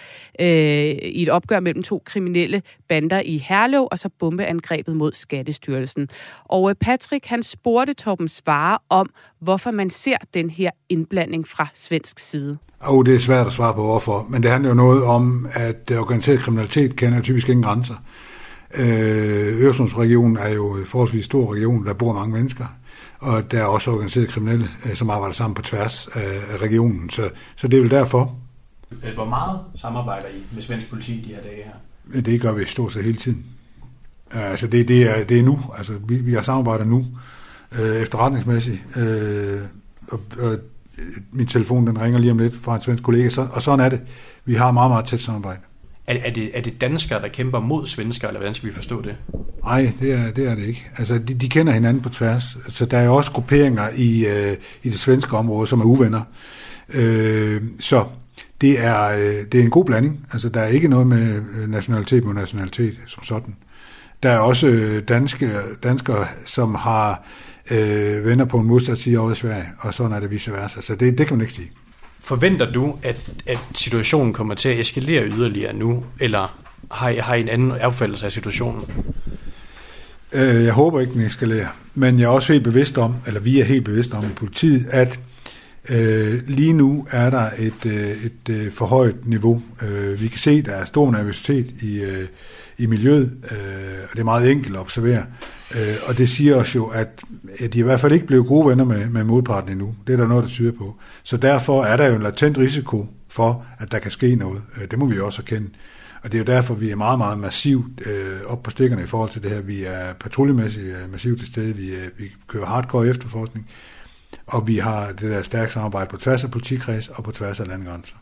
øh, 0.41 0.47
i 0.47 1.23
et 1.23 1.29
opgør 1.29 1.61
mellem 1.61 1.83
to 1.83 2.03
kriminelle 2.05 2.63
bander 2.89 3.21
i 3.21 3.39
Herlev, 3.39 3.89
og 3.91 3.99
så 3.99 4.09
bombeangrebet 4.19 4.97
mod 4.97 5.13
Skattestyrelsen. 5.13 6.09
Og 6.45 6.71
øh, 6.71 6.77
Patrick, 6.77 7.27
han 7.27 7.43
spurgte 7.43 7.95
Torben 7.95 8.29
Svare 8.29 8.79
om, 8.89 9.11
hvorfor 9.39 9.71
man 9.71 9.91
ser 9.91 10.17
den 10.35 10.51
her 10.51 10.71
indblanding 10.89 11.49
fra 11.49 11.67
svensk 11.75 12.19
side. 12.19 12.59
Og 12.81 13.07
det 13.07 13.15
er 13.15 13.19
svært 13.19 13.47
at 13.47 13.53
svare 13.53 13.75
på 13.75 13.83
hvorfor, 13.83 14.27
men 14.29 14.43
det 14.43 14.51
handler 14.51 14.69
jo 14.69 14.75
noget 14.75 15.05
om, 15.05 15.49
at 15.53 15.93
organiseret 15.99 16.41
kriminalitet 16.41 16.97
kender 16.97 17.21
typisk 17.21 17.49
ingen 17.49 17.63
grænser. 17.63 17.95
Øh, 18.75 19.63
Øresundsregionen 19.63 20.37
er 20.37 20.49
jo 20.49 20.77
en 20.77 20.87
forholdsvis 20.87 21.25
stor 21.25 21.55
region, 21.55 21.87
der 21.87 21.95
bor 21.95 22.13
mange 22.13 22.35
mennesker, 22.35 22.65
og 23.19 23.51
der 23.51 23.59
er 23.59 23.65
også 23.65 23.91
organiseret 23.91 24.29
kriminelle, 24.29 24.69
øh, 24.87 24.95
som 24.95 25.11
arbejder 25.11 25.35
sammen 25.35 25.55
på 25.55 25.63
tværs 25.63 26.09
af 26.15 26.57
regionen, 26.57 27.11
så, 27.11 27.31
så 27.57 27.69
det 27.69 27.77
er 27.77 27.81
vel 27.81 27.91
derfor. 27.91 28.37
Hvor 29.15 29.25
meget 29.25 29.61
samarbejder 29.75 30.29
I 30.29 30.43
med 30.55 30.63
svensk 30.63 30.91
politi 30.91 31.25
de 31.29 31.35
her 31.35 31.43
dage 31.43 31.63
her? 31.65 32.21
Det 32.21 32.41
gør 32.41 32.53
vi 32.53 32.65
stort 32.65 32.93
set 32.93 33.05
hele 33.05 33.17
tiden. 33.17 33.47
Altså 34.31 34.67
det, 34.67 34.89
det, 34.89 35.19
er, 35.19 35.25
det 35.25 35.39
er 35.39 35.43
nu, 35.43 35.61
altså 35.79 35.93
vi, 36.09 36.17
vi 36.17 36.33
har 36.33 36.43
samarbejdet 36.43 36.87
nu, 36.87 37.07
øh, 37.73 37.97
efterretningsmæssigt, 37.97 38.97
øh, 38.97 39.61
og, 40.09 40.21
og 40.39 40.59
min 41.33 41.47
telefon 41.47 41.87
den 41.87 42.01
ringer 42.01 42.19
lige 42.19 42.31
om 42.31 42.39
lidt 42.39 42.55
fra 42.63 42.75
en 42.75 42.81
svensk 42.81 43.03
kollega, 43.03 43.29
så, 43.29 43.47
og 43.53 43.63
sådan 43.63 43.85
er 43.85 43.89
det. 43.89 44.01
Vi 44.45 44.55
har 44.55 44.73
meget, 44.73 44.91
meget 44.91 45.05
tæt 45.05 45.21
samarbejde. 45.21 45.61
Er, 46.07 46.17
er, 46.25 46.31
det, 46.31 46.51
er 46.55 46.61
det 46.61 46.81
danskere, 46.81 47.23
der 47.23 47.29
kæmper 47.29 47.61
mod 47.61 47.87
svensker, 47.87 48.29
eller 48.29 48.39
hvordan 48.39 48.55
skal 48.55 48.69
vi 48.69 48.75
forstå 48.75 49.03
det? 49.03 49.17
Nej, 49.65 49.93
det 50.01 50.13
er 50.13 50.31
det, 50.31 50.51
er 50.51 50.55
det 50.55 50.65
ikke. 50.65 50.87
Altså, 50.99 51.19
de, 51.19 51.35
de 51.35 51.49
kender 51.49 51.73
hinanden 51.73 52.03
på 52.03 52.09
tværs. 52.09 52.57
Så 52.69 52.87
der 52.87 52.99
er 52.99 53.09
også 53.09 53.33
grupperinger 53.33 53.89
i, 53.97 54.27
øh, 54.27 54.57
i 54.83 54.91
det 54.91 54.99
svenske 54.99 55.37
område, 55.37 55.67
som 55.67 55.81
er 55.81 55.85
uvenner. 55.85 56.23
Øh, 56.89 57.63
så 57.81 58.05
det 58.61 58.85
er, 58.85 59.09
øh, 59.09 59.47
det 59.53 59.61
er 59.61 59.65
en 59.65 59.71
god 59.71 59.85
blanding. 59.85 60.27
Altså, 60.33 60.49
der 60.49 60.61
er 60.61 60.69
ikke 60.69 60.89
noget 60.89 61.07
med 61.07 61.43
øh, 61.55 61.71
nationalitet 61.71 62.25
mod 62.25 62.35
nationalitet 62.35 62.99
som 63.07 63.25
sådan. 63.25 63.57
Der 64.23 64.31
er 64.31 64.39
også 64.39 64.67
øh, 64.67 65.03
danske, 65.09 65.51
danskere, 65.83 66.27
som 66.47 66.75
har 66.75 67.23
øh, 67.71 68.27
venner 68.27 68.45
på 68.45 68.59
en 68.59 68.67
modsat 68.67 68.99
side 68.99 69.19
over 69.19 69.33
i 69.33 69.35
Sverige, 69.35 69.67
og 69.79 69.95
sådan 69.95 70.13
er 70.13 70.21
det 70.21 70.31
vice 70.31 70.53
versa. 70.53 70.81
Så 70.81 70.95
det, 70.95 71.19
det 71.19 71.27
kan 71.27 71.37
man 71.37 71.41
ikke 71.41 71.55
sige. 71.55 71.71
Forventer 72.21 72.73
du, 72.73 72.99
at, 73.03 73.31
at 73.47 73.59
situationen 73.75 74.33
kommer 74.33 74.55
til 74.55 74.69
at 74.69 74.81
eskalere 74.81 75.25
yderligere 75.25 75.73
nu, 75.73 76.05
eller 76.21 76.59
har 76.91 77.09
I, 77.09 77.17
har 77.17 77.35
I 77.35 77.41
en 77.41 77.49
anden 77.49 77.71
opfattelse 77.73 78.27
af 78.27 78.33
situationen? 78.33 78.85
Øh, 80.33 80.65
jeg 80.65 80.73
håber 80.73 81.01
ikke, 81.01 81.13
den 81.13 81.21
eskalerer, 81.21 81.69
men 81.95 82.19
jeg 82.19 82.25
er 82.25 82.29
også 82.29 82.53
helt 82.53 82.65
bevidst 82.65 82.99
om, 82.99 83.15
eller 83.27 83.41
vi 83.41 83.61
er 83.61 83.65
helt 83.65 83.85
bevidst 83.85 84.15
om 84.15 84.25
i 84.25 84.33
politiet, 84.37 84.87
at 84.91 85.19
øh, 85.91 86.35
lige 86.47 86.73
nu 86.73 87.07
er 87.11 87.31
der 87.31 87.51
et, 87.59 87.87
øh, 87.87 88.25
et 88.25 88.49
øh, 88.51 88.73
for 88.73 88.87
højt 88.87 89.27
niveau. 89.27 89.63
Øh, 89.83 90.21
vi 90.21 90.29
kan 90.29 90.39
se, 90.39 90.51
at 90.51 90.67
der 90.67 90.73
er 90.73 90.85
stor 90.85 91.11
nervøsitet 91.11 91.67
i, 91.83 92.01
øh, 92.01 92.27
i 92.79 92.87
miljøet, 92.87 93.33
øh, 93.51 94.03
og 94.03 94.13
det 94.13 94.21
er 94.21 94.25
meget 94.25 94.51
enkelt 94.51 94.75
at 94.75 94.81
observere. 94.81 95.25
Øh, 95.75 95.97
og 96.07 96.19
det 96.19 96.29
siger 96.29 96.57
os 96.57 96.75
jo, 96.75 96.87
at, 96.87 97.23
at 97.59 97.73
de 97.73 97.79
i 97.79 97.83
hvert 97.83 98.01
fald 98.01 98.13
ikke 98.13 98.27
blev 98.27 98.45
gode 98.45 98.69
venner 98.69 98.85
med, 98.85 99.09
med 99.09 99.25
modparten 99.25 99.71
endnu. 99.71 99.95
Det 100.07 100.13
er 100.13 100.17
der 100.17 100.29
noget, 100.29 100.45
der 100.45 100.51
tyder 100.51 100.73
på. 100.73 100.97
Så 101.23 101.37
derfor 101.37 101.85
er 101.85 101.97
der 101.97 102.09
jo 102.09 102.15
en 102.15 102.23
latent 102.23 102.59
risiko 102.59 103.07
for, 103.29 103.67
at 103.79 103.93
der 103.93 103.99
kan 103.99 104.11
ske 104.11 104.35
noget. 104.35 104.63
Øh, 104.77 104.91
det 104.91 104.99
må 104.99 105.07
vi 105.07 105.17
jo 105.17 105.27
også 105.27 105.43
erkende. 105.43 105.69
Og 106.23 106.33
det 106.33 106.35
er 106.35 106.39
jo 106.39 106.57
derfor, 106.57 106.75
vi 106.75 106.91
er 106.91 106.97
meget, 106.97 107.19
meget 107.19 107.39
massivt 107.39 108.07
øh, 108.07 108.41
op 108.47 108.63
på 108.63 108.71
stikkerne 108.71 109.03
i 109.03 109.07
forhold 109.07 109.31
til 109.31 109.43
det 109.43 109.51
her. 109.51 109.61
Vi 109.61 109.85
er 109.85 110.13
patruljemæssigt 110.21 110.87
øh, 110.87 111.13
massivt 111.13 111.39
til 111.39 111.47
stede. 111.47 111.77
Vi, 111.77 111.91
øh, 111.91 112.09
vi 112.19 112.25
kører 112.49 112.67
hardcore 112.67 113.09
efterforskning. 113.09 113.67
Og 114.47 114.67
vi 114.69 114.77
har 114.77 115.07
det 115.07 115.31
der 115.31 115.43
stærke 115.43 115.73
samarbejde 115.73 116.11
på 116.11 116.17
tværs 116.17 116.45
af 116.45 116.51
politikreds 116.51 117.09
og 117.09 117.25
på 117.25 117.33
tværs 117.33 117.61
af 117.61 117.69
landegrænser. 117.69 118.17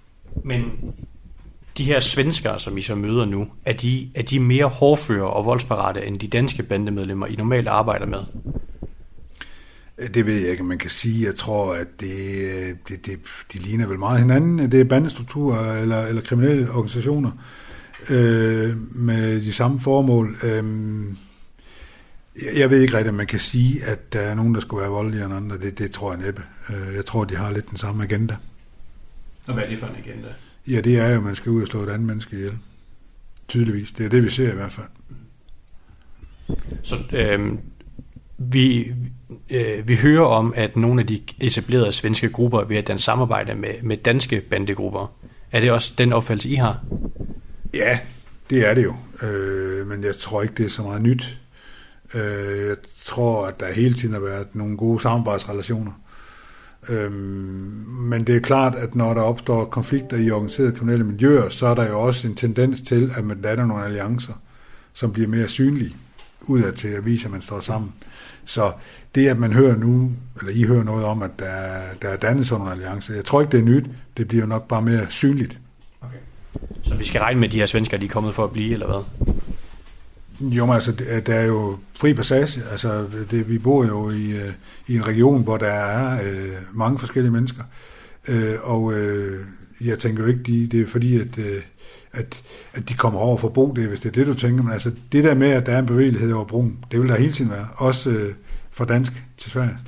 Men 0.45 0.63
de 1.79 1.85
her 1.85 2.01
svenskere, 2.01 2.59
som 2.59 2.79
I 2.79 2.83
så 2.83 2.95
møder 2.95 3.25
nu, 3.25 3.49
er 3.67 3.73
de, 3.73 4.09
er 4.15 4.23
de 4.23 4.41
mere 4.41 4.67
hårdføre 4.67 5.31
og 5.31 5.47
voldsparate 5.47 6.07
end 6.07 6.21
de 6.21 6.29
danske 6.29 6.63
bandemedlemmer, 6.63 7.27
I 7.27 7.35
normalt 7.35 7.69
arbejder 7.69 8.07
med? 8.07 8.21
Det 10.15 10.27
ved 10.27 10.41
jeg 10.41 10.51
ikke, 10.51 10.65
man 10.65 10.79
kan 10.79 10.91
sige. 10.91 11.27
Jeg 11.27 11.35
tror, 11.35 11.75
at 11.75 11.87
det, 12.01 12.09
det, 12.89 13.07
det, 13.07 13.19
de 13.53 13.59
ligner 13.59 13.87
vel 13.87 13.99
meget 13.99 14.21
hinanden. 14.21 14.71
Det 14.73 14.81
er 14.81 14.85
bandestrukturer 14.85 15.83
eller, 15.83 16.07
eller 16.07 16.23
kriminelle 16.23 16.71
organisationer 16.71 17.31
øh, 18.11 18.97
med 18.97 19.41
de 19.41 19.53
samme 19.53 19.81
formål. 19.81 20.37
Øh, 20.43 20.65
jeg 22.57 22.71
ved 22.71 22.81
ikke 22.81 22.93
rigtigt, 22.93 23.09
om 23.09 23.15
man 23.15 23.27
kan 23.27 23.39
sige, 23.39 23.85
at 23.85 24.13
der 24.13 24.21
er 24.21 24.35
nogen, 24.35 24.55
der 24.55 24.61
skulle 24.61 24.81
være 24.81 24.91
voldeligere 24.91 25.27
end 25.27 25.35
andre. 25.35 25.59
Det, 25.59 25.79
det 25.79 25.91
tror 25.91 26.13
jeg 26.13 26.23
næppe. 26.23 26.43
Øh, 26.71 26.95
jeg 26.95 27.05
tror, 27.05 27.25
de 27.25 27.37
har 27.37 27.53
lidt 27.53 27.71
den 27.71 27.77
samme 27.77 28.03
agenda. 28.05 28.37
Og 29.47 29.55
hvad 29.55 29.65
er 29.65 29.69
det 29.69 29.79
for 29.79 29.87
en 29.87 29.97
agenda? 29.97 30.29
Ja, 30.69 30.81
det 30.81 30.99
er 30.99 31.09
jo, 31.09 31.17
at 31.17 31.23
man 31.23 31.35
skal 31.35 31.53
ud 31.53 31.63
og 31.63 31.69
slå 31.69 31.83
et 31.83 31.89
andet 31.89 32.07
menneske 32.07 32.37
ihjel. 32.37 32.59
Tydeligvis. 33.49 33.93
Det 33.93 34.07
er 34.07 34.11
det, 34.11 34.25
vi 34.25 34.31
ser 34.31 34.53
i 34.53 34.55
hvert 34.55 34.73
fald. 34.73 34.87
Så 36.83 36.97
øh, 37.13 37.53
vi, 38.39 38.93
øh, 39.51 39.89
vi 39.89 39.97
hører 39.97 40.25
om, 40.25 40.53
at 40.57 40.77
nogle 40.77 41.01
af 41.01 41.07
de 41.07 41.21
etablerede 41.41 41.93
svenske 41.93 42.29
grupper 42.29 42.65
vil 42.65 42.75
have 42.75 42.87
den 42.87 42.99
samarbejde 42.99 43.55
med, 43.55 43.75
med 43.83 43.97
danske 43.97 44.41
bandegrupper. 44.41 45.17
Er 45.53 45.61
det 45.61 45.71
også 45.71 45.95
den 45.99 46.13
opfattelse, 46.13 46.49
I 46.49 46.55
har? 46.55 46.85
Ja, 47.75 47.99
det 48.51 48.69
er 48.69 48.75
det 48.75 48.85
jo. 48.85 48.95
Øh, 49.27 49.87
men 49.87 50.05
jeg 50.05 50.17
tror 50.17 50.43
ikke, 50.43 50.55
det 50.55 50.67
er 50.67 50.71
så 50.71 50.83
meget 50.83 51.03
nyt. 51.03 51.39
Øh, 52.15 52.67
jeg 52.67 52.77
tror, 53.05 53.47
at 53.47 53.61
der 53.61 53.73
hele 53.73 53.95
tiden 53.95 54.15
har 54.15 54.21
været 54.21 54.47
nogle 54.55 54.77
gode 54.77 55.01
samarbejdsrelationer. 55.01 55.93
Øhm, 56.89 57.13
men 57.89 58.25
det 58.25 58.37
er 58.37 58.41
klart, 58.41 58.75
at 58.75 58.95
når 58.95 59.15
der 59.15 59.21
opstår 59.21 59.65
konflikter 59.65 60.17
i 60.17 60.31
organiserede 60.31 60.73
kriminelle 60.73 61.05
miljøer, 61.05 61.49
så 61.49 61.67
er 61.67 61.75
der 61.75 61.89
jo 61.89 62.01
også 62.01 62.29
en 62.29 62.35
tendens 62.35 62.81
til, 62.81 63.13
at 63.17 63.25
man 63.25 63.43
danner 63.43 63.67
nogle 63.67 63.85
alliancer, 63.85 64.33
som 64.93 65.13
bliver 65.13 65.29
mere 65.29 65.49
synlige 65.49 65.97
udad 66.43 66.73
til 66.73 66.89
at 66.89 67.05
vise, 67.05 67.27
at 67.27 67.33
man 67.33 67.43
står 67.43 67.61
sammen. 67.61 67.93
Så 68.45 68.73
det, 69.15 69.29
at 69.29 69.39
man 69.39 69.53
hører 69.53 69.77
nu, 69.77 70.13
eller 70.41 70.53
I 70.53 70.63
hører 70.63 70.85
noget 70.85 71.05
om, 71.05 71.23
at 71.23 71.31
der, 71.39 71.81
der 72.03 72.09
er 72.09 72.17
dannet 72.17 72.47
sådan 72.47 72.59
nogle 72.59 72.73
alliancer, 72.73 73.15
jeg 73.15 73.25
tror 73.25 73.41
ikke, 73.41 73.53
det 73.53 73.61
er 73.61 73.65
nyt. 73.65 73.85
Det 74.17 74.29
bliver 74.29 74.47
nok 74.47 74.69
bare 74.69 74.83
mere 74.83 75.07
synligt. 75.11 75.59
Okay. 76.01 76.17
Så 76.83 76.95
vi 76.95 77.05
skal 77.05 77.21
regne 77.21 77.41
med, 77.41 77.49
at 77.49 77.53
de 77.53 77.59
her 77.59 77.67
svensker, 77.67 77.97
de 77.99 78.05
er 78.05 78.11
kommet 78.11 78.35
for 78.35 78.45
at 78.45 78.51
blive, 78.51 78.73
eller 78.73 78.87
hvad? 78.87 79.35
Jo, 80.41 80.67
men 80.67 80.75
altså, 80.75 80.93
der 81.27 81.35
er 81.35 81.47
jo 81.47 81.79
fri 81.95 82.15
passage. 82.15 82.63
Altså, 82.71 83.07
det, 83.31 83.49
vi 83.49 83.59
bor 83.59 83.85
jo 83.85 84.11
i, 84.11 84.31
øh, 84.31 84.53
i 84.89 84.97
en 84.97 85.07
region, 85.07 85.43
hvor 85.43 85.57
der 85.57 85.67
er 85.67 86.23
øh, 86.23 86.53
mange 86.75 86.99
forskellige 86.99 87.33
mennesker. 87.33 87.63
Øh, 88.29 88.55
og 88.63 88.93
øh, 88.93 89.45
jeg 89.81 89.99
tænker 89.99 90.23
jo 90.23 90.29
ikke, 90.29 90.43
de, 90.43 90.67
det 90.67 90.81
er 90.81 90.87
fordi, 90.87 91.21
at, 91.21 91.39
øh, 91.39 91.63
at, 92.13 92.43
at 92.75 92.89
de 92.89 92.95
kommer 92.95 93.21
over 93.21 93.37
for 93.37 93.49
bro, 93.49 93.73
det 93.77 93.89
hvis 93.89 94.01
det 94.01 94.09
er 94.09 94.13
det, 94.13 94.27
du 94.27 94.35
tænker. 94.35 94.63
Men 94.63 94.73
altså, 94.73 94.91
det 95.13 95.25
der 95.25 95.35
med, 95.35 95.49
at 95.49 95.67
der 95.67 95.73
er 95.73 95.79
en 95.79 95.87
bevægelighed 95.87 96.33
over 96.33 96.45
broen, 96.45 96.79
det 96.93 97.01
vil 97.01 97.09
der 97.09 97.17
hele 97.17 97.33
tiden 97.33 97.51
være. 97.51 97.69
Også 97.77 98.11
øh, 98.11 98.35
fra 98.71 98.85
dansk 98.85 99.13
til 99.39 99.51
Sverige. 99.51 99.79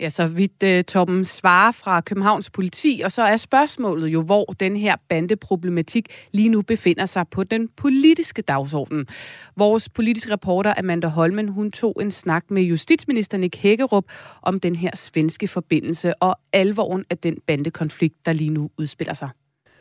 Ja, 0.00 0.08
så 0.08 0.26
vidt 0.26 0.62
uh, 0.62 0.84
Torben 0.84 1.24
svarer 1.24 1.72
fra 1.72 2.00
Københavns 2.00 2.50
politi, 2.50 3.00
og 3.04 3.12
så 3.12 3.22
er 3.22 3.36
spørgsmålet 3.36 4.08
jo, 4.08 4.22
hvor 4.22 4.44
den 4.44 4.76
her 4.76 4.96
bandeproblematik 5.08 6.08
lige 6.32 6.48
nu 6.48 6.62
befinder 6.62 7.06
sig 7.06 7.24
på 7.30 7.44
den 7.44 7.68
politiske 7.76 8.42
dagsorden. 8.42 9.06
Vores 9.56 9.88
politiske 9.88 10.32
reporter 10.32 10.74
Amanda 10.78 11.06
Holmen, 11.06 11.48
hun 11.48 11.70
tog 11.70 11.96
en 12.00 12.10
snak 12.10 12.44
med 12.50 12.62
justitsminister 12.62 13.38
Nick 13.38 13.56
Hækkerup 13.56 14.04
om 14.42 14.60
den 14.60 14.76
her 14.76 14.90
svenske 14.94 15.48
forbindelse 15.48 16.22
og 16.22 16.38
alvoren 16.52 17.04
af 17.10 17.18
den 17.18 17.36
bandekonflikt, 17.46 18.26
der 18.26 18.32
lige 18.32 18.50
nu 18.50 18.70
udspiller 18.78 19.14
sig. 19.14 19.28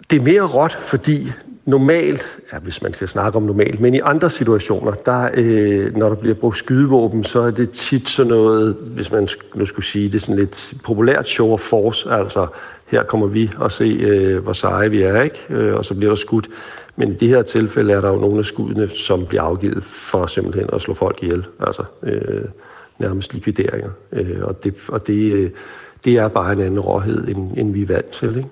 Det 0.10 0.18
er 0.18 0.22
mere 0.22 0.42
råt, 0.42 0.78
fordi 0.82 1.32
normalt, 1.68 2.28
ja, 2.54 2.60
hvis 2.60 2.82
man 2.82 2.92
kan 2.92 3.08
snakke 3.08 3.38
om 3.38 3.44
normalt, 3.44 3.80
men 3.80 3.94
i 3.94 4.00
andre 4.00 4.30
situationer, 4.30 4.92
der, 4.92 5.30
øh, 5.34 5.96
når 5.96 6.10
der 6.10 6.16
bliver 6.16 6.36
brugt 6.36 6.58
skydevåben, 6.58 7.24
så 7.24 7.42
er 7.42 7.52
det 7.52 7.70
tit 7.70 8.10
sådan 8.10 8.30
noget, 8.30 8.78
hvis 8.80 9.12
man 9.12 9.28
nu 9.56 9.66
skulle 9.66 9.86
sige 9.86 10.10
det, 10.10 10.22
sådan 10.22 10.36
lidt 10.36 10.74
populært 10.84 11.30
show 11.30 11.54
of 11.54 11.60
force, 11.60 12.12
altså 12.12 12.48
her 12.86 13.04
kommer 13.04 13.28
vi 13.28 13.52
og 13.58 13.72
se, 13.72 13.84
øh, 13.84 14.44
hvor 14.44 14.54
seje 14.54 14.92
vi 14.92 15.02
er, 15.02 15.22
ikke? 15.22 15.46
Øh, 15.50 15.76
og 15.76 15.86
så 15.86 15.94
bliver 15.94 16.10
der 16.10 16.16
skudt. 16.16 16.50
Men 16.96 17.12
i 17.12 17.14
det 17.14 17.28
her 17.28 17.42
tilfælde 17.42 17.94
er 17.94 18.02
der 18.02 18.10
jo 18.10 18.20
nogle 18.20 18.40
af 18.40 18.46
skuddene, 18.46 18.90
som 18.90 19.26
bliver 19.26 19.42
afgivet 19.42 19.84
for 19.84 20.28
simpelthen 20.28 20.70
at 20.74 20.82
slå 20.82 20.94
folk 20.94 21.24
ihjel, 21.24 21.46
altså 21.60 21.84
øh, 22.04 22.46
nærmest 23.00 23.34
likvideringer. 23.34 23.90
Øh, 24.12 24.38
og 24.42 24.64
det, 24.64 24.74
og 24.88 25.08
det, 25.08 25.34
øh, 25.34 25.50
det 26.06 26.18
er 26.18 26.28
bare 26.28 26.54
en 26.54 26.60
anden 26.60 26.80
råhed, 26.80 27.28
end, 27.28 27.58
end 27.58 27.74
vi 27.74 27.82
er 27.82 27.88
vant 27.88 28.10
til, 28.10 28.38
ikke? 28.38 28.50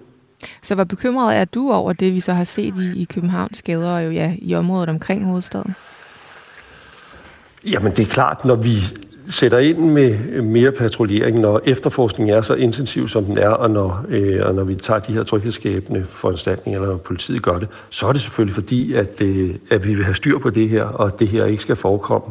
Så 0.61 0.75
hvor 0.75 0.83
bekymret 0.83 1.37
er 1.37 1.45
du 1.45 1.71
over 1.71 1.93
det, 1.93 2.13
vi 2.13 2.19
så 2.19 2.33
har 2.33 2.43
set 2.43 2.77
i, 2.77 3.01
i 3.01 3.03
Københavns 3.03 3.61
gader 3.61 3.91
og 3.91 4.05
jo, 4.05 4.11
ja, 4.11 4.33
i 4.37 4.55
området 4.55 4.89
omkring 4.89 5.25
hovedstaden? 5.25 5.75
Jamen 7.65 7.91
det 7.91 7.99
er 7.99 8.09
klart, 8.09 8.45
når 8.45 8.55
vi 8.55 8.79
sætter 9.29 9.57
ind 9.57 9.79
med 9.79 10.17
øh, 10.31 10.43
mere 10.43 10.71
patruljering, 10.71 11.39
når 11.39 11.61
efterforskningen 11.65 12.35
er 12.35 12.41
så 12.41 12.53
intensiv, 12.53 13.07
som 13.07 13.25
den 13.25 13.37
er, 13.37 13.49
og 13.49 13.71
når, 13.71 14.05
øh, 14.09 14.41
og 14.45 14.55
når 14.55 14.63
vi 14.63 14.75
tager 14.75 14.99
de 14.99 15.13
her 15.13 15.23
tryghedsskabende 15.23 16.05
foranstaltninger, 16.09 16.81
eller 16.81 16.91
når 16.91 16.97
politiet 16.97 17.41
gør 17.41 17.59
det, 17.59 17.67
så 17.89 18.07
er 18.07 18.11
det 18.11 18.21
selvfølgelig 18.21 18.55
fordi, 18.55 18.93
at, 18.93 19.21
øh, 19.21 19.55
at 19.69 19.87
vi 19.87 19.93
vil 19.93 20.03
have 20.03 20.15
styr 20.15 20.37
på 20.37 20.49
det 20.49 20.69
her, 20.69 20.83
og 20.83 21.19
det 21.19 21.27
her 21.27 21.45
ikke 21.45 21.63
skal 21.63 21.75
forekomme. 21.75 22.27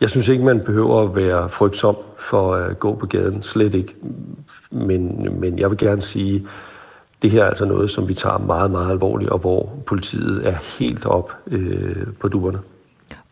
Jeg 0.00 0.10
synes 0.10 0.28
ikke, 0.28 0.44
man 0.44 0.60
behøver 0.60 1.02
at 1.02 1.16
være 1.16 1.48
frygtsom 1.48 1.96
for 2.18 2.54
at 2.54 2.78
gå 2.78 2.94
på 2.94 3.06
gaden. 3.06 3.42
Slet 3.42 3.74
ikke. 3.74 3.94
Men, 4.70 5.28
men 5.40 5.58
jeg 5.58 5.70
vil 5.70 5.78
gerne 5.78 6.02
sige, 6.02 6.46
det 7.22 7.30
her 7.30 7.44
er 7.44 7.48
altså 7.48 7.64
noget, 7.64 7.90
som 7.90 8.08
vi 8.08 8.14
tager 8.14 8.38
meget, 8.38 8.70
meget 8.70 8.90
alvorligt, 8.90 9.30
og 9.30 9.38
hvor 9.38 9.72
politiet 9.86 10.48
er 10.48 10.54
helt 10.78 11.06
op 11.06 11.32
øh, 11.46 12.06
på 12.20 12.28
duerne. 12.28 12.58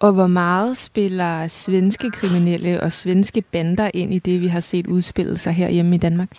Og 0.00 0.12
hvor 0.12 0.26
meget 0.26 0.76
spiller 0.76 1.48
svenske 1.48 2.10
kriminelle 2.10 2.80
og 2.80 2.92
svenske 2.92 3.42
bander 3.42 3.90
ind 3.94 4.14
i 4.14 4.18
det, 4.18 4.40
vi 4.40 4.46
har 4.46 4.60
set 4.60 4.86
udspille 4.86 5.38
sig 5.38 5.52
her 5.52 5.68
hjemme 5.68 5.94
i 5.94 5.98
Danmark? 5.98 6.30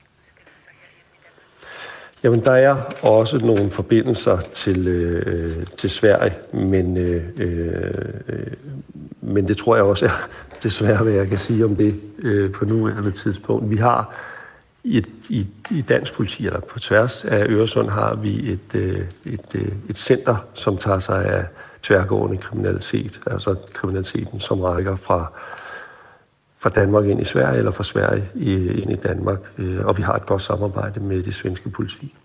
Jamen, 2.23 2.45
der 2.45 2.51
er 2.51 2.75
også 3.03 3.37
nogle 3.37 3.71
forbindelser 3.71 4.37
til, 4.53 4.87
øh, 4.87 5.65
til 5.77 5.89
Sverige, 5.89 6.33
men, 6.53 6.97
øh, 6.97 7.23
øh, 7.39 7.93
men 9.21 9.47
det 9.47 9.57
tror 9.57 9.75
jeg 9.75 9.85
også 9.85 10.05
er 10.05 10.27
desværre, 10.63 11.03
hvad 11.03 11.13
jeg 11.13 11.27
kan 11.27 11.37
sige 11.37 11.65
om 11.65 11.75
det 11.75 12.01
øh, 12.19 12.51
på 12.51 12.65
nuværende 12.65 13.11
tidspunkt. 13.11 13.69
Vi 13.69 13.75
har 13.75 14.15
i, 14.83 15.03
i, 15.29 15.47
i 15.71 15.81
dansk 15.81 16.13
politi, 16.13 16.45
eller 16.45 16.59
på 16.59 16.79
tværs 16.79 17.25
af 17.25 17.45
Øresund, 17.49 17.89
har 17.89 18.15
vi 18.15 18.51
et, 18.51 18.75
øh, 18.75 19.05
et, 19.25 19.55
øh, 19.55 19.71
et 19.89 19.97
center, 19.97 20.35
som 20.53 20.77
tager 20.77 20.99
sig 20.99 21.25
af 21.25 21.45
tværgående 21.83 22.37
kriminalitet, 22.37 23.19
altså 23.27 23.55
kriminaliteten, 23.73 24.39
som 24.39 24.61
rækker 24.61 24.95
fra, 24.95 25.31
fra 26.57 26.69
Danmark 26.69 27.05
ind 27.05 27.21
i 27.21 27.25
Sverige, 27.25 27.57
eller 27.57 27.71
fra 27.71 27.83
Sverige 27.83 28.29
ind 28.75 28.91
i 28.91 28.99
Danmark. 29.03 29.39
Øh, 29.57 29.85
og 29.85 29.97
vi 29.97 30.01
har 30.01 30.13
et 30.13 30.25
godt 30.25 30.41
samarbejde 30.41 30.99
med 30.99 31.23
det 31.23 31.35
svenske 31.35 31.69
politi. 31.69 32.15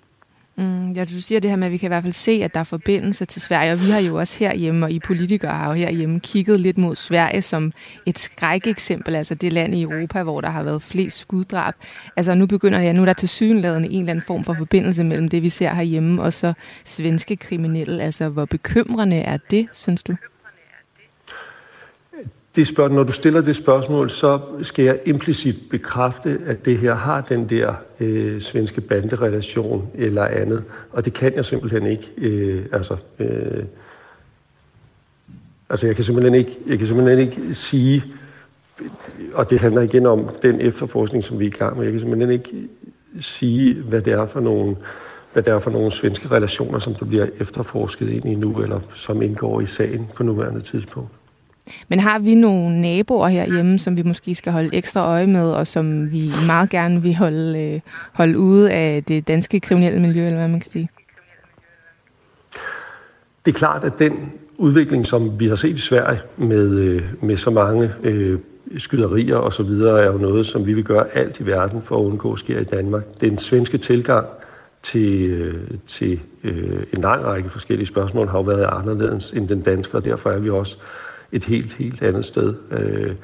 Mm, 0.57 0.93
ja, 0.93 1.05
du 1.05 1.21
siger 1.21 1.41
det 1.41 1.51
her 1.51 1.57
med, 1.57 1.67
at 1.67 1.73
vi 1.73 1.77
kan 1.77 1.87
i 1.87 1.89
hvert 1.89 2.03
fald 2.03 2.13
se, 2.13 2.41
at 2.45 2.55
der 2.55 2.61
er 2.61 2.65
forbindelse 2.65 3.25
til 3.25 3.43
Sverige, 3.43 3.73
og 3.73 3.81
vi 3.81 3.91
har 3.91 4.01
jo 4.01 4.19
også 4.19 4.39
herhjemme, 4.39 4.87
og 4.87 4.93
I 4.93 4.99
politikere 4.99 5.53
har 5.53 5.69
jo 5.69 5.73
herhjemme 5.73 6.21
kigget 6.21 6.61
lidt 6.61 6.79
mod 6.79 6.97
Sverige 6.97 7.43
som 7.43 7.73
et 8.07 8.19
skrækeksempel, 8.19 9.15
altså 9.15 9.35
det 9.35 9.53
land 9.53 9.75
i 9.75 9.83
Europa, 9.83 10.23
hvor 10.23 10.41
der 10.41 10.51
har 10.51 10.63
været 10.63 10.83
flest 10.83 11.19
skuddrab. 11.19 11.75
Altså 12.17 12.35
nu 12.35 12.47
begynder 12.47 12.79
jeg, 12.79 12.93
nu 12.93 13.01
er 13.01 13.07
der 13.07 13.13
til 13.13 13.29
synlædende 13.29 13.89
en 13.89 14.01
eller 14.01 14.11
anden 14.11 14.25
form 14.27 14.45
for 14.45 14.55
forbindelse 14.55 15.05
mellem 15.05 15.29
det, 15.29 15.43
vi 15.43 15.49
ser 15.49 15.75
herhjemme, 15.75 16.23
og 16.23 16.33
så 16.33 16.53
svenske 16.85 17.37
kriminelle. 17.37 18.03
Altså 18.03 18.29
hvor 18.29 18.45
bekymrende 18.45 19.17
er 19.17 19.37
det, 19.51 19.69
synes 19.73 20.03
du? 20.03 20.17
Det 22.57 22.67
spørg, 22.67 22.91
når 22.91 23.03
du 23.03 23.13
stiller 23.13 23.41
det 23.41 23.57
spørgsmål, 23.57 24.11
så 24.11 24.41
skal 24.63 24.85
jeg 24.85 24.99
implicit 25.05 25.57
bekræfte, 25.71 26.41
at 26.47 26.65
det 26.65 26.79
her 26.79 26.95
har 26.95 27.21
den 27.21 27.49
der 27.49 27.75
øh, 28.01 28.41
svenske 28.41 28.81
banderelation 28.81 29.89
eller 29.95 30.25
andet. 30.25 30.65
Og 30.93 31.05
det 31.05 31.13
kan 31.13 31.35
jeg 31.35 31.45
simpelthen 31.45 31.87
ikke. 31.87 32.11
Øh, 32.17 32.65
altså, 32.73 32.97
øh, 33.19 33.65
altså 35.71 35.87
jeg 35.87 35.97
kan 35.97 36.05
simpelthen 36.05 36.35
ikke, 36.35 36.59
jeg 36.67 36.79
kan 36.79 36.87
simpelthen 36.87 37.19
ikke 37.19 37.55
sige, 37.55 38.05
og 39.33 39.51
det 39.51 39.61
handler 39.61 39.83
igen 39.83 40.07
om 40.07 40.29
den 40.43 40.61
efterforskning, 40.61 41.25
som 41.25 41.39
vi 41.39 41.45
er 41.45 41.49
i 41.49 41.59
gang 41.59 41.77
med. 41.77 41.85
Jeg 41.85 41.93
kan 41.93 42.01
simpelthen 42.01 42.31
ikke 42.31 42.69
sige, 43.21 43.75
hvad 43.75 44.01
det 44.01 44.13
er 44.13 44.27
for 44.27 44.41
nogle, 44.41 44.77
hvad 45.33 45.43
det 45.43 45.53
er 45.53 45.59
for 45.59 45.71
nogle 45.71 45.93
svenske 45.93 46.31
relationer, 46.31 46.79
som 46.79 46.95
der 46.95 47.05
bliver 47.05 47.27
efterforsket 47.41 48.09
ind 48.09 48.25
i 48.25 48.35
nu, 48.35 48.63
eller 48.63 48.81
som 48.95 49.23
indgår 49.23 49.61
i 49.61 49.67
sagen 49.67 50.09
på 50.15 50.23
nuværende 50.23 50.61
tidspunkt. 50.61 51.11
Men 51.89 52.01
har 52.01 52.19
vi 52.19 52.35
nogle 52.35 52.81
naboer 52.81 53.29
herhjemme, 53.29 53.79
som 53.79 53.97
vi 53.97 54.03
måske 54.03 54.35
skal 54.35 54.53
holde 54.53 54.77
ekstra 54.77 55.07
øje 55.07 55.27
med, 55.27 55.51
og 55.51 55.67
som 55.67 56.13
vi 56.13 56.31
meget 56.47 56.71
gerne 56.71 57.03
vil 57.03 57.15
holde, 57.15 57.63
øh, 57.63 57.81
holde 58.13 58.39
ude 58.39 58.73
af 58.73 59.05
det 59.05 59.29
danske 59.29 59.61
kriminelle 59.61 60.01
miljø, 60.01 60.27
eller 60.27 60.39
hvad 60.39 60.49
man 60.49 60.61
kan 60.61 60.71
sige? 60.71 60.89
Det 63.45 63.55
er 63.55 63.59
klart, 63.59 63.85
at 63.85 63.99
den 63.99 64.33
udvikling, 64.57 65.07
som 65.07 65.41
vi 65.41 65.49
har 65.49 65.57
set 65.57 65.77
i 65.77 65.81
Sverige 65.81 66.21
med, 66.37 66.79
øh, 66.79 67.03
med 67.21 67.37
så 67.37 67.51
mange 67.51 67.93
øh, 68.03 68.39
skyderier 68.77 69.37
og 69.37 69.53
så 69.53 69.63
videre, 69.63 70.01
er 70.01 70.13
jo 70.13 70.19
noget, 70.19 70.47
som 70.47 70.67
vi 70.67 70.73
vil 70.73 70.85
gøre 70.85 71.17
alt 71.17 71.41
i 71.41 71.47
verden 71.47 71.83
for 71.83 71.97
at 71.97 72.05
undgå 72.05 72.37
sker 72.37 72.61
i 72.61 72.65
Danmark. 72.65 73.03
Den 73.21 73.39
svenske 73.39 73.79
tilgang 73.79 74.27
til, 74.83 75.31
øh, 75.31 75.71
til 75.87 76.21
øh, 76.45 76.83
en 76.93 77.01
lang 77.03 77.25
række 77.25 77.51
forskellige 77.51 77.87
spørgsmål 77.87 78.29
har 78.29 78.39
jo 78.39 78.43
været 78.43 78.69
anderledes 78.73 79.33
end 79.33 79.49
den 79.49 79.61
danske, 79.61 79.97
og 79.97 80.05
derfor 80.05 80.31
er 80.31 80.39
vi 80.39 80.51
også 80.51 80.77
et 81.33 81.45
helt, 81.45 81.73
helt 81.73 82.03
andet 82.03 82.25
sted. 82.25 82.55
Øh, 82.71 83.15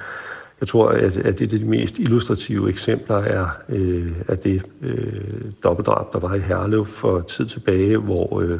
jeg 0.60 0.68
tror, 0.68 0.88
at, 0.88 1.16
at 1.16 1.38
det 1.38 1.54
er 1.54 1.58
de 1.58 1.64
mest 1.64 1.98
illustrative 1.98 2.68
eksempler 2.68 3.16
er, 3.16 3.46
øh, 3.68 4.12
at 4.28 4.44
det 4.44 4.62
øh, 4.82 5.52
dobbeltdrab, 5.64 6.12
der 6.12 6.18
var 6.18 6.34
i 6.34 6.38
Herlev 6.38 6.86
for 6.86 7.20
tid 7.20 7.46
tilbage, 7.46 7.96
hvor, 7.96 8.40
øh, 8.40 8.58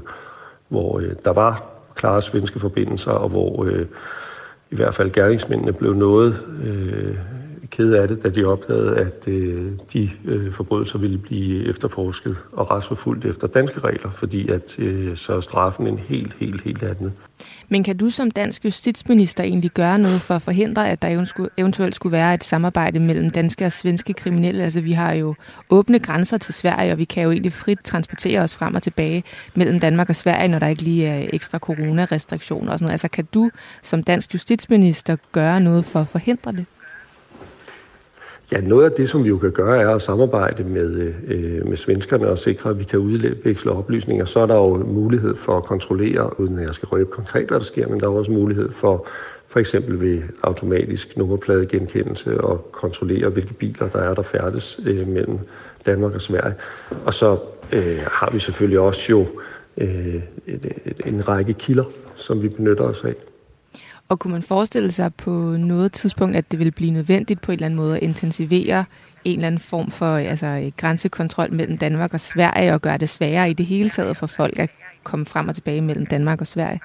hvor 0.69 0.99
øh, 0.99 1.13
der 1.25 1.33
var 1.33 1.65
klare 1.95 2.23
svenske 2.23 2.61
forbindelser, 2.61 3.13
og 3.13 3.29
hvor 3.29 3.65
øh, 3.65 3.87
i 4.71 4.77
hvert 4.77 4.95
fald 4.95 5.13
gerningsmændene 5.13 5.73
blev 5.73 5.95
noget 5.95 6.43
øh, 6.65 7.17
kede 7.71 8.01
af 8.01 8.09
det, 8.09 8.23
da 8.23 8.29
de 8.29 8.45
opdagede, 8.45 8.97
at 8.97 9.29
øh, 9.29 9.73
de 9.93 10.11
øh, 10.25 10.53
forbrydelser 10.53 10.99
ville 10.99 11.19
blive 11.19 11.69
efterforsket 11.69 12.37
og 12.53 12.71
retsforfulgt 12.71 13.25
efter 13.25 13.47
danske 13.47 13.81
regler, 13.81 14.11
fordi 14.11 14.49
at 14.49 14.79
øh, 14.79 15.17
så 15.17 15.33
er 15.35 15.41
straffen 15.41 15.87
en 15.87 15.99
helt, 15.99 16.37
helt, 16.41 16.61
helt 16.61 16.83
anden. 16.83 17.13
Men 17.69 17.85
kan 17.85 17.97
du 17.97 18.11
som 18.11 18.31
dansk 18.31 18.65
justitsminister 18.65 19.45
egentlig 19.45 19.71
gøre 19.71 19.99
noget 19.99 20.21
for 20.21 20.35
at 20.35 20.43
forhindre, 20.43 20.89
at 20.91 21.03
der 21.03 21.27
eventuelt 21.57 21.95
skulle 21.95 22.13
være 22.13 22.35
et 22.35 22.45
samarbejde 22.45 22.99
mellem 22.99 23.31
danske 23.31 23.67
og 23.67 23.73
svenske 23.73 24.13
kriminelle? 24.13 24.65
Altså 24.65 24.81
vi 24.81 24.93
har 24.93 25.13
jo 25.13 25.35
åbne 25.71 25.99
grænser 25.99 26.39
til 26.39 26.55
Sverige, 26.55 26.93
og 26.93 26.99
vi 26.99 27.05
kan 27.05 27.23
jo 27.23 27.31
egentlig 27.31 27.53
frit 27.53 27.79
transportere 27.85 28.41
os 28.41 28.55
frem 28.55 28.75
og 28.75 28.83
tilbage 28.83 29.25
mellem 29.55 29.81
Danmark 29.81 30.09
og 30.09 30.15
Sverige, 30.15 30.49
når 30.49 30.59
der 30.59 30.67
ikke 30.67 30.83
lige 30.83 31.07
er 31.07 31.29
ekstra 31.33 31.59
coronarestriktioner 31.59 32.73
og 32.73 32.79
sådan 32.79 32.85
noget. 32.85 32.95
Altså 32.95 33.09
kan 33.09 33.29
du 33.35 33.51
som 33.83 34.03
dansk 34.03 34.35
justitsminister 34.35 35.17
gøre 35.33 35.61
noget 35.61 35.85
for 35.85 36.01
at 36.01 36.09
forhindre 36.09 36.53
det? 36.53 36.67
Ja, 38.53 38.61
noget 38.61 38.85
af 38.85 38.93
det, 38.93 39.09
som 39.09 39.25
vi 39.25 39.29
jo 39.29 39.39
kan 39.39 39.53
gøre, 39.53 39.83
er 39.83 39.89
at 39.89 40.03
samarbejde 40.03 40.65
med, 40.65 41.13
øh, 41.27 41.67
med 41.67 41.77
svenskerne 41.77 42.29
og 42.29 42.39
sikre, 42.39 42.71
at 42.71 42.79
vi 42.79 42.85
kan 42.85 42.99
udveksle 42.99 43.73
oplysninger. 43.73 44.25
Så 44.25 44.41
er 44.41 44.47
der 44.47 44.55
jo 44.55 44.77
mulighed 44.77 45.37
for 45.37 45.57
at 45.57 45.65
kontrollere, 45.65 46.41
uden 46.41 46.59
at 46.59 46.67
jeg 46.67 46.75
skal 46.75 46.87
røbe 46.87 47.11
konkret, 47.11 47.49
hvad 47.49 47.59
der 47.59 47.65
sker, 47.65 47.89
men 47.89 48.01
der 48.01 48.07
er 48.07 48.11
også 48.11 48.33
mulighed 48.33 48.71
for 48.73 49.07
for 49.49 49.61
eksempel 49.61 50.01
ved 50.01 50.23
automatisk 50.43 51.17
nummerpladegenkendelse 51.17 52.41
og 52.41 52.69
kontrollere, 52.73 53.29
hvilke 53.29 53.55
biler 53.55 53.89
der 53.89 53.99
er, 53.99 54.15
der 54.15 54.23
færdes 54.23 54.81
øh, 54.87 55.09
mellem 55.09 55.39
Danmark 55.87 56.15
og 56.15 56.23
Sverige. 56.23 56.55
Og 57.05 57.15
så 57.15 57.39
øh, 57.73 57.99
har 58.07 58.31
vi 58.31 58.39
selvfølgelig 58.39 58.79
også 58.81 59.01
jo 59.11 59.27
øh, 59.79 60.23
en 61.07 61.29
række 61.29 61.53
kilder, 61.53 61.85
som 62.15 62.43
vi 62.43 62.49
benytter 62.49 62.85
os 62.85 63.05
af. 63.05 63.15
Og 64.11 64.19
kunne 64.19 64.33
man 64.33 64.43
forestille 64.43 64.93
sig 64.93 65.15
på 65.15 65.31
noget 65.59 65.93
tidspunkt, 65.93 66.37
at 66.37 66.51
det 66.51 66.59
vil 66.59 66.71
blive 66.71 66.91
nødvendigt 66.91 67.41
på 67.41 67.53
en 67.53 67.57
eller 67.57 67.67
anden 67.67 67.77
måde 67.77 67.97
at 67.97 68.03
intensivere 68.03 68.85
en 69.25 69.39
eller 69.39 69.47
anden 69.47 69.61
form 69.61 69.91
for 69.91 70.17
altså, 70.17 70.73
grænsekontrol 70.77 71.55
mellem 71.55 71.79
Danmark 71.79 72.15
og 72.15 72.21
Sverige 72.21 72.75
og 72.75 72.83
gøre 72.83 72.99
det 72.99 73.09
sværere 73.09 73.51
i 73.51 73.53
det 73.53 73.67
hele 73.67 73.91
taget 73.91 74.17
for 74.17 74.27
folk 74.27 74.59
at 74.59 74.71
komme 75.03 75.27
frem 75.27 75.49
og 75.49 75.55
tilbage 75.55 75.81
mellem 75.81 76.07
Danmark 76.07 76.41
og 76.41 76.47
Sverige? 76.47 76.81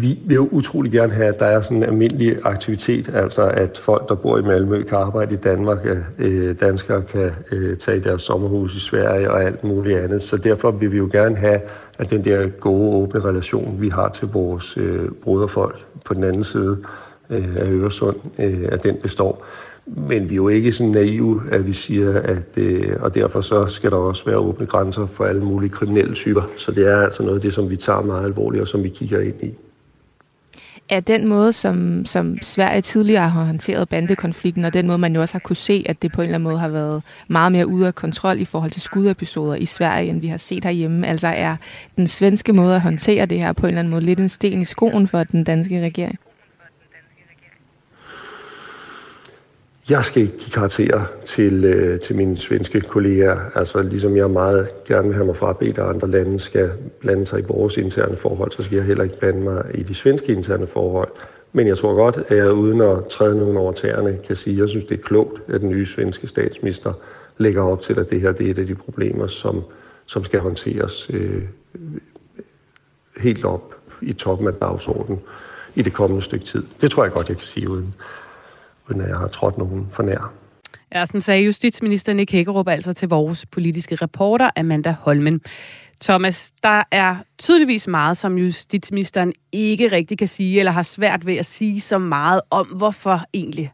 Vi 0.00 0.18
vil 0.24 0.34
jo 0.34 0.48
utrolig 0.50 0.92
gerne 0.92 1.12
have, 1.12 1.28
at 1.28 1.40
der 1.40 1.46
er 1.46 1.60
sådan 1.60 1.76
en 1.76 1.82
almindelig 1.82 2.36
aktivitet, 2.44 3.14
altså 3.14 3.42
at 3.42 3.78
folk, 3.78 4.08
der 4.08 4.14
bor 4.14 4.38
i 4.38 4.42
Malmø, 4.42 4.82
kan 4.82 4.98
arbejde 4.98 5.34
i 5.34 5.38
Danmark, 5.38 5.86
at 5.86 5.98
øh, 6.18 6.60
danskere 6.60 7.02
kan 7.02 7.30
øh, 7.52 7.76
tage 7.76 8.00
deres 8.00 8.22
sommerhus 8.22 8.76
i 8.76 8.80
Sverige 8.80 9.30
og 9.30 9.42
alt 9.42 9.64
muligt 9.64 9.98
andet. 9.98 10.22
Så 10.22 10.36
derfor 10.36 10.70
vil 10.70 10.92
vi 10.92 10.96
jo 10.96 11.08
gerne 11.12 11.36
have, 11.36 11.60
at 11.98 12.10
den 12.10 12.24
der 12.24 12.48
gode, 12.48 12.96
åbne 12.96 13.20
relation, 13.20 13.76
vi 13.80 13.88
har 13.88 14.08
til 14.08 14.28
vores 14.28 14.76
øh, 14.76 15.08
broderfolk 15.24 15.84
på 16.04 16.14
den 16.14 16.24
anden 16.24 16.44
side 16.44 16.78
øh, 17.30 17.56
af 17.56 17.70
Øresund, 17.70 18.16
øh, 18.38 18.68
at 18.72 18.82
den 18.82 18.96
består. 19.02 19.46
Men 19.86 20.28
vi 20.28 20.34
er 20.34 20.36
jo 20.36 20.48
ikke 20.48 20.72
så 20.72 20.84
naive, 20.84 21.42
at 21.50 21.66
vi 21.66 21.72
siger, 21.72 22.20
at 22.20 22.58
øh, 22.58 22.96
og 23.00 23.14
derfor 23.14 23.40
så 23.40 23.66
skal 23.66 23.90
der 23.90 23.96
også 23.96 24.24
være 24.24 24.36
åbne 24.36 24.66
grænser 24.66 25.06
for 25.06 25.24
alle 25.24 25.44
mulige 25.44 25.70
kriminelle 25.70 26.14
typer. 26.14 26.42
Så 26.56 26.72
det 26.72 26.92
er 26.92 26.96
altså 26.96 27.22
noget 27.22 27.36
af 27.36 27.42
det, 27.42 27.54
som 27.54 27.70
vi 27.70 27.76
tager 27.76 28.02
meget 28.02 28.24
alvorligt 28.24 28.62
og 28.62 28.68
som 28.68 28.82
vi 28.82 28.88
kigger 28.88 29.20
ind 29.20 29.42
i. 29.42 29.54
Er 30.90 31.00
den 31.00 31.26
måde, 31.26 31.52
som, 31.52 32.04
som 32.04 32.38
Sverige 32.42 32.80
tidligere 32.80 33.28
har 33.28 33.44
håndteret 33.44 33.88
bandekonflikten, 33.88 34.64
og 34.64 34.72
den 34.72 34.86
måde, 34.86 34.98
man 34.98 35.14
jo 35.14 35.20
også 35.20 35.34
har 35.34 35.38
kunne 35.38 35.56
se, 35.56 35.84
at 35.88 36.02
det 36.02 36.12
på 36.12 36.20
en 36.20 36.24
eller 36.24 36.34
anden 36.34 36.44
måde 36.44 36.58
har 36.58 36.68
været 36.68 37.02
meget 37.28 37.52
mere 37.52 37.66
ude 37.66 37.86
af 37.86 37.94
kontrol 37.94 38.40
i 38.40 38.44
forhold 38.44 38.70
til 38.70 38.82
skudepisoder 38.82 39.54
i 39.54 39.64
Sverige, 39.64 40.10
end 40.10 40.20
vi 40.20 40.26
har 40.26 40.36
set 40.36 40.64
herhjemme. 40.64 41.06
Altså 41.06 41.28
er 41.28 41.56
den 41.96 42.06
svenske 42.06 42.52
måde 42.52 42.74
at 42.74 42.80
håndtere 42.80 43.26
det 43.26 43.38
her 43.38 43.52
på 43.52 43.66
en 43.66 43.68
eller 43.68 43.78
anden 43.78 43.90
måde 43.90 44.02
lidt 44.02 44.20
en 44.20 44.28
sten 44.28 44.60
i 44.60 44.64
skoen 44.64 45.06
for 45.06 45.24
den 45.24 45.44
danske 45.44 45.84
regering? 45.84 46.18
Jeg 49.90 50.04
skal 50.04 50.22
ikke 50.22 50.38
give 50.38 50.50
karakterer 50.50 51.04
til, 51.24 51.64
øh, 51.64 52.00
til 52.00 52.16
mine 52.16 52.38
svenske 52.38 52.80
kolleger. 52.80 53.38
Altså 53.54 53.82
ligesom 53.82 54.16
jeg 54.16 54.30
meget 54.30 54.84
gerne 54.84 55.06
vil 55.06 55.14
have 55.14 55.26
mig 55.26 55.36
frabedt, 55.36 55.78
at 55.78 55.84
andre 55.84 56.10
lande 56.10 56.40
skal 56.40 56.70
blande 57.00 57.26
sig 57.26 57.40
i 57.40 57.44
vores 57.48 57.76
interne 57.76 58.16
forhold, 58.16 58.52
så 58.52 58.62
skal 58.62 58.76
jeg 58.76 58.84
heller 58.84 59.04
ikke 59.04 59.18
blande 59.18 59.40
mig 59.40 59.64
i 59.74 59.82
de 59.82 59.94
svenske 59.94 60.32
interne 60.32 60.66
forhold. 60.66 61.08
Men 61.52 61.66
jeg 61.66 61.78
tror 61.78 61.94
godt, 61.94 62.18
at 62.28 62.36
jeg 62.36 62.52
uden 62.52 62.80
at 62.80 63.06
træde 63.10 63.38
nogen 63.38 63.56
over 63.56 63.72
tæerne, 63.72 64.18
kan 64.26 64.36
sige, 64.36 64.54
at 64.54 64.60
jeg 64.60 64.68
synes, 64.68 64.84
det 64.84 64.98
er 64.98 65.02
klogt, 65.02 65.42
at 65.48 65.60
den 65.60 65.68
nye 65.68 65.86
svenske 65.86 66.26
statsminister 66.26 66.92
lægger 67.38 67.62
op 67.62 67.80
til, 67.80 67.98
at 67.98 68.10
det 68.10 68.20
her 68.20 68.32
det 68.32 68.46
er 68.46 68.50
et 68.50 68.58
af 68.58 68.66
de 68.66 68.74
problemer, 68.74 69.26
som, 69.26 69.62
som 70.06 70.24
skal 70.24 70.40
håndteres 70.40 71.10
øh, 71.12 71.42
helt 73.16 73.44
op 73.44 73.74
i 74.02 74.12
toppen 74.12 74.48
af 74.48 74.54
dagsordenen 74.54 75.20
i 75.74 75.82
det 75.82 75.92
kommende 75.92 76.22
stykke 76.22 76.44
tid. 76.44 76.62
Det 76.80 76.90
tror 76.90 77.04
jeg 77.04 77.12
godt, 77.12 77.28
jeg 77.28 77.36
kan 77.36 77.44
sige 77.44 77.70
uden 77.70 77.94
uden 78.90 79.00
at 79.00 79.08
jeg 79.08 79.16
har 79.16 79.28
trådt 79.28 79.58
nogen 79.58 79.86
for 79.90 80.02
nær. 80.02 80.32
Ja, 80.94 81.06
sådan 81.06 81.20
sagde 81.20 81.44
justitsminister 81.44 82.12
Nick 82.12 82.32
Hækkerup 82.32 82.68
altså 82.68 82.92
til 82.92 83.08
vores 83.08 83.46
politiske 83.46 83.94
reporter 83.94 84.50
Amanda 84.56 84.96
Holmen. 85.00 85.40
Thomas, 86.00 86.52
der 86.62 86.82
er 86.90 87.16
tydeligvis 87.38 87.86
meget, 87.86 88.16
som 88.16 88.38
justitsministeren 88.38 89.32
ikke 89.52 89.92
rigtig 89.92 90.18
kan 90.18 90.26
sige, 90.28 90.58
eller 90.58 90.72
har 90.72 90.82
svært 90.82 91.26
ved 91.26 91.36
at 91.36 91.46
sige 91.46 91.80
så 91.80 91.98
meget 91.98 92.40
om. 92.50 92.66
Hvorfor 92.66 93.20
egentlig? 93.34 93.72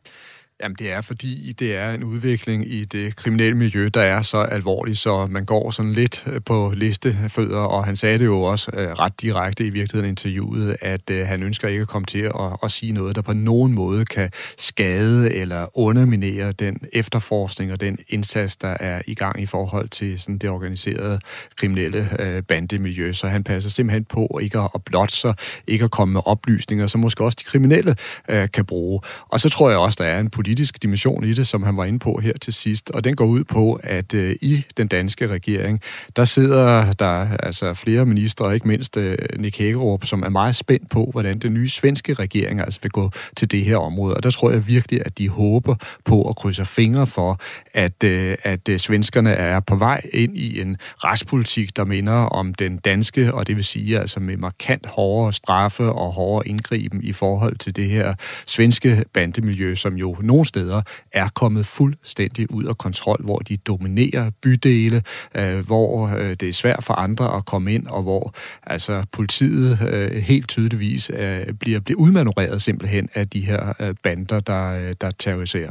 Jamen 0.62 0.76
det 0.78 0.92
er 0.92 1.00
fordi, 1.00 1.52
det 1.58 1.76
er 1.76 1.90
en 1.90 2.04
udvikling 2.04 2.72
i 2.72 2.84
det 2.84 3.16
kriminelle 3.16 3.56
miljø, 3.56 3.88
der 3.94 4.00
er 4.00 4.22
så 4.22 4.38
alvorlig, 4.38 4.96
så 4.96 5.26
man 5.26 5.44
går 5.44 5.70
sådan 5.70 5.92
lidt 5.92 6.24
øh, 6.26 6.40
på 6.46 6.72
listefødder, 6.76 7.58
og 7.58 7.84
han 7.84 7.96
sagde 7.96 8.18
det 8.18 8.24
jo 8.24 8.42
også 8.42 8.70
øh, 8.74 8.88
ret 8.88 9.20
direkte 9.20 9.66
i 9.66 9.70
virkeligheden 9.70 10.10
interviewet, 10.10 10.76
at 10.80 11.10
øh, 11.10 11.26
han 11.26 11.42
ønsker 11.42 11.68
ikke 11.68 11.82
at 11.82 11.88
komme 11.88 12.06
til 12.06 12.18
at, 12.18 12.32
at 12.62 12.70
sige 12.70 12.92
noget, 12.92 13.16
der 13.16 13.22
på 13.22 13.32
nogen 13.32 13.72
måde 13.72 14.04
kan 14.04 14.30
skade 14.58 15.34
eller 15.34 15.78
underminere 15.78 16.52
den 16.52 16.78
efterforskning 16.92 17.72
og 17.72 17.80
den 17.80 17.98
indsats, 18.08 18.56
der 18.56 18.76
er 18.80 19.02
i 19.06 19.14
gang 19.14 19.42
i 19.42 19.46
forhold 19.46 19.88
til 19.88 20.20
sådan 20.20 20.38
det 20.38 20.50
organiserede 20.50 21.20
kriminelle 21.56 22.22
øh, 22.22 22.42
bandemiljø. 22.42 23.12
Så 23.12 23.28
han 23.28 23.44
passer 23.44 23.70
simpelthen 23.70 24.04
på 24.04 24.38
ikke 24.42 24.58
at, 24.58 24.70
at 24.74 24.84
blotte 24.84 25.14
sig, 25.14 25.34
ikke 25.66 25.84
at 25.84 25.90
komme 25.90 26.12
med 26.12 26.20
oplysninger, 26.24 26.86
som 26.86 27.00
måske 27.00 27.24
også 27.24 27.36
de 27.40 27.44
kriminelle 27.44 27.96
øh, 28.28 28.48
kan 28.52 28.64
bruge. 28.64 29.00
Og 29.28 29.40
så 29.40 29.48
tror 29.48 29.70
jeg 29.70 29.78
også, 29.78 29.96
der 30.02 30.10
er 30.10 30.20
en 30.20 30.30
politisk 30.46 30.82
dimension 30.82 31.24
i 31.24 31.32
det, 31.32 31.46
som 31.46 31.62
han 31.62 31.76
var 31.76 31.84
inde 31.84 31.98
på 31.98 32.20
her 32.22 32.32
til 32.40 32.52
sidst, 32.52 32.90
og 32.90 33.04
den 33.04 33.16
går 33.16 33.24
ud 33.24 33.44
på, 33.44 33.80
at 33.82 34.14
øh, 34.14 34.36
i 34.40 34.64
den 34.76 34.88
danske 34.88 35.26
regering, 35.26 35.80
der 36.16 36.24
sidder 36.24 36.92
der 36.92 37.36
altså 37.42 37.74
flere 37.74 38.06
ministre, 38.06 38.54
ikke 38.54 38.68
mindst 38.68 38.96
øh, 38.96 39.18
Nick 39.38 39.58
Hækkerup, 39.58 40.04
som 40.04 40.22
er 40.22 40.28
meget 40.28 40.56
spændt 40.56 40.90
på, 40.90 41.08
hvordan 41.12 41.38
den 41.38 41.54
nye 41.54 41.68
svenske 41.68 42.14
regering 42.14 42.60
altså 42.60 42.78
vil 42.82 42.90
gå 42.90 43.10
til 43.36 43.50
det 43.50 43.64
her 43.64 43.76
område. 43.76 44.14
Og 44.14 44.22
der 44.22 44.30
tror 44.30 44.50
jeg 44.50 44.66
virkelig, 44.66 45.00
at 45.06 45.18
de 45.18 45.28
håber 45.28 45.74
på 46.04 46.28
at 46.28 46.36
krydse 46.36 46.64
fingre 46.64 47.06
for, 47.06 47.40
at, 47.74 48.04
øh, 48.04 48.36
at 48.42 48.68
øh, 48.68 48.78
svenskerne 48.78 49.30
er 49.30 49.60
på 49.60 49.76
vej 49.76 50.00
ind 50.12 50.36
i 50.38 50.60
en 50.60 50.76
retspolitik, 51.04 51.76
der 51.76 51.84
minder 51.84 52.12
om 52.12 52.54
den 52.54 52.76
danske, 52.76 53.34
og 53.34 53.46
det 53.46 53.56
vil 53.56 53.64
sige 53.64 54.00
altså 54.00 54.20
med 54.20 54.36
markant 54.36 54.86
hårdere 54.86 55.32
straffe 55.32 55.92
og 55.92 56.12
hårdere 56.12 56.48
indgriben 56.48 57.00
i 57.02 57.12
forhold 57.12 57.56
til 57.56 57.76
det 57.76 57.88
her 57.88 58.14
svenske 58.46 59.04
bandemiljø, 59.12 59.74
som 59.74 59.94
jo 59.94 60.16
nogle 60.36 60.46
steder 60.46 60.82
er 61.12 61.28
kommet 61.34 61.66
fuldstændig 61.66 62.50
ud 62.50 62.64
af 62.64 62.78
kontrol, 62.78 63.24
hvor 63.24 63.38
de 63.38 63.56
dominerer 63.56 64.30
bydele, 64.42 65.02
øh, 65.34 65.66
hvor 65.66 66.08
øh, 66.08 66.30
det 66.40 66.48
er 66.48 66.52
svært 66.52 66.84
for 66.84 66.94
andre 66.94 67.36
at 67.36 67.44
komme 67.44 67.74
ind, 67.74 67.86
og 67.86 68.02
hvor 68.02 68.34
altså 68.62 69.04
politiet 69.12 69.78
øh, 69.88 70.10
helt 70.10 70.48
tydeligvis 70.48 71.10
øh, 71.14 71.46
bliver, 71.60 71.80
bliver 71.80 72.00
udmanøvreret 72.00 72.62
simpelthen 72.62 73.08
af 73.14 73.28
de 73.28 73.40
her 73.40 73.72
øh, 73.80 73.94
bander, 74.02 74.40
der, 74.40 74.88
øh, 74.88 74.94
der 75.00 75.10
terroriserer. 75.10 75.70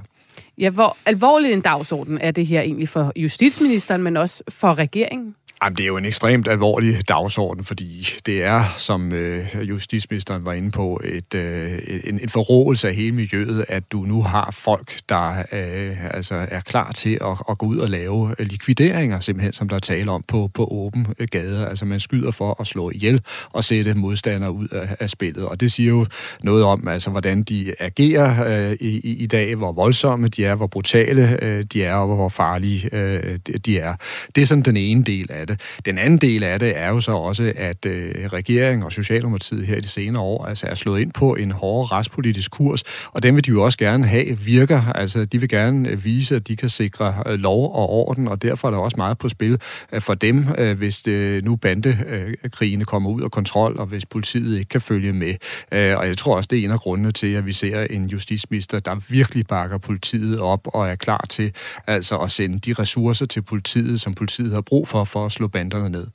Ja, 0.57 0.69
hvor 0.69 0.97
alvorlig 1.05 1.53
en 1.53 1.61
dagsorden 1.61 2.17
er 2.21 2.31
det 2.31 2.47
her 2.47 2.61
egentlig 2.61 2.89
for 2.89 3.11
justitsministeren, 3.15 4.03
men 4.03 4.17
også 4.17 4.43
for 4.49 4.73
regeringen? 4.73 5.35
Jamen, 5.65 5.77
det 5.77 5.83
er 5.83 5.87
jo 5.87 5.97
en 5.97 6.05
ekstremt 6.05 6.47
alvorlig 6.47 7.07
dagsorden, 7.07 7.65
fordi 7.65 8.07
det 8.25 8.43
er, 8.43 8.63
som 8.77 9.13
øh, 9.13 9.69
justitsministeren 9.69 10.45
var 10.45 10.53
inde 10.53 10.71
på, 10.71 11.01
et, 11.03 11.33
øh, 11.33 11.79
en, 12.03 12.19
en 12.19 12.29
forrådelse 12.29 12.87
af 12.87 12.95
hele 12.95 13.11
miljøet, 13.11 13.65
at 13.67 13.91
du 13.91 14.03
nu 14.03 14.23
har 14.23 14.51
folk, 14.51 14.99
der 15.09 15.37
øh, 15.51 16.15
altså 16.15 16.47
er 16.51 16.59
klar 16.59 16.91
til 16.91 17.17
at, 17.21 17.37
at 17.49 17.57
gå 17.57 17.65
ud 17.65 17.77
og 17.77 17.89
lave 17.89 18.35
likvideringer, 18.39 19.19
simpelthen, 19.19 19.53
som 19.53 19.69
der 19.69 19.75
er 19.75 19.79
tale 19.79 20.11
om 20.11 20.23
på, 20.27 20.49
på 20.53 20.67
åben 20.71 21.07
gade. 21.31 21.67
Altså, 21.67 21.85
man 21.85 21.99
skyder 21.99 22.31
for 22.31 22.61
at 22.61 22.67
slå 22.67 22.91
ihjel 22.91 23.21
og 23.49 23.63
sætte 23.63 23.93
modstandere 23.93 24.51
ud 24.51 24.67
af, 24.67 24.95
af 24.99 25.09
spillet. 25.09 25.45
Og 25.45 25.59
det 25.59 25.71
siger 25.71 25.89
jo 25.89 26.05
noget 26.43 26.63
om, 26.63 26.87
altså, 26.87 27.09
hvordan 27.09 27.43
de 27.43 27.73
agerer 27.79 28.43
øh, 28.69 28.77
i, 28.79 29.13
i 29.23 29.27
dag, 29.27 29.55
hvor 29.55 29.71
voldsomme 29.71 30.27
de 30.27 30.45
er, 30.45 30.55
hvor 30.55 30.67
brutale 30.67 31.43
øh, 31.43 31.63
de 31.73 31.83
er, 31.83 31.95
og 31.95 32.15
hvor 32.15 32.29
farlige 32.29 32.89
øh, 32.95 33.39
de 33.65 33.79
er. 33.79 33.95
Det 34.35 34.41
er 34.41 34.45
sådan 34.45 34.63
den 34.63 34.77
ene 34.77 35.03
del 35.03 35.31
af 35.31 35.47
det. 35.47 35.54
Den 35.85 35.97
anden 35.97 36.17
del 36.17 36.43
af 36.43 36.59
det 36.59 36.77
er 36.77 36.89
jo 36.89 36.99
så 36.99 37.11
også, 37.11 37.53
at 37.55 37.85
øh, 37.85 38.11
regeringen 38.33 38.83
og 38.83 38.91
Socialdemokratiet 38.91 39.67
her 39.67 39.75
i 39.75 39.81
de 39.81 39.87
senere 39.87 40.23
år 40.23 40.45
altså 40.45 40.67
er 40.67 40.75
slået 40.75 41.01
ind 41.01 41.11
på 41.11 41.35
en 41.35 41.51
hårdere 41.51 41.97
retspolitisk 41.97 42.51
kurs, 42.51 42.83
og 43.11 43.23
den 43.23 43.35
vil 43.35 43.45
de 43.45 43.51
jo 43.51 43.63
også 43.63 43.77
gerne 43.77 44.07
have 44.07 44.37
virker. 44.39 44.91
Altså, 44.95 45.25
de 45.25 45.39
vil 45.39 45.49
gerne 45.49 45.89
øh, 45.89 46.05
vise, 46.05 46.35
at 46.35 46.47
de 46.47 46.55
kan 46.55 46.69
sikre 46.69 47.23
øh, 47.25 47.39
lov 47.39 47.75
og 47.75 47.89
orden, 47.89 48.27
og 48.27 48.41
derfor 48.41 48.67
er 48.67 48.71
der 48.71 48.77
også 48.77 48.97
meget 48.97 49.17
på 49.17 49.29
spil 49.29 49.61
øh, 49.91 50.01
for 50.01 50.13
dem, 50.13 50.47
øh, 50.57 50.77
hvis 50.77 51.01
det, 51.01 51.43
nu 51.43 51.55
bandekrigene 51.55 52.85
kommer 52.85 53.09
ud 53.09 53.21
af 53.21 53.31
kontrol, 53.31 53.79
og 53.79 53.85
hvis 53.85 54.05
politiet 54.05 54.57
ikke 54.57 54.69
kan 54.69 54.81
følge 54.81 55.13
med. 55.13 55.35
Øh, 55.71 55.97
og 55.97 56.07
jeg 56.07 56.17
tror 56.17 56.35
også, 56.35 56.47
det 56.51 56.59
er 56.59 56.63
en 56.63 56.71
af 56.71 56.79
grundene 56.79 57.11
til, 57.11 57.33
at 57.33 57.45
vi 57.45 57.51
ser 57.51 57.87
en 57.89 58.05
justitsminister, 58.05 58.79
der 58.79 58.95
virkelig 59.09 59.47
bakker 59.47 59.77
politiet 59.77 60.39
op 60.39 60.61
og 60.65 60.89
er 60.89 60.95
klar 60.95 61.25
til 61.29 61.51
altså 61.87 62.17
at 62.17 62.31
sende 62.31 62.59
de 62.59 62.73
ressourcer 62.73 63.25
til 63.25 63.41
politiet, 63.41 64.01
som 64.01 64.13
politiet 64.13 64.51
har 64.53 64.61
brug 64.61 64.87
for, 64.87 65.03
for 65.03 65.25
at 65.25 65.31
slå 65.35 65.47
banderne 65.47 65.89
ned. 65.89 66.07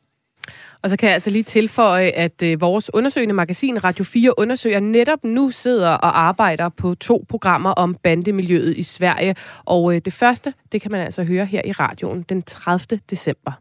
Og 0.83 0.91
så 0.91 0.97
kan 0.97 1.07
jeg 1.07 1.14
altså 1.14 1.31
lige 1.31 1.43
tilføje, 1.43 2.07
at 2.07 2.43
øh, 2.43 2.61
vores 2.61 2.95
undersøgende 2.95 3.35
magasin 3.35 3.85
Radio 3.85 4.05
4 4.05 4.39
undersøger 4.39 4.81
netop 4.81 5.25
nu 5.25 5.51
sidder 5.51 5.91
og 5.91 6.21
arbejder 6.21 6.68
på 6.68 6.95
to 6.95 7.25
programmer 7.29 7.71
om 7.71 7.97
bandemiljøet 8.03 8.77
i 8.77 8.83
Sverige. 8.83 9.35
Og 9.64 9.95
øh, 9.95 10.01
det 10.05 10.12
første, 10.12 10.55
det 10.73 10.83
kan 10.83 10.91
man 10.91 11.01
altså 11.01 11.25
høre 11.25 11.47
her 11.47 11.62
i 11.64 11.73
radioen 11.73 12.23
den 12.29 12.43
30. 12.43 13.01
december. 13.11 13.53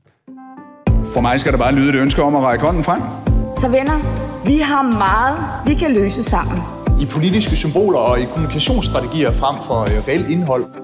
For 1.14 1.22
mig 1.22 1.40
skal 1.40 1.52
der 1.52 1.58
bare 1.58 1.76
lyde 1.76 1.90
et 1.90 1.96
ønske 1.96 2.22
om 2.24 2.36
at 2.36 2.42
række 2.42 2.66
hånden 2.66 2.84
frem. 2.84 3.02
Så 3.56 3.70
venner, 3.70 3.98
vi 4.46 4.58
har 4.58 4.84
meget, 4.84 5.38
vi 5.68 5.74
kan 5.80 5.94
løse 5.94 6.24
sammen. 6.24 6.60
I 7.02 7.06
politiske 7.06 7.56
symboler 7.56 8.00
og 8.00 8.20
i 8.20 8.26
kommunikationsstrategier 8.26 9.32
frem 9.32 9.56
for 9.68 9.82
øh, 9.82 10.08
reelt 10.08 10.30
indhold. 10.30 10.79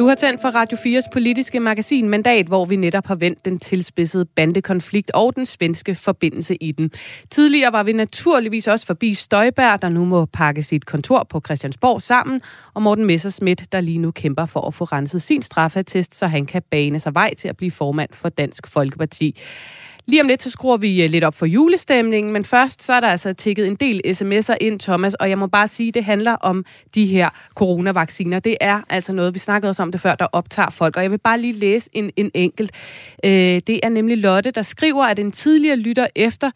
Du 0.00 0.06
har 0.06 0.14
tændt 0.14 0.40
for 0.40 0.48
Radio 0.48 0.78
4's 0.78 1.08
politiske 1.12 1.60
magasin 1.60 2.08
Mandat, 2.08 2.46
hvor 2.46 2.64
vi 2.64 2.76
netop 2.76 3.06
har 3.06 3.14
vendt 3.14 3.44
den 3.44 3.58
tilspidsede 3.58 4.24
bandekonflikt 4.24 5.10
og 5.14 5.36
den 5.36 5.46
svenske 5.46 5.94
forbindelse 5.94 6.56
i 6.56 6.72
den. 6.72 6.90
Tidligere 7.30 7.72
var 7.72 7.82
vi 7.82 7.92
naturligvis 7.92 8.68
også 8.68 8.86
forbi 8.86 9.14
Støjberg, 9.14 9.82
der 9.82 9.88
nu 9.88 10.04
må 10.04 10.24
pakke 10.24 10.62
sit 10.62 10.86
kontor 10.86 11.26
på 11.30 11.40
Christiansborg 11.44 12.02
sammen, 12.02 12.40
og 12.74 12.82
Morten 12.82 13.04
Messerschmidt, 13.04 13.72
der 13.72 13.80
lige 13.80 13.98
nu 13.98 14.10
kæmper 14.10 14.46
for 14.46 14.60
at 14.60 14.74
få 14.74 14.84
renset 14.84 15.22
sin 15.22 15.42
straffetest, 15.42 16.14
så 16.14 16.26
han 16.26 16.46
kan 16.46 16.62
bane 16.70 17.00
sig 17.00 17.14
vej 17.14 17.34
til 17.34 17.48
at 17.48 17.56
blive 17.56 17.70
formand 17.70 18.10
for 18.12 18.28
Dansk 18.28 18.66
Folkeparti. 18.66 19.36
Lige 20.10 20.22
om 20.22 20.28
lidt, 20.28 20.42
så 20.42 20.50
skruer 20.50 20.76
vi 20.76 21.02
øh, 21.04 21.10
lidt 21.10 21.24
op 21.24 21.34
for 21.34 21.46
julestemningen, 21.46 22.32
men 22.32 22.44
først 22.44 22.82
så 22.82 22.92
er 22.92 23.00
der 23.00 23.08
altså 23.08 23.32
tækket 23.32 23.66
en 23.66 23.74
del 23.74 24.00
sms'er 24.06 24.56
ind, 24.60 24.80
Thomas, 24.80 25.14
og 25.14 25.30
jeg 25.30 25.38
må 25.38 25.46
bare 25.46 25.68
sige, 25.68 25.92
det 25.92 26.04
handler 26.04 26.32
om 26.32 26.64
de 26.94 27.06
her 27.06 27.28
coronavacciner. 27.54 28.40
Det 28.40 28.56
er 28.60 28.80
altså 28.88 29.12
noget, 29.12 29.34
vi 29.34 29.38
snakkede 29.38 29.70
også 29.70 29.82
om 29.82 29.92
det 29.92 30.00
før, 30.00 30.14
der 30.14 30.26
optager 30.32 30.70
folk, 30.70 30.96
og 30.96 31.02
jeg 31.02 31.10
vil 31.10 31.18
bare 31.18 31.40
lige 31.40 31.52
læse 31.52 31.90
en, 31.92 32.10
en 32.16 32.30
enkelt. 32.34 32.72
Øh, 33.24 33.30
det 33.66 33.80
er 33.82 33.88
nemlig 33.88 34.18
Lotte, 34.18 34.50
der 34.50 34.62
skriver, 34.62 35.04
at 35.04 35.18
en 35.18 35.32
tidligere 35.32 35.76
lytter 35.76 36.06
efter 36.14 36.50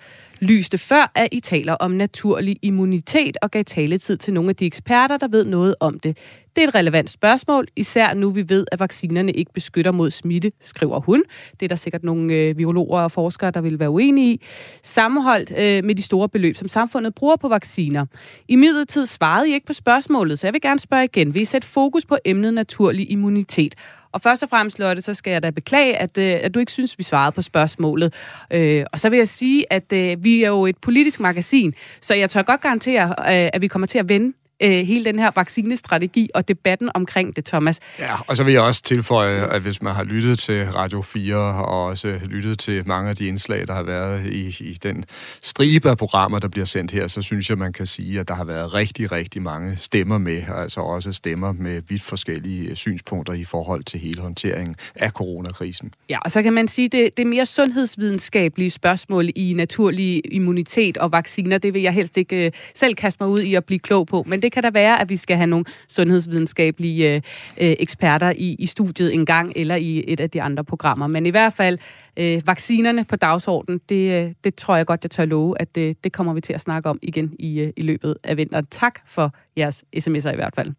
lyste 0.45 0.79
før, 0.79 1.13
at 1.15 1.29
I 1.33 1.41
taler 1.41 1.73
om 1.73 1.91
naturlig 1.91 2.57
immunitet 2.63 3.37
og 3.43 3.51
gav 3.51 3.65
taletid 3.65 4.17
til 4.17 4.35
nogle 4.35 4.51
af 4.51 4.57
de 4.57 4.67
eksperter, 4.67 5.17
der 5.17 5.29
ved 5.29 5.45
noget 5.45 5.75
om 5.81 5.99
det. 5.99 6.19
Det 6.57 6.65
er 6.65 6.69
et 6.69 6.75
relevant 6.75 7.11
spørgsmål, 7.11 7.67
især 7.77 8.15
nu 8.15 8.31
vi 8.31 8.49
ved, 8.49 8.67
at 8.73 8.81
vaccinerne 8.81 9.33
ikke 9.33 9.53
beskytter 9.53 9.93
mod 9.93 10.11
smitte, 10.11 10.53
skriver 10.63 11.01
hun. 11.01 11.23
Det 11.61 11.67
er 11.67 11.69
der 11.69 11.77
sikkert 11.77 12.05
nogle 12.05 12.35
øh, 12.35 12.59
virologer 12.59 13.01
og 13.01 13.13
forskere, 13.13 13.51
der 13.51 13.61
vil 13.61 13.79
være 13.79 13.91
uenige 13.91 14.35
i. 14.35 14.41
Sammenholdt 14.83 15.53
øh, 15.59 15.85
med 15.85 15.95
de 15.95 16.03
store 16.03 16.29
beløb, 16.29 16.57
som 16.57 16.69
samfundet 16.69 17.15
bruger 17.15 17.37
på 17.37 17.49
vacciner. 17.49 18.07
I 18.49 18.57
midlertid 18.57 19.07
svarede 19.07 19.51
I 19.51 19.55
ikke 19.55 19.67
på 19.67 19.73
spørgsmålet, 19.73 20.39
så 20.39 20.47
jeg 20.47 20.53
vil 20.53 20.61
gerne 20.61 20.81
spørge 20.81 21.05
igen. 21.05 21.35
Vil 21.35 21.43
I 21.43 21.45
sætte 21.45 21.69
fokus 21.69 22.07
på 22.07 22.17
emnet 22.25 22.55
naturlig 22.55 23.11
immunitet? 23.11 23.75
Og 24.15 24.21
først 24.21 24.43
og 24.43 24.49
fremmest, 24.49 24.79
Lotte, 24.79 25.03
så 25.03 25.15
skal 25.15 25.31
jeg 25.31 25.43
da 25.43 25.51
beklage, 25.51 25.97
at, 25.97 26.19
øh, 26.19 26.37
at 26.43 26.55
du 26.55 26.59
ikke 26.59 26.73
synes, 26.73 26.99
vi 26.99 27.03
svarede 27.03 27.33
på 27.33 27.43
spørgsmålet. 27.43 28.15
Øh, 28.51 28.85
og 28.93 29.01
så 29.01 29.09
vil 29.09 29.17
jeg 29.17 29.29
sige, 29.29 29.73
at 29.73 29.93
øh, 29.93 30.25
vi 30.25 30.45
er 30.45 30.49
jo 30.49 30.67
et 30.67 30.77
politisk 30.77 31.21
magasin, 31.21 31.75
så 32.01 32.15
jeg 32.15 32.31
tør 32.31 32.43
godt 32.43 32.61
garantere, 32.61 33.09
øh, 33.09 33.51
at 33.53 33.63
vi 33.63 33.67
kommer 33.67 33.87
til 33.87 33.99
at 33.99 34.09
vende 34.09 34.33
øh, 34.65 34.87
hele 34.87 35.05
den 35.05 35.19
her 35.19 35.31
vaccinestrategi 35.35 36.31
og 36.35 36.49
debatten 36.49 36.91
omkring 36.95 37.37
det, 37.37 37.45
Thomas. 37.45 37.81
Ja, 37.99 38.15
og 38.27 38.37
så 38.37 38.45
vil 38.45 38.53
jeg 38.53 38.63
også 38.63 38.83
tilføje, 38.83 39.47
at 39.47 39.63
hvis 39.63 39.83
man 39.83 39.95
har 39.95 40.05
lyttet 40.05 40.39
til 40.39 40.67
Radio 40.67 41.03
4 41.03 41.37
og 41.37 41.85
også 41.85 42.21
lyttet 42.25 42.59
til 42.59 42.89
mange 42.89 43.11
af 43.11 43.17
de 43.17 43.27
indslag, 43.27 43.67
der 43.67 43.75
har 43.75 43.83
været 43.83 44.27
i, 44.27 44.57
i 44.61 44.79
den 44.83 45.05
stribe 45.43 45.91
af 45.91 45.99
programmer, 45.99 46.39
der 46.39 46.49
bliver 46.49 46.65
sendt 46.65 46.91
her, 46.91 47.07
så 47.07 47.23
synes 47.23 47.51
jeg, 47.51 47.59
man 47.59 47.73
kan 47.73 47.87
sige, 47.87 48.21
at 48.21 48.29
der 48.29 48.35
har 48.35 48.45
været 48.45 48.75
rigtig, 48.75 49.13
rigtig 49.13 49.43
mange 49.43 49.77
stemmer 49.77 50.19
med, 50.19 50.43
altså 50.57 50.81
også 50.81 51.13
stemmer 51.13 51.53
med 51.53 51.83
vidt 51.89 52.03
forskellige 52.03 52.77
synspunkter 52.77 53.33
i 53.33 53.45
forhold 53.45 53.85
til 53.85 54.01
hele 54.01 54.21
håndteringen 54.21 54.77
af 54.95 55.11
coronakrisen. 55.11 55.93
Ja, 56.09 56.19
og 56.19 56.31
så 56.31 56.43
kan 56.43 56.53
man 56.53 56.69
sige, 56.69 56.87
at 56.87 56.93
det, 56.93 57.17
det 57.17 57.23
er 57.23 57.27
mere 57.27 57.47
sundhedsvidenskabelige 57.47 58.71
spørgsmål 58.71 59.29
i 59.37 59.53
naturlig 59.57 60.23
immunitet 60.33 60.99
og 60.99 61.13
vacciner. 61.13 61.59
Det 61.59 61.75
vil 61.75 61.83
jeg 61.83 61.93
helst 61.93 62.17
ikke 62.17 62.47
uh, 62.47 62.61
selv 62.75 62.95
kaste 62.95 63.23
mig 63.23 63.31
ud 63.31 63.41
i 63.41 63.55
at 63.55 63.65
blive 63.65 63.79
klog 63.79 64.07
på, 64.07 64.25
men 64.27 64.43
det 64.43 64.53
kan 64.55 64.63
da 64.63 64.71
være, 64.73 65.01
at 65.01 65.09
vi 65.09 65.17
skal 65.17 65.37
have 65.37 65.47
nogle 65.47 65.65
sundhedsvidenskabelige 65.89 67.15
øh, 67.15 67.17
øh, 67.61 67.77
eksperter 67.79 68.33
i, 68.37 68.57
i 68.59 68.67
studiet 68.67 69.15
en 69.15 69.27
gang, 69.27 69.53
eller 69.57 69.77
i 69.77 70.05
et 70.09 70.21
af 70.21 70.31
de 70.31 70.43
andre 70.43 70.65
programmer. 70.65 71.07
Men 71.07 71.27
i 71.27 71.31
hvert 71.31 71.53
fald, 71.53 71.79
øh, 72.17 72.47
vaccinerne 72.47 73.05
på 73.05 73.17
dagsordenen, 73.17 73.81
det, 73.89 74.25
øh, 74.25 74.33
det 74.45 74.55
tror 74.55 74.77
jeg 74.77 74.87
godt, 74.87 75.05
jeg 75.05 75.11
tør 75.11 75.25
love, 75.25 75.61
at 75.61 75.75
det, 75.75 76.05
det 76.05 76.13
kommer 76.13 76.35
vi 76.35 76.41
til 76.41 76.53
at 76.53 76.61
snakke 76.61 76.89
om 76.89 76.99
igen 77.03 77.33
i, 77.39 77.73
i 77.77 77.83
løbet 77.83 78.17
af 78.25 78.37
vinteren. 78.37 78.67
Tak 78.71 79.01
for 79.09 79.35
jeres 79.57 79.85
sms'er 79.97 80.33
i 80.33 80.37
hvert 80.37 80.55
fald. 80.55 80.73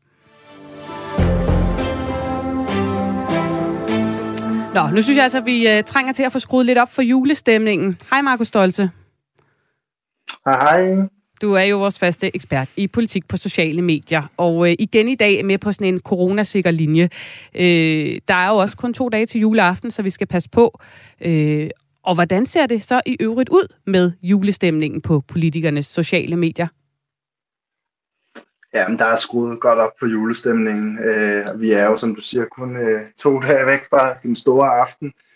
Nå, 4.73 4.87
nu 4.95 5.01
synes 5.01 5.15
jeg 5.15 5.23
altså, 5.23 5.37
at 5.37 5.45
vi 5.45 5.67
øh, 5.67 5.83
trænger 5.83 6.13
til 6.13 6.23
at 6.23 6.31
få 6.31 6.39
skruet 6.39 6.65
lidt 6.65 6.77
op 6.77 6.91
for 6.91 7.01
julestemningen. 7.01 7.97
Hej 8.09 8.21
Markus 8.21 8.47
Stolze. 8.47 8.89
Hej 10.45 10.55
hej. 10.55 11.14
Du 11.41 11.53
er 11.53 11.61
jo 11.61 11.79
vores 11.79 11.99
faste 11.99 12.35
ekspert 12.35 12.69
i 12.75 12.87
politik 12.87 13.27
på 13.27 13.37
sociale 13.37 13.81
medier, 13.81 14.23
og 14.37 14.69
øh, 14.69 14.75
igen 14.79 15.07
i 15.07 15.15
dag 15.15 15.45
med 15.45 15.57
på 15.57 15.71
sådan 15.71 15.93
en 15.93 15.99
coronasikker 15.99 16.71
linje. 16.71 17.09
Øh, 17.55 18.17
der 18.27 18.33
er 18.33 18.49
jo 18.49 18.55
også 18.55 18.77
kun 18.77 18.93
to 18.93 19.09
dage 19.09 19.25
til 19.25 19.41
juleaften, 19.41 19.91
så 19.91 20.01
vi 20.01 20.09
skal 20.09 20.27
passe 20.27 20.49
på. 20.49 20.79
Øh, 21.21 21.69
og 22.03 22.15
hvordan 22.15 22.45
ser 22.45 22.65
det 22.65 22.83
så 22.83 23.01
i 23.05 23.17
øvrigt 23.19 23.49
ud 23.49 23.73
med 23.87 24.11
julestemningen 24.23 25.01
på 25.01 25.23
politikernes 25.27 25.85
sociale 25.85 26.35
medier? 26.35 26.67
Ja, 28.73 28.87
men 28.87 28.97
der 28.97 29.05
er 29.05 29.15
skruet 29.15 29.61
godt 29.61 29.79
op 29.79 29.91
for 29.99 30.07
julestemningen. 30.07 30.99
Øh, 30.99 31.61
vi 31.61 31.71
er 31.71 31.85
jo, 31.85 31.97
som 31.97 32.15
du 32.15 32.21
siger, 32.21 32.45
kun 32.45 32.75
øh, 32.75 33.01
to 33.17 33.39
dage 33.39 33.67
væk 33.67 33.79
fra 33.89 34.13
den 34.23 34.35
store 34.35 34.67
aften. 34.67 35.07
Øh, 35.07 35.34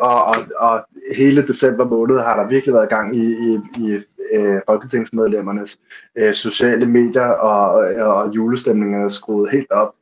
og, 0.00 0.24
og, 0.24 0.34
og 0.56 0.86
hele 1.16 1.46
december 1.46 1.84
måned 1.84 2.18
har 2.18 2.36
der 2.42 2.48
virkelig 2.48 2.74
været 2.74 2.88
gang 2.88 3.16
i, 3.16 3.26
i, 3.26 3.58
i 3.78 4.00
øh, 4.32 4.60
folketingsmedlemmernes 4.68 5.78
øh, 6.18 6.34
sociale 6.34 6.86
medier, 6.86 7.26
og, 7.26 7.72
og 8.06 8.34
julestemningen 8.34 9.04
er 9.04 9.08
skruet 9.08 9.50
helt 9.50 9.70
op. 9.70 9.94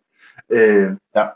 Øh, 0.51 0.91
ja. 1.17 1.27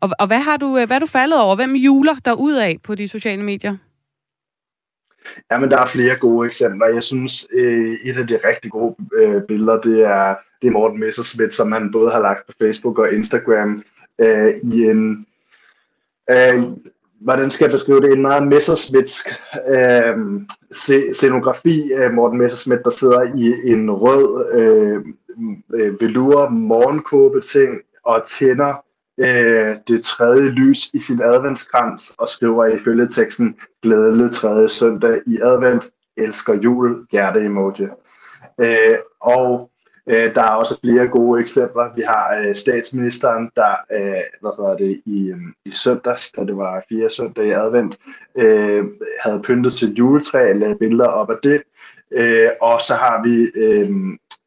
Og, 0.00 0.10
og 0.18 0.26
hvad 0.26 0.38
har 0.38 0.56
du 0.56 0.72
hvad 0.72 0.90
er 0.90 0.98
du 0.98 1.06
faldet 1.06 1.40
over? 1.40 1.56
Hvem 1.56 1.74
juler 1.74 2.16
der 2.24 2.32
ud 2.32 2.54
af 2.54 2.78
på 2.84 2.94
de 2.94 3.08
sociale 3.08 3.42
medier? 3.42 3.76
Jamen, 5.50 5.70
der 5.70 5.78
er 5.78 5.86
flere 5.86 6.16
gode 6.16 6.46
eksempler. 6.46 6.86
Jeg 6.86 7.02
synes, 7.02 7.48
øh, 7.52 7.96
et 8.04 8.16
af 8.16 8.26
de 8.26 8.38
rigtig 8.44 8.70
gode 8.70 8.96
øh, 9.14 9.42
billeder, 9.48 9.80
det 9.80 10.02
er, 10.02 10.34
det 10.62 10.68
er 10.68 10.72
Morten 10.72 11.00
Messerschmidt, 11.00 11.54
som 11.54 11.72
han 11.72 11.92
både 11.92 12.10
har 12.10 12.20
lagt 12.20 12.46
på 12.46 12.52
Facebook 12.60 12.98
og 12.98 13.12
Instagram 13.12 13.84
øh, 14.20 14.54
i 14.62 14.84
en 14.84 15.26
øh, 16.30 16.62
hvordan 17.20 17.50
skal 17.50 17.64
jeg 17.64 17.72
beskrive 17.72 18.00
det, 18.00 18.12
en 18.12 18.22
meget 18.22 18.46
messersmitsk 18.46 19.28
øh, 19.68 20.16
scenografi 21.12 21.92
af 21.92 22.12
Morten 22.12 22.38
Messerschmidt, 22.38 22.84
der 22.84 22.90
sidder 22.90 23.22
i 23.22 23.70
en 23.70 23.90
rød 23.90 24.52
øh, 24.52 25.04
velure 25.70 25.96
velour 26.00 26.48
morgenkåbe 26.48 27.40
ting 27.40 27.80
og 28.04 28.22
tænder 28.26 28.74
øh, 29.20 29.76
det 29.88 30.04
tredje 30.04 30.48
lys 30.48 30.90
i 30.94 30.98
sin 30.98 31.22
adventskrans 31.22 32.14
og 32.18 32.28
skriver 32.28 32.66
ifølge 32.66 33.08
teksten 33.08 33.56
glædelig 33.82 34.30
tredje 34.30 34.68
søndag 34.68 35.20
i 35.26 35.38
advent, 35.42 35.86
elsker 36.16 36.54
jul, 36.54 37.06
hjerte 37.12 37.40
emoji. 37.40 37.88
Øh, 38.60 38.98
og 39.20 39.70
Øh, 40.08 40.34
der 40.34 40.42
er 40.42 40.50
også 40.50 40.80
flere 40.80 41.08
gode 41.08 41.40
eksempler. 41.40 41.94
Vi 41.96 42.02
har 42.02 42.36
øh, 42.38 42.54
statsministeren, 42.54 43.50
der 43.56 43.74
øh, 43.92 44.22
hvad 44.40 44.50
hedder 44.56 44.76
det, 44.76 45.00
i, 45.06 45.28
øh, 45.28 45.38
i 45.64 45.70
søndags, 45.70 46.32
da 46.32 46.44
det 46.44 46.56
var 46.56 46.84
fire 46.88 47.10
søndag 47.10 47.46
i 47.46 47.50
advent, 47.50 47.98
øh, 48.38 48.84
havde 49.20 49.42
pyntet 49.42 49.72
sit 49.72 49.98
juletræ, 49.98 50.52
lavet 50.52 50.78
billeder 50.78 51.08
op 51.08 51.30
af 51.30 51.36
det. 51.42 51.62
Øh, 52.12 52.48
og 52.60 52.80
så 52.80 52.94
har 52.94 53.22
vi 53.22 53.50
øh, 53.54 53.90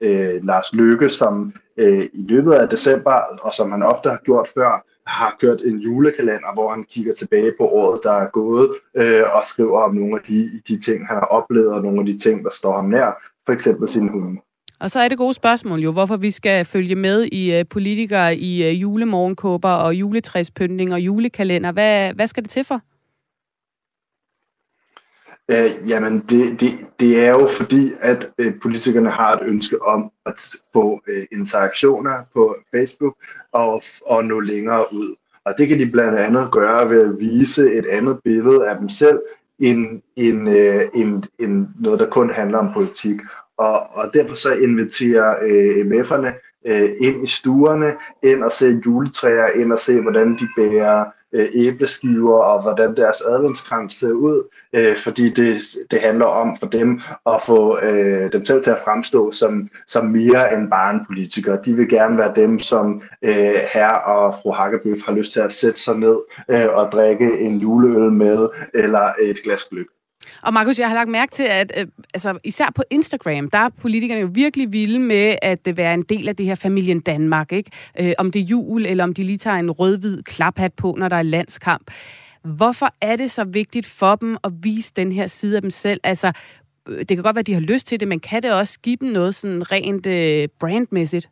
øh, 0.02 0.44
Lars 0.44 0.74
Løkke, 0.74 1.10
som 1.10 1.54
øh, 1.78 2.04
i 2.14 2.26
løbet 2.30 2.52
af 2.54 2.70
december, 2.70 3.14
og 3.42 3.54
som 3.54 3.72
han 3.72 3.84
ofte 3.84 4.10
har 4.10 4.22
gjort 4.26 4.48
før, 4.56 4.86
har 5.08 5.36
kørt 5.42 5.62
en 5.62 5.78
julekalender, 5.78 6.54
hvor 6.54 6.70
han 6.70 6.84
kigger 6.84 7.14
tilbage 7.14 7.54
på 7.58 7.64
året, 7.68 8.00
der 8.04 8.12
er 8.12 8.30
gået, 8.30 8.70
øh, 8.98 9.24
og 9.36 9.44
skriver 9.44 9.82
om 9.82 9.96
nogle 9.96 10.16
af 10.16 10.22
de, 10.28 10.50
de 10.68 10.80
ting, 10.80 11.08
han 11.08 11.16
har 11.16 11.26
oplevet, 11.26 11.74
og 11.74 11.82
nogle 11.82 12.00
af 12.00 12.06
de 12.06 12.18
ting, 12.18 12.44
der 12.44 12.50
står 12.50 12.76
ham 12.76 12.86
nær, 12.86 13.24
for 13.46 13.54
eksempel 13.54 13.90
sin 13.90 14.10
hund. 14.10 14.38
Og 14.80 14.92
så 14.92 15.00
er 15.00 15.08
det 15.08 15.18
gode 15.18 15.34
spørgsmål 15.34 15.80
jo, 15.80 15.92
hvorfor 15.92 16.18
vi 16.18 16.32
skal 16.32 16.66
følge 16.66 16.96
med 16.96 17.24
i 17.32 17.54
øh, 17.54 17.66
politikere 17.70 18.36
i 18.36 18.64
øh, 18.64 18.82
julemorgenkåber 18.82 19.70
og 19.70 19.96
juletræspyntning 19.96 20.94
og 20.94 21.00
julekalender. 21.00 21.72
Hvad, 21.72 22.14
hvad 22.14 22.28
skal 22.28 22.44
det 22.44 22.52
til 22.52 22.64
for? 22.64 22.82
Uh, 25.52 25.90
jamen, 25.90 26.20
det, 26.30 26.62
det, 26.62 26.72
det 27.00 27.26
er 27.26 27.30
jo 27.30 27.48
fordi, 27.48 27.92
at 28.02 28.26
øh, 28.38 28.54
politikerne 28.62 29.10
har 29.10 29.34
et 29.34 29.48
ønske 29.48 29.82
om 29.82 30.12
at 30.26 30.42
få 30.74 31.02
øh, 31.08 31.24
interaktioner 31.32 32.14
på 32.34 32.56
Facebook 32.72 33.16
og, 33.52 33.82
og 34.06 34.26
nå 34.26 34.40
længere 34.40 34.86
ud. 34.94 35.16
Og 35.46 35.54
det 35.58 35.68
kan 35.68 35.80
de 35.80 35.92
blandt 35.92 36.20
andet 36.20 36.52
gøre 36.52 36.90
ved 36.90 37.02
at 37.02 37.20
vise 37.20 37.74
et 37.74 37.86
andet 37.86 38.20
billede 38.24 38.70
af 38.70 38.78
dem 38.78 38.90
selv, 38.90 39.20
end, 39.60 40.02
end, 40.16 40.50
øh, 40.50 40.82
end, 40.96 41.24
end 41.40 41.68
noget, 41.80 42.00
der 42.00 42.10
kun 42.10 42.30
handler 42.30 42.58
om 42.58 42.74
politik. 42.74 43.20
Og, 43.60 43.80
og 43.94 44.14
derfor 44.14 44.36
så 44.36 44.54
inviterer 44.54 45.36
øh, 45.42 45.86
MF'erne 45.92 46.60
øh, 46.68 46.90
ind 47.00 47.24
i 47.24 47.28
stuerne, 47.28 47.94
ind 48.24 48.44
og 48.44 48.52
se 48.52 48.82
juletræer, 48.86 49.48
ind 49.48 49.74
og 49.74 49.80
se, 49.80 50.02
hvordan 50.02 50.32
de 50.34 50.48
bærer 50.56 51.06
øh, 51.34 51.48
æbleskiver, 51.54 52.38
og 52.38 52.62
hvordan 52.62 52.96
deres 52.96 53.22
adventskrans 53.22 53.94
ser 53.94 54.12
ud, 54.12 54.48
øh, 54.74 54.98
fordi 54.98 55.30
det, 55.30 55.62
det 55.92 56.02
handler 56.02 56.26
om 56.26 56.58
for 56.58 56.68
dem 56.68 57.02
at 57.26 57.42
få 57.46 57.80
øh, 57.80 58.32
dem 58.34 58.46
selv 58.46 58.64
til 58.64 58.72
at 58.72 58.84
fremstå 58.86 59.32
som, 59.32 59.70
som 59.88 60.06
mere 60.06 60.54
end 60.54 60.70
bare 60.70 60.94
en 60.94 61.06
politiker. 61.06 61.62
De 61.62 61.74
vil 61.74 61.90
gerne 61.90 62.18
være 62.18 62.34
dem, 62.36 62.60
som 62.60 63.02
øh, 63.22 63.60
herre 63.74 64.02
og 64.04 64.34
fru 64.42 64.52
Hakkebøf 64.52 64.98
har 65.06 65.14
lyst 65.14 65.32
til 65.32 65.40
at 65.40 65.52
sætte 65.52 65.80
sig 65.80 65.98
ned 65.98 66.18
øh, 66.50 66.68
og 66.74 66.92
drikke 66.92 67.40
en 67.40 67.58
juleøl 67.58 68.12
med, 68.12 68.50
eller 68.74 69.14
et 69.22 69.38
glas 69.44 69.64
gløk. 69.64 69.88
Og 70.42 70.54
Markus, 70.54 70.80
jeg 70.80 70.88
har 70.88 70.96
lagt 70.96 71.10
mærke 71.10 71.32
til, 71.32 71.44
at 71.44 71.72
øh, 71.78 71.88
altså, 72.14 72.40
især 72.44 72.66
på 72.76 72.84
Instagram, 72.90 73.50
der 73.50 73.58
er 73.58 73.70
politikerne 73.70 74.22
jo 74.22 74.30
virkelig 74.34 74.74
vilde 74.74 75.00
med 75.00 75.36
at 75.42 75.68
øh, 75.68 75.78
være 75.78 75.94
en 75.94 76.02
del 76.02 76.30
af 76.30 76.36
det 76.36 76.46
her 76.46 76.56
familien 76.56 77.00
Danmark. 77.00 77.52
Ikke? 77.52 77.72
Øh, 78.00 78.14
om 78.18 78.32
det 78.32 78.40
er 78.40 78.46
jul, 78.46 78.86
eller 78.86 79.04
om 79.04 79.14
de 79.14 79.24
lige 79.24 79.38
tager 79.38 79.58
en 79.58 79.72
rød-hvid 79.72 80.24
klaphat 80.24 80.74
på, 80.74 80.96
når 80.98 81.08
der 81.08 81.16
er 81.16 81.22
landskamp. 81.22 81.92
Hvorfor 82.44 82.94
er 83.02 83.16
det 83.16 83.32
så 83.32 83.44
vigtigt 83.44 83.86
for 83.86 84.16
dem 84.16 84.38
at 84.44 84.52
vise 84.62 84.92
den 84.96 85.12
her 85.12 85.28
side 85.28 85.56
af 85.56 85.62
dem 85.62 85.72
selv? 85.72 86.00
Altså, 86.04 86.32
øh, 86.90 87.00
det 87.00 87.08
kan 87.08 87.24
godt 87.24 87.36
være, 87.36 87.40
at 87.40 87.48
de 87.48 87.54
har 87.54 87.62
lyst 87.62 87.88
til 87.88 88.00
det, 88.00 88.08
men 88.08 88.20
kan 88.20 88.44
det 88.44 88.54
også 88.54 88.80
give 88.80 88.98
dem 89.02 89.10
noget 89.10 89.36
sådan 89.36 89.72
rent 89.72 90.06
øh, 90.06 90.48
brandmæssigt? 90.60 91.30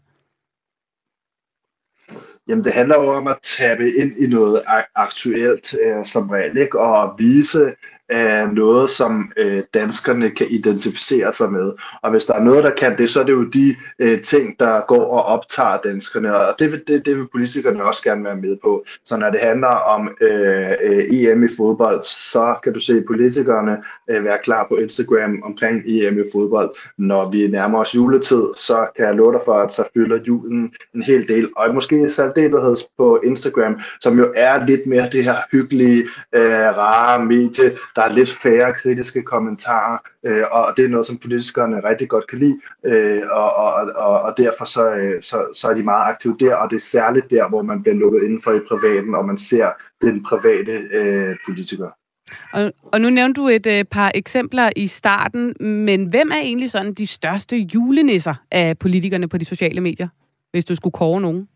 Jamen, 2.47 2.63
det 2.63 2.73
handler 2.73 2.95
jo 2.95 3.09
om 3.09 3.27
at 3.27 3.39
tabe 3.43 3.91
ind 3.93 4.11
i 4.17 4.27
noget 4.27 4.61
aktuelt 4.95 5.75
øh, 5.85 6.05
som 6.05 6.29
regel, 6.29 6.57
ikke? 6.57 6.79
og 6.79 7.15
vise 7.17 7.73
er 8.09 8.51
noget, 8.53 8.91
som 8.91 9.31
øh, 9.37 9.63
danskerne 9.73 10.29
kan 10.29 10.47
identificere 10.49 11.33
sig 11.33 11.51
med. 11.51 11.71
Og 12.01 12.11
hvis 12.11 12.25
der 12.25 12.33
er 12.33 12.43
noget, 12.43 12.63
der 12.63 12.69
kan 12.69 12.97
det, 12.97 13.09
så 13.09 13.19
er 13.19 13.23
det 13.23 13.31
jo 13.31 13.43
de 13.43 13.75
øh, 13.99 14.21
ting, 14.21 14.59
der 14.59 14.81
går 14.87 15.05
og 15.05 15.23
optager 15.23 15.77
danskerne, 15.83 16.37
og 16.37 16.55
det 16.59 16.71
vil, 16.71 16.83
det, 16.87 17.05
det 17.05 17.17
vil 17.17 17.27
politikerne 17.31 17.83
også 17.83 18.03
gerne 18.03 18.23
være 18.23 18.35
med 18.35 18.57
på. 18.63 18.83
Så 19.05 19.17
når 19.17 19.29
det 19.29 19.39
handler 19.39 19.67
om 19.67 20.09
øh, 20.21 20.71
øh 20.83 21.03
EM 21.09 21.43
i 21.43 21.47
fodbold, 21.57 22.03
så 22.03 22.55
kan 22.63 22.73
du 22.73 22.79
se 22.79 23.03
politikerne 23.07 23.77
øh, 24.09 24.25
være 24.25 24.37
klar 24.43 24.65
på 24.69 24.75
Instagram 24.75 25.41
omkring 25.43 25.83
EM 25.85 26.19
i 26.19 26.23
fodbold. 26.33 26.69
Når 26.97 27.31
vi 27.31 27.47
nærmer 27.47 27.79
os 27.79 27.95
juletid, 27.95 28.43
så 28.55 28.87
kan 28.95 29.05
jeg 29.05 29.15
love 29.15 29.33
dig 29.33 29.41
for, 29.45 29.53
at 29.53 29.73
så 29.73 29.83
fylder 29.93 30.19
julen 30.27 30.71
en 30.95 31.01
hel 31.01 31.27
del, 31.27 31.49
og 31.55 31.73
måske 31.73 31.95
i 31.95 32.49
på 32.97 33.21
Instagram, 33.23 33.79
som 33.99 34.17
jo 34.17 34.33
er 34.35 34.65
lidt 34.65 34.87
mere 34.87 35.09
det 35.11 35.23
her 35.23 35.35
hyggelige, 35.51 36.03
øh, 36.35 36.77
rare 36.77 37.25
medie, 37.25 37.71
der 37.97 38.03
er 38.03 38.11
lidt 38.13 38.29
færre 38.29 38.73
kritiske 38.73 39.21
kommentarer, 39.21 39.97
øh, 40.25 40.43
og 40.51 40.73
det 40.77 40.85
er 40.85 40.89
noget, 40.89 41.05
som 41.05 41.17
politikerne 41.17 41.89
rigtig 41.89 42.09
godt 42.09 42.27
kan 42.27 42.39
lide, 42.39 42.59
øh, 42.85 43.21
og, 43.31 43.55
og, 43.55 43.73
og, 43.95 44.21
og 44.21 44.33
derfor 44.37 44.65
så, 44.65 44.93
øh, 44.93 45.23
så, 45.23 45.37
så 45.53 45.67
er 45.67 45.73
de 45.73 45.83
meget 45.83 46.09
aktive 46.11 46.35
der, 46.39 46.55
og 46.55 46.69
det 46.69 46.75
er 46.75 46.79
særligt 46.79 47.31
der, 47.31 47.49
hvor 47.49 47.61
man 47.61 47.81
bliver 47.83 47.95
lukket 47.95 48.23
indenfor 48.23 48.51
i 48.51 48.59
privaten, 48.67 49.15
og 49.15 49.25
man 49.25 49.37
ser 49.37 49.69
den 50.01 50.23
private 50.23 50.71
øh, 50.71 51.35
politiker. 51.45 51.89
Og, 52.53 52.73
og 52.93 53.01
nu 53.01 53.09
nævnte 53.09 53.41
du 53.41 53.47
et 53.47 53.65
øh, 53.65 53.85
par 53.85 54.11
eksempler 54.15 54.69
i 54.75 54.87
starten, 54.87 55.53
men 55.59 56.05
hvem 56.05 56.31
er 56.31 56.41
egentlig 56.41 56.71
sådan 56.71 56.93
de 56.93 57.07
største 57.07 57.57
julenisser 57.57 58.35
af 58.51 58.77
politikerne 58.77 59.29
på 59.29 59.37
de 59.37 59.45
sociale 59.45 59.81
medier, 59.81 60.07
hvis 60.51 60.65
du 60.65 60.75
skulle 60.75 60.93
kåre 60.93 61.21
nogen? 61.21 61.47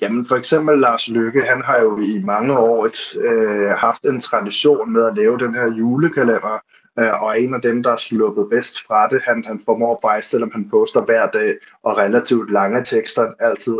Jamen 0.00 0.24
for 0.24 0.36
eksempel 0.36 0.78
Lars 0.78 1.08
Lykke, 1.08 1.42
han 1.42 1.62
har 1.62 1.80
jo 1.80 1.98
i 1.98 2.22
mange 2.24 2.58
år 2.58 2.88
øh, 3.24 3.70
haft 3.70 4.04
en 4.04 4.20
tradition 4.20 4.92
med 4.92 5.06
at 5.06 5.16
lave 5.16 5.38
den 5.38 5.54
her 5.54 5.66
julekalender, 5.66 6.62
øh, 6.98 7.22
og 7.22 7.40
en 7.40 7.54
af 7.54 7.60
dem, 7.60 7.82
der 7.82 7.92
er 7.92 7.96
sluppet 7.96 8.46
bedst 8.50 8.86
fra 8.86 9.08
det, 9.08 9.22
han, 9.22 9.44
han 9.44 9.60
formår 9.64 9.98
faktisk, 10.02 10.30
selvom 10.30 10.50
han 10.52 10.68
poster 10.70 11.04
hver 11.04 11.26
dag, 11.26 11.56
og 11.82 11.98
relativt 11.98 12.50
lange 12.50 12.84
tekster 12.84 13.32
altid 13.40 13.76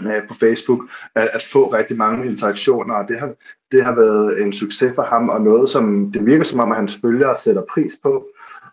øh, 0.00 0.28
på 0.28 0.34
Facebook, 0.34 0.80
at, 1.14 1.28
at 1.32 1.42
få 1.52 1.72
rigtig 1.72 1.96
mange 1.96 2.26
interaktioner, 2.26 2.94
og 2.94 3.08
det 3.08 3.20
har, 3.20 3.34
det 3.72 3.84
har 3.84 3.94
været 3.94 4.42
en 4.42 4.52
succes 4.52 4.94
for 4.94 5.02
ham, 5.02 5.28
og 5.28 5.40
noget, 5.40 5.68
som 5.68 6.12
det 6.12 6.26
virker 6.26 6.44
som 6.44 6.60
om, 6.60 6.70
at 6.70 6.76
hans 6.76 6.98
følgere 7.02 7.36
sætter 7.38 7.62
pris 7.68 7.92
på. 8.02 8.26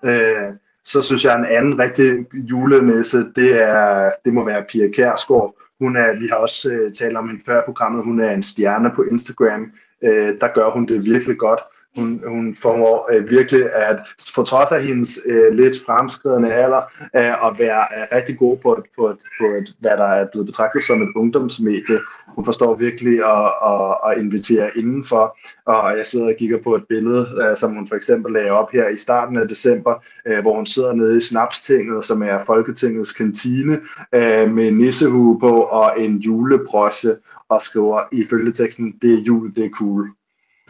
Øh, 0.05 0.53
så 0.83 1.01
synes 1.01 1.25
jeg, 1.25 1.39
en 1.39 1.45
anden 1.45 1.79
rigtig 1.79 2.25
julenisse, 2.33 3.17
det, 3.35 3.61
er, 3.61 4.11
det 4.25 4.33
må 4.33 4.45
være 4.45 4.65
Pia 4.69 4.89
Kærsgaard, 4.93 5.55
hun 5.79 5.95
er, 5.95 6.19
vi 6.19 6.27
har 6.27 6.35
også 6.35 6.73
øh, 6.73 6.93
talt 6.93 7.17
om 7.17 7.27
hende 7.29 7.43
før 7.45 7.65
programmet, 7.65 8.03
hun 8.03 8.19
er 8.19 8.31
en 8.31 8.43
stjerne 8.43 8.91
på 8.95 9.03
Instagram. 9.03 9.71
Øh, 10.03 10.33
der 10.41 10.53
gør 10.53 10.69
hun 10.69 10.85
det 10.85 11.05
virkelig 11.05 11.37
godt. 11.37 11.59
Hun, 11.97 12.21
hun 12.27 12.55
formår 12.55 13.09
øh, 13.13 13.29
virkelig 13.29 13.73
at, 13.73 13.99
på 14.35 14.43
trods 14.43 14.71
af 14.71 14.83
hendes 14.83 15.19
øh, 15.27 15.53
lidt 15.53 15.75
fremskridende 15.85 16.53
alder, 16.53 16.81
øh, 17.15 17.47
at 17.47 17.59
være 17.59 17.83
øh, 17.97 18.07
rigtig 18.17 18.37
god 18.37 18.57
på, 18.57 18.73
et, 18.73 18.83
på, 18.97 19.07
et, 19.07 19.17
på 19.39 19.45
et, 19.45 19.75
hvad 19.79 19.97
der 19.97 20.03
er 20.03 20.27
blevet 20.31 20.45
betragtet 20.45 20.83
som 20.83 21.01
et 21.01 21.09
ungdomsmedie. 21.15 21.99
Hun 22.27 22.45
forstår 22.45 22.75
virkelig 22.75 23.13
at, 23.13 23.51
at, 23.71 23.97
at 24.07 24.17
invitere 24.23 24.77
indenfor, 24.77 25.37
og 25.65 25.97
jeg 25.97 26.05
sidder 26.07 26.27
og 26.27 26.35
kigger 26.39 26.57
på 26.63 26.75
et 26.75 26.83
billede, 26.89 27.27
øh, 27.43 27.55
som 27.55 27.75
hun 27.75 27.87
for 27.87 27.95
eksempel 27.95 28.33
lagde 28.33 28.51
op 28.51 28.71
her 28.71 28.89
i 28.89 28.97
starten 28.97 29.37
af 29.37 29.47
december, 29.47 30.03
øh, 30.27 30.41
hvor 30.41 30.55
hun 30.55 30.65
sidder 30.65 30.93
nede 30.93 31.17
i 31.17 31.21
Snapstinget, 31.21 32.05
som 32.05 32.23
er 32.23 32.43
Folketingets 32.45 33.11
kantine, 33.11 33.79
øh, 34.15 34.51
med 34.51 34.71
nissehue 34.71 35.39
på 35.39 35.61
og 35.61 36.01
en 36.03 36.17
julebrosje, 36.17 37.11
og 37.49 37.61
skriver 37.61 38.01
ifølge 38.11 38.51
teksten, 38.51 38.95
det 39.01 39.13
er 39.13 39.23
jul, 39.27 39.55
det 39.55 39.65
er 39.65 39.69
cool. 39.69 40.09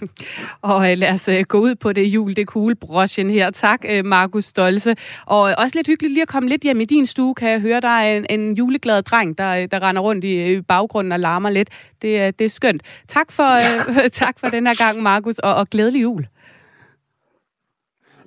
Og 0.61 0.91
øh, 0.91 0.97
lad 0.97 1.09
os 1.09 1.27
øh, 1.27 1.43
gå 1.47 1.59
ud 1.59 1.75
på 1.75 1.93
det 1.93 2.03
jul, 2.03 2.35
det 2.35 2.47
cool 2.47 2.75
brochen 2.75 3.29
her. 3.29 3.49
Tak, 3.49 3.85
øh, 3.89 4.05
Markus 4.05 4.45
Stolse. 4.45 4.95
Og 5.25 5.49
øh, 5.49 5.55
også 5.57 5.75
lidt 5.75 5.87
hyggeligt 5.87 6.13
lige 6.13 6.21
at 6.21 6.27
komme 6.27 6.49
lidt 6.49 6.61
hjem 6.61 6.81
i 6.81 6.85
din 6.85 7.05
stue, 7.05 7.35
kan 7.35 7.49
jeg 7.49 7.59
høre. 7.59 7.81
Der 7.81 7.87
er 7.87 8.17
en, 8.17 8.25
en 8.29 8.53
juleglad 8.53 9.03
dreng, 9.03 9.37
der, 9.37 9.67
der 9.67 9.83
render 9.83 10.01
rundt 10.01 10.23
i, 10.23 10.53
i 10.53 10.61
baggrunden 10.61 11.11
og 11.11 11.19
larmer 11.19 11.49
lidt. 11.49 11.69
Det, 12.01 12.19
øh, 12.19 12.33
det 12.39 12.45
er 12.45 12.49
skønt. 12.49 12.81
Tak 13.07 13.31
for, 13.31 13.55
øh, 14.03 14.09
tak 14.23 14.39
for 14.39 14.47
den 14.47 14.67
her 14.67 14.73
gang, 14.73 15.03
Markus, 15.03 15.39
og, 15.39 15.55
og 15.55 15.67
glædelig 15.67 16.01
jul. 16.01 16.27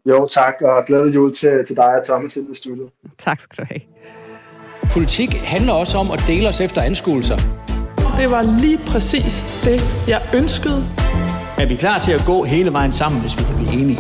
Jo, 0.07 0.29
tak, 0.29 0.55
og 0.61 0.85
glædelig 0.87 1.15
jul 1.15 1.35
til, 1.35 1.65
til 1.67 1.77
dig 1.77 1.85
og 1.85 2.05
Thomas 2.05 2.37
i 2.37 2.55
studiet. 2.55 2.89
Tak 3.19 3.41
skal 3.41 3.65
du 3.65 3.69
have. 3.69 3.81
Politik 4.93 5.31
handler 5.33 5.73
også 5.73 5.99
om 5.99 6.11
at 6.11 6.25
dele 6.27 6.49
os 6.49 6.61
efter 6.61 6.83
anskuelser. 6.83 7.37
Det 8.17 8.31
var 8.31 8.43
lige 8.61 8.79
præcis 8.87 9.61
det, 9.65 9.81
jeg 10.09 10.21
ønskede. 10.35 10.85
Er 11.63 11.67
vi 11.67 11.75
klar 11.75 11.99
til 11.99 12.13
at 12.13 12.23
gå 12.27 12.45
hele 12.45 12.73
vejen 12.73 12.93
sammen, 12.93 13.21
hvis 13.21 13.39
vi 13.39 13.43
kan 13.45 13.57
blive 13.57 13.83
enige? 13.83 13.99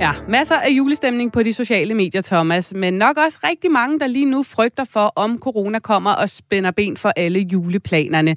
Ja, 0.00 0.12
masser 0.28 0.54
af 0.54 0.70
julestemning 0.70 1.32
på 1.32 1.42
de 1.42 1.54
sociale 1.54 1.94
medier, 1.94 2.22
Thomas, 2.22 2.74
men 2.74 2.94
nok 2.94 3.16
også 3.16 3.38
rigtig 3.44 3.70
mange, 3.70 4.00
der 4.00 4.06
lige 4.06 4.24
nu 4.24 4.42
frygter 4.42 4.84
for, 4.84 5.12
om 5.16 5.38
corona 5.38 5.78
kommer 5.78 6.10
og 6.10 6.28
spænder 6.28 6.70
ben 6.70 6.96
for 6.96 7.12
alle 7.16 7.40
juleplanerne. 7.40 8.30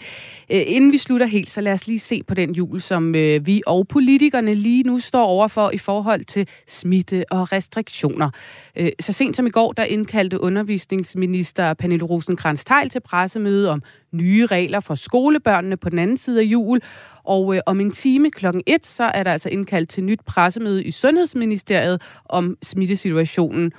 Øh, 0.51 0.61
inden 0.65 0.91
vi 0.91 0.97
slutter 0.97 1.25
helt, 1.25 1.51
så 1.51 1.61
lad 1.61 1.73
os 1.73 1.87
lige 1.87 1.99
se 1.99 2.23
på 2.27 2.33
den 2.33 2.51
jul, 2.51 2.81
som 2.81 3.15
øh, 3.15 3.45
vi 3.45 3.61
og 3.67 3.87
politikerne 3.87 4.53
lige 4.53 4.83
nu 4.83 4.99
står 4.99 5.23
overfor 5.23 5.71
i 5.71 5.77
forhold 5.77 6.25
til 6.25 6.47
smitte 6.67 7.25
og 7.31 7.51
restriktioner. 7.51 8.29
Øh, 8.75 8.89
så 8.99 9.13
sent 9.13 9.35
som 9.35 9.45
i 9.45 9.49
går, 9.49 9.71
der 9.71 9.83
indkaldte 9.83 10.41
undervisningsminister 10.41 11.73
Pernille 11.73 12.05
rosenkrantz 12.05 12.63
teil 12.63 12.89
til 12.89 12.99
pressemøde 12.99 13.69
om 13.69 13.83
nye 14.13 14.45
regler 14.45 14.79
for 14.79 14.95
skolebørnene 14.95 15.77
på 15.77 15.89
den 15.89 15.99
anden 15.99 16.17
side 16.17 16.41
af 16.41 16.45
jul, 16.45 16.79
og 17.23 17.55
øh, 17.55 17.61
om 17.65 17.79
en 17.79 17.91
time 17.91 18.31
klokken 18.31 18.63
1, 18.67 18.85
så 18.85 19.03
er 19.03 19.23
der 19.23 19.31
altså 19.31 19.49
indkaldt 19.49 19.89
til 19.89 20.03
nyt 20.03 20.19
pressemøde 20.25 20.83
i 20.83 20.91
Sundhedsministeriet 20.91 22.01
om 22.25 22.57
smittesituationen. 22.63 23.71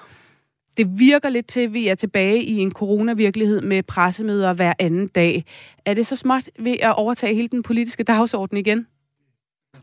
Det 0.77 0.99
virker 0.99 1.29
lidt 1.29 1.47
til, 1.47 1.61
at 1.61 1.73
vi 1.73 1.89
er 1.89 1.95
tilbage 1.95 2.43
i 2.43 2.59
en 2.59 2.73
coronavirkelighed 2.73 3.61
med 3.61 3.83
pressemøder 3.83 4.53
hver 4.53 4.73
anden 4.79 5.09
dag. 5.09 5.45
Er 5.85 5.95
det 5.95 6.07
så 6.07 6.17
småt 6.17 6.51
ved 6.59 6.77
at 6.81 6.95
overtage 6.97 7.35
hele 7.35 7.49
den 7.49 7.63
politiske 7.63 8.03
dagsorden 8.03 8.57
igen? 8.57 8.87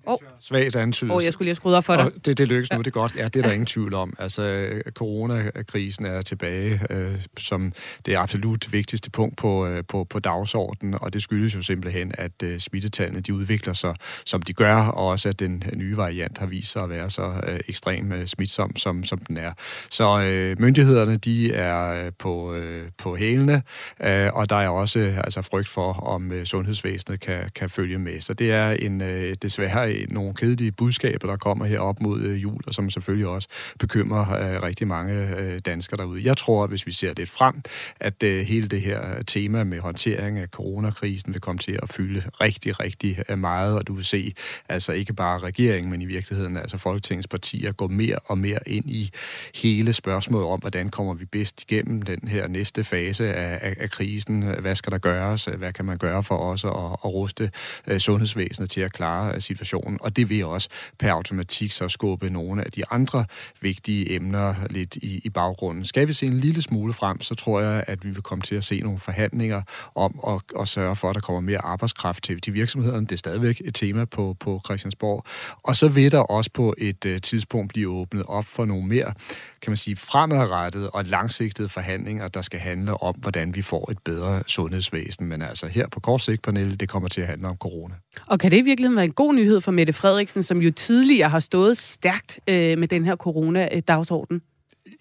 Oh. 0.06 0.18
Svagt 0.40 0.76
antydet. 0.76 1.14
Oh, 1.14 1.24
jeg 1.24 1.34
skulle 1.34 1.46
lige 1.46 1.50
have 1.50 1.56
skruet 1.56 1.76
op 1.76 1.84
for 1.84 1.96
dig. 1.96 2.26
det, 2.26 2.38
det 2.38 2.48
lykkes 2.48 2.74
nu, 2.74 2.78
det 2.78 2.88
er 2.88 2.92
godt. 2.92 3.16
Ja, 3.16 3.24
det 3.24 3.36
er 3.36 3.42
der 3.42 3.52
ingen 3.52 3.66
tvivl 3.66 3.94
om. 3.94 4.14
Altså, 4.20 4.70
coronakrisen 4.94 6.06
er 6.06 6.22
tilbage 6.22 6.82
øh, 6.90 7.26
som 7.38 7.74
det 8.06 8.16
absolut 8.16 8.74
vigtigste 8.74 9.12
punkt 9.12 9.38
på, 9.38 9.68
øh, 9.68 9.84
på, 9.88 10.04
på 10.04 10.20
dagsordenen, 10.20 10.96
og 11.02 11.14
det 11.14 11.24
skyldes 11.24 11.56
jo 11.56 11.62
simpelthen, 11.62 12.12
at 12.18 12.32
øh, 12.44 12.60
smittetallene 12.60 13.22
de 13.22 13.34
udvikler 13.34 13.74
sig, 13.74 13.96
som 14.26 14.42
de 14.42 14.54
gør, 14.54 14.76
og 14.76 15.08
også 15.08 15.30
at 15.30 15.40
den 15.40 15.64
nye 15.74 15.98
variant 15.98 16.38
har 16.38 16.46
vist 16.46 16.72
sig 16.72 16.84
at 16.84 16.90
være 16.90 17.10
så 17.10 17.42
øh, 17.48 17.60
ekstremt 17.68 18.14
øh, 18.14 18.28
smitsom, 18.28 18.76
som, 18.76 19.04
som 19.04 19.20
den 19.20 19.38
er. 19.38 19.52
Så 19.90 20.22
øh, 20.22 20.62
myndighederne, 20.62 21.18
de 21.18 21.54
er 21.54 22.06
øh, 22.06 22.12
på, 22.20 22.54
øh, 22.54 22.88
på 22.98 23.16
hælene, 23.16 23.64
øh, 24.04 24.30
og 24.34 24.50
der 24.50 24.56
er 24.56 24.70
også 24.70 25.00
altså, 25.00 25.42
frygt 25.42 25.70
for, 25.70 25.94
om 25.94 26.32
øh, 26.32 26.46
sundhedsvæsenet 26.46 27.20
kan, 27.20 27.50
kan 27.56 27.70
følge 27.70 28.00
med. 28.00 28.22
Så 28.22 28.34
det 28.34 28.52
er 28.52 28.72
en 28.72 29.02
øh, 29.02 29.36
desværre 29.42 29.79
nogle 30.10 30.34
kedelige 30.34 30.72
budskaber, 30.72 31.28
der 31.28 31.38
kommer 31.38 31.66
her 31.66 31.80
op 31.80 32.02
mod 32.02 32.22
øh, 32.22 32.44
jul, 32.44 32.62
og 32.68 32.74
som 32.74 32.90
selvfølgelig 32.90 33.28
også 33.28 33.48
bekymrer 33.80 34.56
øh, 34.56 34.64
rigtig 34.64 34.88
mange 34.88 35.38
øh, 35.38 35.60
danskere 35.66 35.98
derude. 35.98 36.26
Jeg 36.26 36.38
tror, 36.38 36.64
at 36.64 36.70
hvis 36.70 36.88
vi 36.88 36.92
ser 36.92 37.14
lidt 37.18 37.30
frem, 37.30 37.62
at 38.00 38.14
hele 38.24 38.68
det 38.68 38.82
her 38.82 39.22
tema 39.28 39.64
med 39.64 39.80
håndtering 39.80 40.38
af 40.38 40.48
coronakrisen 40.48 41.34
vil 41.34 41.42
komme 41.42 41.60
til 41.60 41.80
at 41.84 41.90
fylde 41.90 42.24
rigtig, 42.42 42.80
rigtig 42.80 43.18
meget, 43.38 43.76
og 43.76 43.88
du 43.88 43.94
vil 43.94 44.06
se, 44.06 44.34
altså 44.70 44.92
ikke 44.92 45.14
bare 45.14 45.40
regeringen, 45.40 45.92
men 45.92 46.02
i 46.02 46.06
virkeligheden 46.06 46.58
altså 46.58 46.78
Folketingets 46.78 47.28
partier 47.28 47.72
gå 47.72 47.88
mere 47.88 48.16
og 48.26 48.38
mere 48.38 48.60
ind 48.66 48.90
i 48.90 49.12
hele 49.56 49.94
spørgsmålet 49.94 50.48
om, 50.48 50.60
hvordan 50.60 50.90
kommer 50.90 51.14
vi 51.14 51.26
bedst 51.26 51.62
igennem 51.62 52.02
den 52.02 52.28
her 52.28 52.48
næste 52.48 52.84
fase 52.84 53.34
af, 53.34 53.60
af, 53.62 53.76
af 53.80 53.90
krisen, 53.90 54.42
hvad 54.42 54.76
skal 54.76 54.92
der 54.92 54.98
gøres, 54.98 55.46
hvad 55.46 55.74
kan 55.74 55.86
man 55.86 55.98
gøre 55.98 56.24
for 56.24 56.38
os 56.38 56.64
at, 56.64 56.70
at 56.70 57.06
ruste 57.06 57.52
sundhedsvæsenet 57.98 58.70
til 58.70 58.82
at 58.82 58.94
klare 58.94 59.42
situationen? 59.42 59.69
Situationen, 59.70 60.00
og 60.02 60.16
det 60.16 60.30
vil 60.30 60.46
også 60.46 60.70
per 61.00 61.12
automatik 61.12 61.72
så 61.72 61.88
skubbe 61.88 62.30
nogle 62.30 62.66
af 62.66 62.72
de 62.72 62.84
andre 62.92 63.26
vigtige 63.62 64.16
emner 64.16 64.56
lidt 64.70 64.96
i, 64.96 65.22
i 65.24 65.30
baggrunden. 65.30 65.86
Skal 65.86 66.08
vi 66.08 66.14
se 66.14 66.26
en 66.26 66.40
lille 66.40 66.62
smule 66.62 66.94
frem, 66.94 67.22
så 67.22 67.36
tror 67.36 67.62
jeg, 67.62 67.84
at 67.88 68.06
vi 68.06 68.10
vil 68.10 68.22
komme 68.22 68.42
til 68.42 68.56
at 68.56 68.64
se 68.64 68.82
nogle 68.82 69.00
forhandlinger 69.00 69.62
om 69.96 70.20
at, 70.28 70.62
at 70.62 70.68
sørge 70.68 70.96
for, 70.96 71.10
at 71.10 71.16
der 71.16 71.22
kommer 71.22 71.42
mere 71.42 71.58
arbejdskraft 71.58 72.24
til 72.24 72.46
de 72.46 72.52
virksomhederne. 72.52 73.06
Det 73.06 73.12
er 73.12 73.18
stadigvæk 73.18 73.62
et 73.66 73.76
tema 73.76 74.06
på, 74.06 74.36
på 74.40 74.62
Christiansborg. 74.66 75.26
Og 75.64 75.76
så 75.76 75.88
vil 75.88 76.12
der 76.12 76.20
også 76.20 76.50
på 76.54 76.74
et 76.78 77.06
uh, 77.06 77.18
tidspunkt 77.24 77.74
blive 77.74 77.90
åbnet 77.90 78.24
op 78.28 78.46
for 78.46 78.66
nogle 78.66 78.88
mere, 78.88 79.14
kan 79.62 79.72
man 79.72 79.78
sige, 79.78 79.96
fremadrettede 79.96 80.90
og 80.90 81.06
langsigtede 81.06 81.70
forhandlinger, 81.70 82.28
der 82.28 82.42
skal 82.42 82.60
handle 82.60 83.04
om, 83.04 83.16
hvordan 83.16 83.56
vi 83.56 83.62
får 83.62 83.92
et 83.92 84.00
bedre 84.00 84.44
sundhedsvæsen. 84.48 85.28
Men 85.28 85.42
altså 85.42 85.68
her 85.68 85.88
på 85.88 86.00
kort 86.00 86.22
sigt, 86.22 86.42
Pernille, 86.42 86.76
det 86.76 86.90
kommer 86.90 87.10
til 87.10 87.22
at 87.22 87.28
handle 87.28 87.48
om 87.48 87.56
corona. 87.56 87.96
Og 88.28 88.40
kan 88.40 88.52
det 88.52 88.58
i 88.58 88.62
virkeligheden 88.62 88.96
være 88.96 89.06
en 89.06 89.12
god 89.12 89.34
nyhed 89.34 89.59
for 89.62 89.72
Mette 89.72 89.94
Frederiksen, 89.94 90.44
som 90.44 90.62
jo 90.62 90.72
tidligere 90.72 91.30
har 91.30 91.40
stået 91.40 91.78
stærkt 91.78 92.40
øh, 92.50 92.78
med 92.78 92.88
den 92.88 93.06
her 93.06 93.16
corona-dagsorden? 93.16 94.36
Øh, 94.36 94.42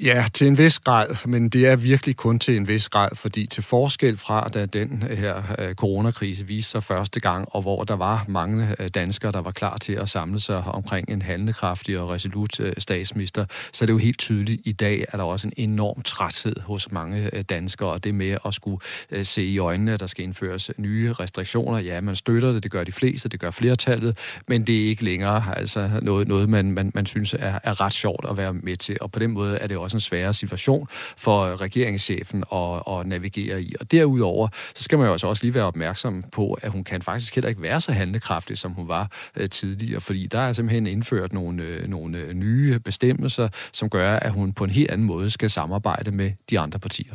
Ja, 0.04 0.24
til 0.34 0.46
en 0.46 0.58
vis 0.58 0.78
grad, 0.78 1.26
men 1.26 1.48
det 1.48 1.66
er 1.66 1.76
virkelig 1.76 2.16
kun 2.16 2.38
til 2.38 2.56
en 2.56 2.68
vis 2.68 2.88
grad, 2.88 3.08
fordi 3.14 3.46
til 3.46 3.62
forskel 3.62 4.16
fra, 4.16 4.48
da 4.48 4.66
den 4.66 5.04
øh, 5.10 5.18
her 5.18 5.42
øh, 5.58 5.74
coronakrise 5.74 6.46
viste 6.46 6.70
sig 6.70 6.82
første 6.82 7.20
gang, 7.20 7.48
og 7.50 7.62
hvor 7.62 7.84
der 7.84 7.96
var 7.96 8.24
mange 8.28 8.76
øh, 8.78 8.88
danskere, 8.88 9.32
der 9.32 9.40
var 9.40 9.50
klar 9.50 9.78
til 9.78 9.92
at 9.92 10.08
samle 10.08 10.40
sig 10.40 10.56
omkring 10.56 11.10
en 11.10 11.22
handlekraftig 11.22 11.98
og 11.98 12.08
resolut 12.08 12.60
statsminister, 12.78 13.44
så 13.72 13.84
er 13.84 13.86
det 13.86 13.92
jo 13.92 13.98
helt 13.98 14.18
tydeligt 14.18 14.62
i 14.64 14.72
dag, 14.72 15.04
at 15.08 15.18
der 15.18 15.24
også 15.24 15.48
en 15.48 15.70
enorm 15.70 16.02
træthed 16.02 16.60
hos 16.60 16.92
mange 16.92 17.30
danskere, 17.42 17.88
og 17.88 18.04
det 18.04 18.14
med 18.14 18.38
at 18.46 18.54
skulle 18.54 18.80
se 19.22 19.44
i 19.44 19.58
øjnene, 19.58 19.92
at 19.92 20.00
der 20.00 20.06
skal 20.06 20.24
indføres 20.24 20.70
nye 20.76 21.12
restriktioner. 21.12 21.78
Ja, 21.78 22.00
man 22.00 22.16
støtter 22.16 22.52
det, 22.52 22.62
det 22.62 22.70
gør 22.70 22.84
de 22.84 22.92
fleste, 22.92 23.28
det 23.28 23.40
gør 23.40 23.50
flertallet, 23.50 24.18
men 24.48 24.62
det 24.62 24.82
er 24.82 24.88
ikke 24.88 25.04
længere 25.04 25.58
altså 25.58 25.90
noget, 26.02 26.28
noget 26.28 26.48
man, 26.48 26.72
man, 26.72 26.92
man 26.94 27.06
synes 27.06 27.34
er, 27.38 27.58
er 27.64 27.80
ret 27.80 27.92
sjovt 27.92 28.26
at 28.30 28.36
være 28.36 28.54
med 28.54 28.76
til, 28.76 28.96
og 29.00 29.12
på 29.12 29.18
den 29.18 29.30
måde 29.30 29.58
er 29.58 29.66
det 29.66 29.76
også 29.76 29.87
en 29.96 30.00
sværere 30.00 30.34
situation 30.34 30.88
for 31.16 31.60
regeringschefen 31.60 32.44
at, 32.52 32.82
at 32.98 33.06
navigere 33.06 33.62
i. 33.62 33.74
Og 33.80 33.92
derudover, 33.92 34.48
så 34.74 34.82
skal 34.82 34.98
man 34.98 35.06
jo 35.06 35.12
altså 35.12 35.26
også 35.26 35.42
lige 35.42 35.54
være 35.54 35.64
opmærksom 35.64 36.24
på, 36.32 36.52
at 36.62 36.70
hun 36.70 36.84
kan 36.84 37.02
faktisk 37.02 37.34
heller 37.34 37.48
ikke 37.48 37.62
være 37.62 37.80
så 37.80 37.92
handlekraftig, 37.92 38.58
som 38.58 38.72
hun 38.72 38.88
var 38.88 39.10
øh, 39.36 39.48
tidligere, 39.48 40.00
fordi 40.00 40.26
der 40.26 40.38
er 40.38 40.52
simpelthen 40.52 40.86
indført 40.86 41.32
nogle, 41.32 41.62
øh, 41.62 41.88
nogle 41.88 42.18
øh, 42.18 42.34
nye 42.34 42.78
bestemmelser, 42.78 43.48
som 43.72 43.90
gør, 43.90 44.16
at 44.16 44.32
hun 44.32 44.52
på 44.52 44.64
en 44.64 44.70
helt 44.70 44.90
anden 44.90 45.06
måde 45.06 45.30
skal 45.30 45.50
samarbejde 45.50 46.10
med 46.10 46.32
de 46.50 46.58
andre 46.58 46.78
partier. 46.78 47.14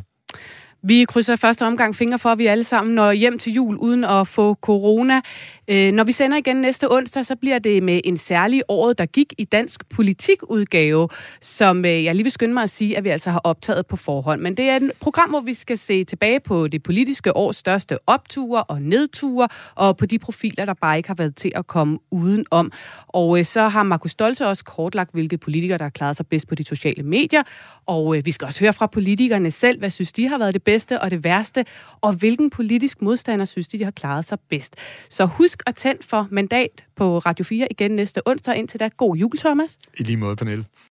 Vi 0.86 1.05
krydser 1.05 1.36
første 1.36 1.65
omgang 1.65 1.95
fingre 1.95 2.19
for, 2.19 2.29
at 2.29 2.38
vi 2.38 2.45
alle 2.45 2.63
sammen 2.63 2.95
når 2.95 3.11
hjem 3.11 3.39
til 3.39 3.53
jul 3.53 3.75
uden 3.75 4.03
at 4.03 4.27
få 4.27 4.53
corona. 4.53 5.21
Øh, 5.67 5.91
når 5.91 6.03
vi 6.03 6.11
sender 6.11 6.38
igen 6.38 6.55
næste 6.55 6.91
onsdag, 6.91 7.25
så 7.25 7.36
bliver 7.36 7.59
det 7.59 7.84
med 7.84 8.01
en 8.03 8.17
særlig 8.17 8.61
året, 8.67 8.97
der 8.97 9.05
gik 9.05 9.34
i 9.38 9.43
dansk 9.43 9.89
politikudgave, 9.89 11.09
som 11.41 11.86
øh, 11.86 12.03
jeg 12.03 12.15
lige 12.15 12.23
vil 12.23 12.31
skynde 12.31 12.53
mig 12.53 12.63
at 12.63 12.69
sige, 12.69 12.97
at 12.97 13.03
vi 13.03 13.09
altså 13.09 13.31
har 13.31 13.41
optaget 13.43 13.88
på 13.88 13.95
forhånd. 13.95 14.41
Men 14.41 14.57
det 14.57 14.69
er 14.69 14.75
et 14.75 14.91
program, 14.99 15.29
hvor 15.29 15.39
vi 15.39 15.53
skal 15.53 15.77
se 15.77 16.03
tilbage 16.03 16.39
på 16.39 16.67
det 16.67 16.84
politiske 16.84 17.38
års 17.38 17.55
største 17.55 17.97
opture 18.07 18.63
og 18.63 18.81
nedture, 18.81 19.47
og 19.75 19.97
på 19.97 20.05
de 20.05 20.19
profiler, 20.19 20.65
der 20.65 20.73
bare 20.73 20.97
ikke 20.97 21.09
har 21.09 21.15
været 21.15 21.36
til 21.36 21.51
at 21.55 21.67
komme 21.67 21.99
udenom. 22.11 22.71
Og 23.07 23.39
øh, 23.39 23.45
så 23.45 23.67
har 23.67 23.84
Markus 23.84 24.11
Stolze 24.11 24.47
også 24.47 24.63
kortlagt, 24.63 25.11
hvilke 25.13 25.38
politikere, 25.38 25.77
der 25.77 25.86
har 25.86 25.89
klaret 25.89 26.17
sig 26.17 26.27
bedst 26.27 26.47
på 26.47 26.55
de 26.55 26.65
sociale 26.65 27.03
medier. 27.03 27.43
Og 27.86 28.17
øh, 28.17 28.25
vi 28.25 28.31
skal 28.31 28.45
også 28.45 28.59
høre 28.59 28.73
fra 28.73 28.88
politikerne 28.88 29.51
selv, 29.51 29.79
hvad 29.79 29.89
synes 29.89 30.11
de 30.11 30.27
har 30.27 30.38
været 30.38 30.53
det 30.53 30.63
bedste 30.74 31.01
og 31.01 31.11
det 31.11 31.24
værste, 31.24 31.65
og 32.01 32.13
hvilken 32.13 32.49
politisk 32.49 33.01
modstander 33.01 33.45
synes 33.45 33.67
de, 33.67 33.80
de 33.80 33.84
har 33.84 33.91
klaret 33.91 34.26
sig 34.26 34.39
bedst. 34.49 34.76
Så 35.09 35.26
husk 35.26 35.63
at 35.65 35.76
tænde 35.76 36.03
for 36.03 36.28
mandat 36.32 36.84
på 36.95 37.17
Radio 37.17 37.45
4 37.45 37.67
igen 37.71 37.91
næste 37.91 38.28
onsdag. 38.28 38.55
Indtil 38.55 38.80
da, 38.80 38.88
god 38.97 39.15
jul, 39.15 39.38
Thomas. 39.38 39.78
I 39.99 40.03
lige 40.03 40.17
måde, 40.17 40.36
Pernille. 40.36 40.65